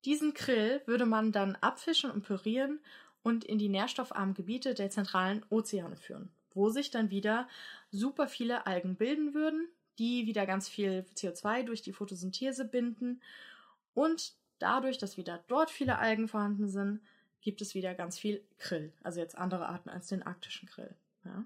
Diesen 0.04 0.34
Krill 0.34 0.82
würde 0.86 1.06
man 1.06 1.32
dann 1.32 1.56
abfischen 1.56 2.10
und 2.10 2.22
pürieren 2.22 2.80
und 3.22 3.44
in 3.44 3.58
die 3.58 3.68
nährstoffarmen 3.68 4.34
Gebiete 4.34 4.74
der 4.74 4.90
zentralen 4.90 5.44
Ozeane 5.50 5.96
führen, 5.96 6.30
wo 6.52 6.68
sich 6.70 6.90
dann 6.90 7.10
wieder 7.10 7.48
super 7.90 8.28
viele 8.28 8.66
Algen 8.66 8.96
bilden 8.96 9.34
würden 9.34 9.68
die 9.98 10.26
wieder 10.26 10.46
ganz 10.46 10.68
viel 10.68 11.04
CO2 11.14 11.64
durch 11.64 11.82
die 11.82 11.92
Photosynthese 11.92 12.64
binden. 12.64 13.20
Und 13.94 14.34
dadurch, 14.58 14.98
dass 14.98 15.16
wieder 15.16 15.42
dort 15.48 15.70
viele 15.70 15.98
Algen 15.98 16.28
vorhanden 16.28 16.68
sind, 16.68 17.00
gibt 17.46 17.62
es 17.62 17.76
wieder 17.76 17.94
ganz 17.94 18.18
viel 18.18 18.42
Krill. 18.58 18.92
Also 19.04 19.20
jetzt 19.20 19.38
andere 19.38 19.68
Arten 19.68 19.88
als 19.88 20.08
den 20.08 20.24
arktischen 20.24 20.68
Krill. 20.68 20.92
Ja. 21.24 21.44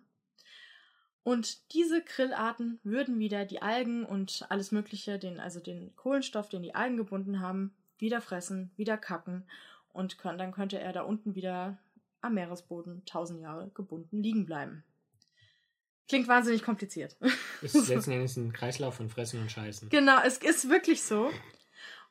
Und 1.25 1.75
diese 1.75 2.03
Krillarten 2.03 2.81
würden 2.83 3.19
wieder 3.19 3.45
die 3.45 3.61
Algen 3.61 4.07
und 4.07 4.47
alles 4.49 4.73
Mögliche, 4.73 5.19
den, 5.19 5.39
also 5.39 5.61
den 5.61 5.95
Kohlenstoff, 5.97 6.49
den 6.49 6.63
die 6.63 6.75
Algen 6.75 6.97
gebunden 6.97 7.41
haben, 7.41 7.75
wieder 7.99 8.23
fressen, 8.23 8.71
wieder 8.77 8.97
kacken 8.97 9.45
und 9.93 10.17
können, 10.17 10.39
dann 10.39 10.53
könnte 10.53 10.81
er 10.81 10.95
da 10.95 11.03
unten 11.03 11.35
wieder 11.35 11.77
am 12.23 12.33
Meeresboden 12.33 13.05
tausend 13.05 13.43
Jahre 13.43 13.71
gebunden 13.75 14.23
liegen 14.23 14.47
bleiben. 14.47 14.83
Klingt 16.09 16.29
wahnsinnig 16.29 16.63
kompliziert. 16.63 17.19
Es 17.61 17.75
ist 17.75 17.89
letzten 17.89 18.13
Endes 18.13 18.39
ein 18.39 18.55
Kreislauf 18.55 18.95
von 18.95 19.11
Fressen 19.11 19.43
und 19.43 19.53
Scheißen. 19.53 19.91
Genau, 19.91 20.19
es 20.25 20.39
ist 20.39 20.71
wirklich 20.71 21.03
so. 21.03 21.31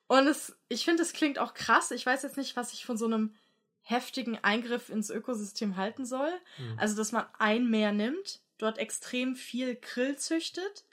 Und 0.06 0.28
es, 0.28 0.56
ich 0.68 0.86
finde, 0.86 1.02
es 1.02 1.14
klingt 1.14 1.40
auch 1.40 1.56
krass. 1.56 1.90
Ich 1.90 2.06
weiß 2.06 2.22
jetzt 2.22 2.38
nicht, 2.38 2.56
was 2.56 2.72
ich 2.74 2.86
von 2.86 2.96
so 2.96 3.06
einem 3.06 3.34
heftigen 3.90 4.38
Eingriff 4.44 4.90
ins 4.90 5.10
Ökosystem 5.10 5.76
halten 5.76 6.06
soll. 6.06 6.32
Mhm. 6.58 6.78
Also, 6.78 6.96
dass 6.96 7.12
man 7.12 7.26
ein 7.38 7.70
Meer 7.70 7.92
nimmt, 7.92 8.42
dort 8.58 8.78
extrem 8.78 9.36
viel 9.36 9.76
Krill 9.76 10.18
züchtet, 10.18 10.86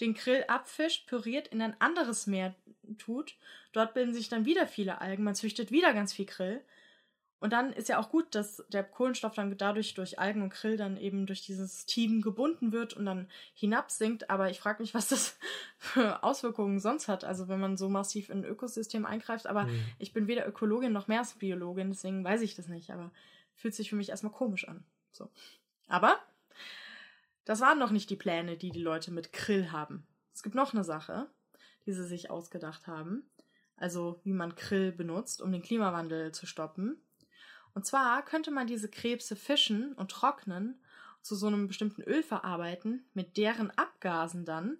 den 0.00 0.14
Krill 0.14 0.44
abfischt, 0.48 1.06
püriert, 1.06 1.48
in 1.48 1.60
ein 1.60 1.78
anderes 1.80 2.26
Meer 2.26 2.54
tut. 2.98 3.36
Dort 3.72 3.92
bilden 3.92 4.14
sich 4.14 4.30
dann 4.30 4.46
wieder 4.46 4.66
viele 4.66 5.00
Algen. 5.00 5.24
Man 5.24 5.34
züchtet 5.34 5.70
wieder 5.70 5.92
ganz 5.92 6.14
viel 6.14 6.24
Krill. 6.24 6.64
Und 7.40 7.54
dann 7.54 7.72
ist 7.72 7.88
ja 7.88 7.98
auch 7.98 8.10
gut, 8.10 8.34
dass 8.34 8.62
der 8.68 8.84
Kohlenstoff 8.84 9.34
dann 9.34 9.56
dadurch 9.56 9.94
durch 9.94 10.18
Algen 10.18 10.42
und 10.42 10.50
Krill 10.50 10.76
dann 10.76 10.98
eben 10.98 11.24
durch 11.24 11.40
dieses 11.40 11.86
Team 11.86 12.20
gebunden 12.20 12.70
wird 12.70 12.92
und 12.92 13.06
dann 13.06 13.28
hinabsinkt. 13.54 14.28
Aber 14.28 14.50
ich 14.50 14.60
frage 14.60 14.82
mich, 14.82 14.92
was 14.92 15.08
das 15.08 15.38
für 15.78 16.22
Auswirkungen 16.22 16.80
sonst 16.80 17.08
hat. 17.08 17.24
Also 17.24 17.48
wenn 17.48 17.58
man 17.58 17.78
so 17.78 17.88
massiv 17.88 18.28
in 18.28 18.40
ein 18.40 18.44
Ökosystem 18.44 19.06
eingreift. 19.06 19.46
Aber 19.46 19.64
Mhm. 19.64 19.82
ich 19.98 20.12
bin 20.12 20.26
weder 20.26 20.46
Ökologin 20.46 20.92
noch 20.92 21.08
Meeresbiologin, 21.08 21.88
deswegen 21.88 22.22
weiß 22.22 22.42
ich 22.42 22.54
das 22.56 22.68
nicht. 22.68 22.90
Aber 22.90 23.10
fühlt 23.54 23.74
sich 23.74 23.88
für 23.88 23.96
mich 23.96 24.10
erstmal 24.10 24.32
komisch 24.32 24.68
an. 24.68 24.84
So. 25.10 25.30
Aber 25.88 26.18
das 27.46 27.60
waren 27.60 27.78
noch 27.78 27.90
nicht 27.90 28.10
die 28.10 28.16
Pläne, 28.16 28.56
die 28.58 28.70
die 28.70 28.82
Leute 28.82 29.10
mit 29.10 29.32
Krill 29.32 29.72
haben. 29.72 30.06
Es 30.34 30.42
gibt 30.42 30.54
noch 30.54 30.74
eine 30.74 30.84
Sache, 30.84 31.26
die 31.86 31.92
sie 31.92 32.04
sich 32.06 32.30
ausgedacht 32.30 32.86
haben. 32.86 33.24
Also 33.76 34.20
wie 34.24 34.32
man 34.34 34.54
Krill 34.56 34.92
benutzt, 34.92 35.40
um 35.40 35.50
den 35.52 35.62
Klimawandel 35.62 36.32
zu 36.32 36.44
stoppen. 36.46 37.00
Und 37.74 37.86
zwar 37.86 38.24
könnte 38.24 38.50
man 38.50 38.66
diese 38.66 38.88
Krebse 38.88 39.36
fischen 39.36 39.92
und 39.94 40.10
trocknen, 40.10 40.80
zu 41.22 41.34
so 41.34 41.46
einem 41.46 41.68
bestimmten 41.68 42.02
Öl 42.02 42.22
verarbeiten, 42.22 43.04
mit 43.14 43.36
deren 43.36 43.70
Abgasen 43.72 44.44
dann 44.44 44.78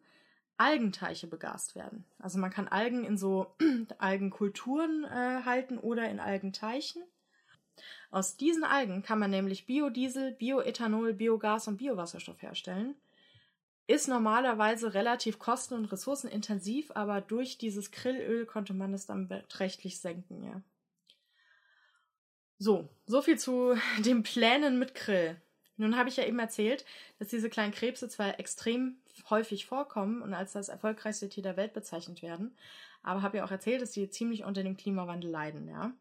Algenteiche 0.56 1.26
begast 1.26 1.74
werden. 1.74 2.04
Also 2.18 2.38
man 2.38 2.50
kann 2.50 2.68
Algen 2.68 3.04
in 3.04 3.16
so 3.16 3.54
Algenkulturen 3.98 5.04
äh, 5.04 5.42
halten 5.44 5.78
oder 5.78 6.08
in 6.08 6.20
Algenteichen. 6.20 7.02
Aus 8.10 8.36
diesen 8.36 8.64
Algen 8.64 9.02
kann 9.02 9.18
man 9.18 9.30
nämlich 9.30 9.66
Biodiesel, 9.66 10.32
Bioethanol, 10.32 11.14
Biogas 11.14 11.68
und 11.68 11.78
Biowasserstoff 11.78 12.42
herstellen. 12.42 12.94
Ist 13.86 14.06
normalerweise 14.06 14.94
relativ 14.94 15.38
kosten- 15.38 15.74
und 15.74 15.86
ressourcenintensiv, 15.86 16.90
aber 16.94 17.20
durch 17.20 17.56
dieses 17.56 17.90
Krillöl 17.90 18.46
konnte 18.46 18.74
man 18.74 18.92
es 18.92 19.06
dann 19.06 19.28
beträchtlich 19.28 19.98
senken, 19.98 20.44
ja. 20.44 20.62
So, 22.62 22.90
so 23.06 23.22
viel 23.22 23.38
zu 23.38 23.74
den 24.04 24.22
Plänen 24.22 24.78
mit 24.78 24.94
Krill. 24.94 25.40
Nun 25.78 25.96
habe 25.96 26.10
ich 26.10 26.18
ja 26.18 26.24
eben 26.24 26.38
erzählt, 26.38 26.84
dass 27.18 27.28
diese 27.28 27.48
kleinen 27.48 27.72
Krebse 27.72 28.06
zwar 28.10 28.38
extrem 28.38 28.96
häufig 29.30 29.64
vorkommen 29.64 30.20
und 30.20 30.34
als 30.34 30.52
das 30.52 30.68
erfolgreichste 30.68 31.30
Tier 31.30 31.42
der 31.42 31.56
Welt 31.56 31.72
bezeichnet 31.72 32.20
werden, 32.20 32.54
aber 33.02 33.22
habe 33.22 33.38
ja 33.38 33.44
auch 33.44 33.50
erzählt, 33.50 33.80
dass 33.80 33.94
sie 33.94 34.10
ziemlich 34.10 34.44
unter 34.44 34.62
dem 34.62 34.76
Klimawandel 34.76 35.30
leiden, 35.30 35.68
ja. 35.68 35.92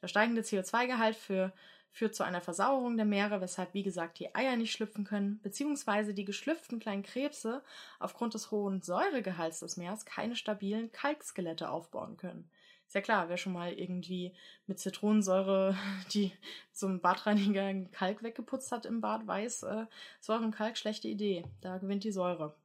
Der 0.00 0.08
steigende 0.08 0.40
CO2-Gehalt 0.40 1.16
für, 1.16 1.52
führt 1.92 2.14
zu 2.14 2.22
einer 2.22 2.40
Versauerung 2.40 2.96
der 2.96 3.04
Meere, 3.04 3.42
weshalb, 3.42 3.74
wie 3.74 3.82
gesagt, 3.82 4.18
die 4.18 4.34
Eier 4.34 4.56
nicht 4.56 4.72
schlüpfen 4.72 5.04
können, 5.04 5.40
beziehungsweise 5.42 6.14
die 6.14 6.24
geschlüpften 6.24 6.78
kleinen 6.78 7.02
Krebse 7.02 7.62
aufgrund 7.98 8.32
des 8.32 8.50
hohen 8.50 8.80
Säuregehalts 8.80 9.60
des 9.60 9.76
Meeres 9.76 10.06
keine 10.06 10.36
stabilen 10.36 10.90
Kalkskelette 10.90 11.68
aufbauen 11.68 12.16
können. 12.16 12.48
Ist 12.88 12.94
ja 12.94 13.02
klar, 13.02 13.28
wer 13.28 13.36
schon 13.36 13.52
mal 13.52 13.70
irgendwie 13.70 14.34
mit 14.66 14.80
Zitronensäure 14.80 15.76
die 16.14 16.32
ein 16.80 17.02
Badreiniger 17.02 17.74
Kalk 17.90 18.22
weggeputzt 18.22 18.72
hat 18.72 18.86
im 18.86 19.02
Bad, 19.02 19.26
weiß, 19.26 19.64
äh, 19.64 19.84
Säure 20.20 20.44
und 20.44 20.52
Kalk, 20.52 20.78
schlechte 20.78 21.06
Idee. 21.06 21.44
Da 21.60 21.76
gewinnt 21.76 22.02
die 22.04 22.12
Säure. 22.12 22.56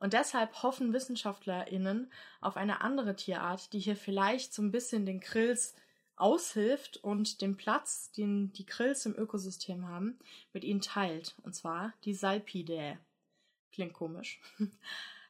Und 0.00 0.12
deshalb 0.12 0.60
hoffen 0.64 0.92
WissenschaftlerInnen 0.92 2.12
auf 2.40 2.56
eine 2.56 2.80
andere 2.80 3.14
Tierart, 3.14 3.72
die 3.72 3.78
hier 3.78 3.96
vielleicht 3.96 4.52
so 4.52 4.60
ein 4.60 4.72
bisschen 4.72 5.06
den 5.06 5.20
Krills 5.20 5.76
aushilft 6.16 6.96
und 6.96 7.40
den 7.42 7.56
Platz, 7.56 8.10
den 8.10 8.52
die 8.54 8.66
Krills 8.66 9.06
im 9.06 9.14
Ökosystem 9.14 9.86
haben, 9.86 10.18
mit 10.52 10.64
ihnen 10.64 10.80
teilt. 10.80 11.36
Und 11.44 11.54
zwar 11.54 11.94
die 12.04 12.14
Salpidae. 12.14 12.98
Klingt 13.70 13.92
komisch. 13.92 14.40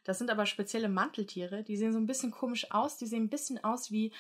Das 0.07 0.19
sind 0.19 0.31
aber 0.31 0.47
spezielle 0.47 0.89
Manteltiere, 0.89 1.65
die 1.65 1.77
sehen 1.77 1.93
so 1.93 1.99
ein 1.99 2.07
bisschen 2.07 2.31
komisch 2.31 2.71
aus. 2.71 2.97
Die 2.97 3.07
sehen 3.07 3.25
ein 3.25 3.29
bisschen 3.29 3.65
aus 3.65 3.91
wie 3.91 4.13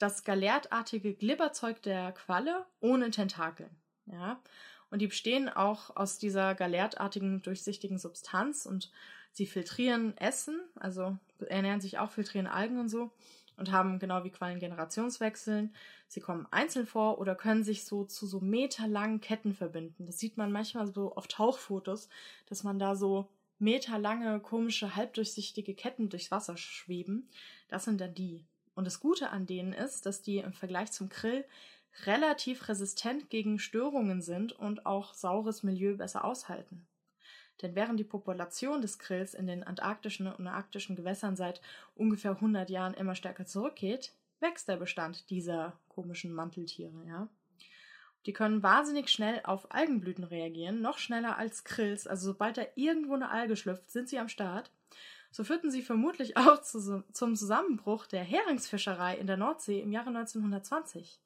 das 0.00 0.24
galertartige 0.24 1.14
Glibberzeug 1.14 1.80
der 1.82 2.10
Qualle 2.10 2.66
ohne 2.80 3.12
Tentakeln. 3.12 3.70
Ja. 4.06 4.42
Und 4.90 5.00
die 5.00 5.06
bestehen 5.06 5.48
auch 5.48 5.94
aus 5.94 6.18
dieser 6.18 6.56
galertartigen, 6.56 7.40
durchsichtigen 7.42 7.98
Substanz 7.98 8.66
und 8.66 8.90
sie 9.30 9.46
filtrieren 9.46 10.16
Essen, 10.16 10.60
also 10.74 11.16
ernähren 11.46 11.80
sich 11.80 11.98
auch, 12.00 12.10
filtrieren 12.10 12.48
Algen 12.48 12.80
und 12.80 12.88
so 12.88 13.12
und 13.56 13.70
haben 13.70 14.00
genau 14.00 14.24
wie 14.24 14.30
Quallen 14.30 14.58
Generationswechseln. 14.58 15.72
Sie 16.08 16.20
kommen 16.20 16.48
einzeln 16.50 16.86
vor 16.86 17.20
oder 17.20 17.36
können 17.36 17.62
sich 17.62 17.84
so 17.84 18.04
zu 18.04 18.26
so 18.26 18.40
meterlangen 18.40 19.20
Ketten 19.20 19.54
verbinden. 19.54 20.04
Das 20.06 20.18
sieht 20.18 20.36
man 20.36 20.50
manchmal 20.50 20.88
so 20.88 21.14
auf 21.14 21.28
Tauchfotos, 21.28 22.08
dass 22.46 22.64
man 22.64 22.80
da 22.80 22.96
so 22.96 23.28
meterlange, 23.58 24.40
komische, 24.40 24.94
halbdurchsichtige 24.96 25.74
Ketten 25.74 26.08
durchs 26.08 26.30
Wasser 26.30 26.56
schweben. 26.56 27.28
Das 27.68 27.84
sind 27.84 28.00
dann 28.00 28.14
die. 28.14 28.44
Und 28.74 28.84
das 28.84 29.00
Gute 29.00 29.30
an 29.30 29.46
denen 29.46 29.72
ist, 29.72 30.06
dass 30.06 30.22
die 30.22 30.38
im 30.38 30.52
Vergleich 30.52 30.92
zum 30.92 31.08
Krill 31.08 31.44
relativ 32.06 32.68
resistent 32.68 33.30
gegen 33.30 33.58
Störungen 33.58 34.22
sind 34.22 34.52
und 34.52 34.86
auch 34.86 35.14
saures 35.14 35.62
Milieu 35.62 35.96
besser 35.96 36.24
aushalten. 36.24 36.86
Denn 37.62 37.74
während 37.74 37.98
die 37.98 38.04
Population 38.04 38.80
des 38.80 38.98
Krills 38.98 39.34
in 39.34 39.48
den 39.48 39.64
antarktischen 39.64 40.28
und 40.32 40.46
arktischen 40.46 40.94
Gewässern 40.94 41.34
seit 41.34 41.60
ungefähr 41.96 42.32
100 42.32 42.70
Jahren 42.70 42.94
immer 42.94 43.16
stärker 43.16 43.46
zurückgeht, 43.46 44.12
wächst 44.38 44.68
der 44.68 44.76
Bestand 44.76 45.28
dieser 45.30 45.78
komischen 45.88 46.32
Manteltiere, 46.32 47.04
ja. 47.06 47.28
Die 48.26 48.32
können 48.32 48.62
wahnsinnig 48.62 49.08
schnell 49.10 49.40
auf 49.44 49.72
Algenblüten 49.72 50.24
reagieren, 50.24 50.80
noch 50.80 50.98
schneller 50.98 51.38
als 51.38 51.64
Krills. 51.64 52.06
Also 52.06 52.32
sobald 52.32 52.58
da 52.58 52.62
irgendwo 52.74 53.14
eine 53.14 53.30
Alge 53.30 53.56
schlüpft, 53.56 53.90
sind 53.90 54.08
sie 54.08 54.18
am 54.18 54.28
Start. 54.28 54.70
So 55.30 55.44
führten 55.44 55.70
sie 55.70 55.82
vermutlich 55.82 56.36
auch 56.36 56.60
zu, 56.62 57.04
zum 57.12 57.36
Zusammenbruch 57.36 58.06
der 58.06 58.24
Heringsfischerei 58.24 59.16
in 59.16 59.26
der 59.26 59.36
Nordsee 59.36 59.80
im 59.80 59.92
Jahre 59.92 60.08
1920. 60.08 61.20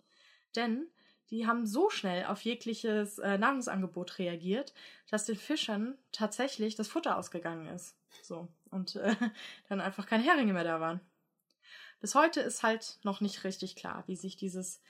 Denn 0.54 0.86
die 1.30 1.46
haben 1.46 1.66
so 1.66 1.88
schnell 1.88 2.26
auf 2.26 2.42
jegliches 2.42 3.18
äh, 3.18 3.38
Nahrungsangebot 3.38 4.18
reagiert, 4.18 4.74
dass 5.10 5.24
den 5.24 5.36
Fischern 5.36 5.96
tatsächlich 6.12 6.74
das 6.74 6.88
Futter 6.88 7.16
ausgegangen 7.16 7.68
ist. 7.68 7.96
So. 8.22 8.48
Und 8.70 8.96
äh, 8.96 9.16
dann 9.68 9.80
einfach 9.80 10.06
keine 10.06 10.24
Heringe 10.24 10.52
mehr 10.52 10.64
da 10.64 10.78
waren. 10.78 11.00
Bis 12.00 12.14
heute 12.14 12.40
ist 12.40 12.62
halt 12.62 12.98
noch 13.04 13.20
nicht 13.20 13.44
richtig 13.44 13.76
klar, 13.76 14.02
wie 14.06 14.16
sich 14.16 14.36
dieses, 14.36 14.82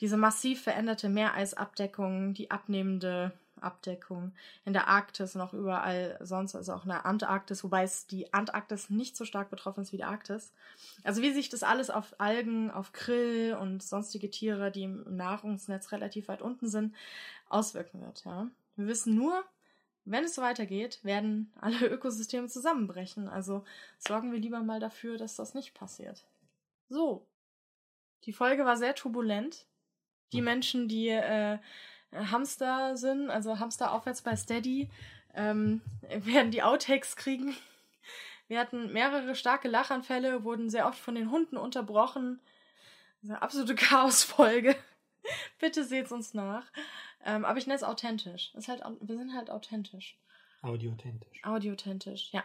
diese 0.00 0.16
massiv 0.16 0.62
veränderte 0.62 1.08
Meereisabdeckung, 1.08 2.34
die 2.34 2.50
abnehmende 2.50 3.32
Abdeckung 3.60 4.32
in 4.64 4.72
der 4.72 4.88
Arktis 4.88 5.36
auch 5.36 5.52
überall 5.52 6.18
sonst, 6.20 6.54
also 6.54 6.72
auch 6.72 6.84
in 6.84 6.90
der 6.90 7.06
Antarktis, 7.06 7.64
wobei 7.64 7.82
es 7.82 8.06
die 8.06 8.32
Antarktis 8.32 8.90
nicht 8.90 9.16
so 9.16 9.24
stark 9.24 9.50
betroffen 9.50 9.82
ist 9.82 9.92
wie 9.92 9.98
die 9.98 10.04
Arktis. 10.04 10.52
Also 11.04 11.22
wie 11.22 11.32
sich 11.32 11.48
das 11.48 11.62
alles 11.62 11.90
auf 11.90 12.14
Algen, 12.18 12.70
auf 12.70 12.92
Krill 12.92 13.56
und 13.60 13.82
sonstige 13.82 14.30
Tiere, 14.30 14.70
die 14.70 14.84
im 14.84 15.16
Nahrungsnetz 15.16 15.92
relativ 15.92 16.28
weit 16.28 16.42
unten 16.42 16.68
sind, 16.68 16.94
auswirken 17.48 18.00
wird. 18.00 18.24
Ja. 18.24 18.48
Wir 18.76 18.86
wissen 18.86 19.14
nur, 19.14 19.44
wenn 20.04 20.24
es 20.24 20.34
so 20.34 20.42
weitergeht, 20.42 21.00
werden 21.02 21.52
alle 21.60 21.86
Ökosysteme 21.88 22.48
zusammenbrechen. 22.48 23.28
Also 23.28 23.64
sorgen 23.98 24.32
wir 24.32 24.38
lieber 24.38 24.60
mal 24.60 24.80
dafür, 24.80 25.18
dass 25.18 25.36
das 25.36 25.54
nicht 25.54 25.74
passiert. 25.74 26.24
So. 26.88 27.26
Die 28.24 28.32
Folge 28.32 28.64
war 28.64 28.76
sehr 28.76 28.94
turbulent. 28.94 29.67
Die 30.32 30.42
Menschen, 30.42 30.88
die 30.88 31.08
äh, 31.08 31.58
Hamster 32.12 32.96
sind, 32.96 33.30
also 33.30 33.58
Hamster 33.58 33.92
aufwärts 33.92 34.22
bei 34.22 34.36
Steady, 34.36 34.88
ähm, 35.34 35.80
werden 36.08 36.50
die 36.50 36.62
Outtakes 36.62 37.16
kriegen. 37.16 37.56
Wir 38.48 38.58
hatten 38.58 38.92
mehrere 38.92 39.34
starke 39.34 39.68
Lachanfälle, 39.68 40.42
wurden 40.44 40.70
sehr 40.70 40.86
oft 40.86 40.98
von 40.98 41.14
den 41.14 41.30
Hunden 41.30 41.56
unterbrochen. 41.56 42.40
Das 43.16 43.24
ist 43.24 43.30
eine 43.30 43.42
absolute 43.42 43.74
Chaosfolge. 43.76 44.76
Bitte 45.58 45.84
seht's 45.84 46.12
uns 46.12 46.32
nach. 46.34 46.64
Ähm, 47.24 47.44
aber 47.44 47.58
ich 47.58 47.66
nenne 47.66 47.76
es 47.76 47.84
authentisch. 47.84 48.54
Ist 48.54 48.68
halt, 48.68 48.82
wir 49.00 49.16
sind 49.16 49.34
halt 49.34 49.50
authentisch. 49.50 50.16
Audiauthentisch. 50.62 51.44
Audiauthentisch, 51.44 52.32
ja. 52.32 52.42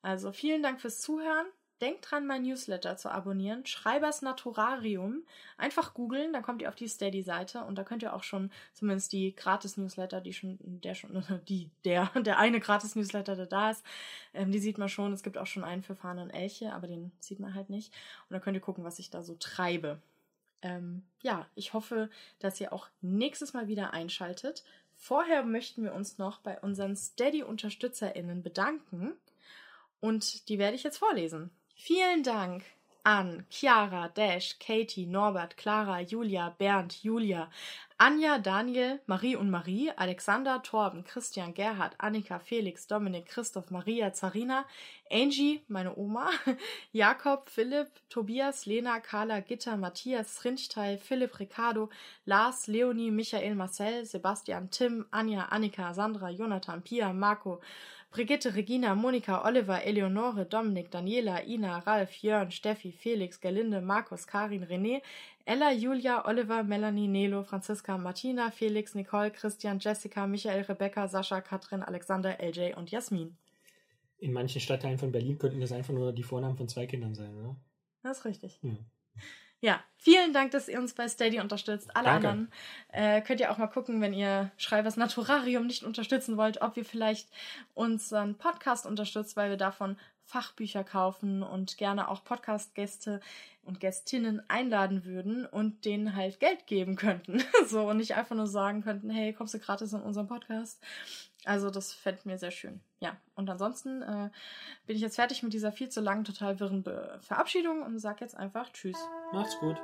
Also 0.00 0.32
vielen 0.32 0.62
Dank 0.62 0.80
fürs 0.80 1.00
Zuhören. 1.00 1.46
Denkt 1.82 2.10
dran, 2.10 2.28
mein 2.28 2.42
Newsletter 2.42 2.96
zu 2.96 3.10
abonnieren. 3.10 3.66
Schreibers 3.66 4.22
Naturarium. 4.22 5.24
Einfach 5.58 5.94
googeln, 5.94 6.32
dann 6.32 6.44
kommt 6.44 6.62
ihr 6.62 6.68
auf 6.68 6.76
die 6.76 6.86
Steady-Seite 6.86 7.64
und 7.64 7.74
da 7.74 7.82
könnt 7.82 8.04
ihr 8.04 8.14
auch 8.14 8.22
schon 8.22 8.52
zumindest 8.72 9.12
die 9.12 9.34
Gratis-Newsletter, 9.34 10.20
die 10.20 10.32
schon, 10.32 10.58
der 10.60 10.94
schon, 10.94 11.24
die, 11.48 11.70
der, 11.84 12.06
der 12.22 12.38
eine 12.38 12.60
Gratis-Newsletter, 12.60 13.34
der 13.34 13.46
da 13.46 13.72
ist, 13.72 13.84
ähm, 14.32 14.52
die 14.52 14.60
sieht 14.60 14.78
man 14.78 14.88
schon. 14.88 15.12
Es 15.12 15.24
gibt 15.24 15.36
auch 15.36 15.46
schon 15.46 15.64
einen 15.64 15.82
für 15.82 15.96
Fahne 15.96 16.22
und 16.22 16.30
Elche, 16.30 16.72
aber 16.72 16.86
den 16.86 17.10
sieht 17.18 17.40
man 17.40 17.54
halt 17.54 17.68
nicht. 17.68 17.92
Und 18.28 18.34
dann 18.34 18.40
könnt 18.40 18.56
ihr 18.56 18.60
gucken, 18.60 18.84
was 18.84 19.00
ich 19.00 19.10
da 19.10 19.24
so 19.24 19.34
treibe. 19.34 20.00
ähm, 20.62 21.02
ja, 21.22 21.46
ich 21.56 21.74
hoffe, 21.74 22.08
dass 22.38 22.60
ihr 22.60 22.72
auch 22.72 22.88
nächstes 23.00 23.52
Mal 23.54 23.66
wieder 23.66 23.92
einschaltet. 23.92 24.62
Vorher 24.96 25.42
möchten 25.42 25.82
wir 25.82 25.94
uns 25.94 26.18
noch 26.18 26.38
bei 26.38 26.60
unseren 26.60 26.94
Steady-UnterstützerInnen 26.94 28.44
bedanken 28.44 29.14
und 30.00 30.48
die 30.48 30.58
werde 30.58 30.76
ich 30.76 30.84
jetzt 30.84 30.98
vorlesen. 30.98 31.50
Vielen 31.74 32.22
Dank 32.22 32.64
an 33.04 33.44
Chiara, 33.50 34.10
Dash, 34.14 34.58
Katie, 34.58 35.06
Norbert, 35.06 35.56
Clara, 35.56 36.04
Julia, 36.04 36.54
Bernd, 36.56 37.02
Julia, 37.02 37.48
Anja, 37.98 38.38
Daniel, 38.38 39.00
Marie 39.06 39.36
und 39.36 39.50
Marie, 39.50 39.90
Alexander, 39.96 40.60
Torben, 40.62 41.04
Christian, 41.04 41.54
Gerhard, 41.54 41.96
Annika, 41.98 42.40
Felix, 42.40 42.86
Dominik, 42.86 43.26
Christoph, 43.26 43.70
Maria, 43.70 44.12
Zarina, 44.12 44.64
Angie, 45.10 45.62
meine 45.68 45.96
Oma, 45.96 46.30
Jakob, 46.92 47.48
Philipp, 47.48 47.90
Tobias, 48.08 48.66
Lena, 48.66 49.00
Carla, 49.00 49.40
Gitter, 49.40 49.76
Matthias, 49.76 50.38
Rindsteil, 50.44 50.98
Philipp, 50.98 51.38
Ricardo, 51.38 51.90
Lars, 52.26 52.68
Leonie, 52.68 53.10
Michael, 53.10 53.54
Marcel, 53.54 54.04
Sebastian, 54.04 54.68
Tim, 54.70 55.06
Anja, 55.12 55.48
Annika, 55.50 55.92
Sandra, 55.94 56.32
Jonathan, 56.32 56.80
Pia, 56.82 57.12
Marco, 57.12 57.60
Brigitte, 58.12 58.54
Regina, 58.54 58.94
Monika, 58.94 59.42
Oliver, 59.42 59.82
Eleonore, 59.86 60.44
Dominik, 60.44 60.90
Daniela, 60.90 61.42
Ina, 61.46 61.78
Ralf, 61.78 62.12
Jörn, 62.22 62.50
Steffi, 62.50 62.92
Felix, 62.92 63.40
Gerlinde, 63.40 63.80
Markus, 63.80 64.26
Karin, 64.26 64.64
René, 64.64 65.00
Ella, 65.46 65.72
Julia, 65.72 66.22
Oliver, 66.26 66.62
Melanie, 66.62 67.08
Nelo, 67.08 67.42
Franziska, 67.42 67.96
Martina, 67.96 68.50
Felix, 68.50 68.94
Nicole, 68.94 69.30
Christian, 69.30 69.78
Jessica, 69.78 70.26
Michael, 70.26 70.60
Rebecca, 70.64 71.08
Sascha, 71.08 71.40
Katrin, 71.40 71.82
Alexander, 71.82 72.36
LJ 72.38 72.74
und 72.76 72.90
Jasmin. 72.90 73.34
In 74.18 74.34
manchen 74.34 74.60
Stadtteilen 74.60 74.98
von 74.98 75.10
Berlin 75.10 75.38
könnten 75.38 75.60
das 75.60 75.72
einfach 75.72 75.94
nur 75.94 76.12
die 76.12 76.22
Vornamen 76.22 76.58
von 76.58 76.68
zwei 76.68 76.86
Kindern 76.86 77.14
sein, 77.14 77.34
oder? 77.34 77.56
Das 78.02 78.18
ist 78.18 78.24
richtig. 78.26 78.60
Ja. 78.62 78.76
Ja, 79.62 79.80
vielen 79.96 80.32
Dank, 80.32 80.50
dass 80.50 80.66
ihr 80.66 80.80
uns 80.80 80.92
bei 80.92 81.08
Steady 81.08 81.38
unterstützt. 81.38 81.94
Alle 81.94 82.06
Danke. 82.06 82.28
anderen 82.28 82.52
äh, 82.88 83.20
könnt 83.20 83.38
ihr 83.38 83.52
auch 83.52 83.58
mal 83.58 83.68
gucken, 83.68 84.00
wenn 84.00 84.12
ihr 84.12 84.50
Schreibers 84.56 84.96
Naturarium 84.96 85.68
nicht 85.68 85.84
unterstützen 85.84 86.36
wollt, 86.36 86.60
ob 86.60 86.76
ihr 86.76 86.84
vielleicht 86.84 87.28
unseren 87.72 88.36
Podcast 88.36 88.86
unterstützt, 88.86 89.36
weil 89.36 89.50
wir 89.50 89.56
davon 89.56 89.96
Fachbücher 90.24 90.82
kaufen 90.82 91.44
und 91.44 91.76
gerne 91.76 92.08
auch 92.08 92.24
Podcast-Gäste 92.24 93.20
und 93.62 93.78
Gästinnen 93.78 94.42
einladen 94.50 95.04
würden 95.04 95.46
und 95.46 95.84
denen 95.84 96.16
halt 96.16 96.40
Geld 96.40 96.66
geben 96.66 96.96
könnten. 96.96 97.40
so 97.68 97.88
und 97.88 97.98
nicht 97.98 98.16
einfach 98.16 98.34
nur 98.34 98.48
sagen 98.48 98.82
könnten, 98.82 99.10
hey, 99.10 99.32
kommst 99.32 99.54
du 99.54 99.60
gratis 99.60 99.92
in 99.92 100.00
unseren 100.00 100.26
Podcast? 100.26 100.82
Also 101.44 101.70
das 101.70 101.92
fände 101.92 102.20
mir 102.24 102.38
sehr 102.38 102.50
schön. 102.50 102.80
Ja, 103.00 103.16
und 103.34 103.50
ansonsten 103.50 104.02
äh, 104.02 104.30
bin 104.86 104.96
ich 104.96 105.02
jetzt 105.02 105.16
fertig 105.16 105.42
mit 105.42 105.52
dieser 105.52 105.72
viel 105.72 105.88
zu 105.88 106.00
langen, 106.00 106.24
total 106.24 106.60
wirren 106.60 106.82
Be 106.82 107.18
Verabschiedung 107.20 107.82
und 107.82 107.98
sag 107.98 108.20
jetzt 108.20 108.36
einfach 108.36 108.72
Tschüss. 108.72 108.98
Macht's 109.32 109.58
gut. 109.58 109.76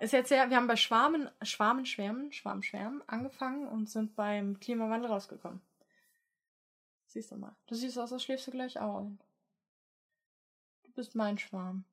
Ist 0.00 0.12
jetzt 0.12 0.30
ja, 0.30 0.48
wir 0.48 0.56
haben 0.56 0.68
bei 0.68 0.76
Schwarmen, 0.76 1.28
Schwarmen, 1.42 1.84
Schwärmen, 1.84 2.32
Schwarm, 2.32 2.62
Schwärmen 2.62 3.02
angefangen 3.08 3.66
und 3.66 3.90
sind 3.90 4.14
beim 4.14 4.60
Klimawandel 4.60 5.10
rausgekommen. 5.10 5.60
Siehst 7.06 7.32
du 7.32 7.36
mal. 7.36 7.56
Du 7.66 7.74
siehst 7.74 7.98
aus, 7.98 8.12
als 8.12 8.22
schläfst 8.22 8.46
du 8.46 8.50
gleich 8.52 8.78
auch 8.78 9.00
ein. 9.00 9.18
Du 10.84 10.92
bist 10.92 11.14
mein 11.14 11.38
Schwarm. 11.38 11.84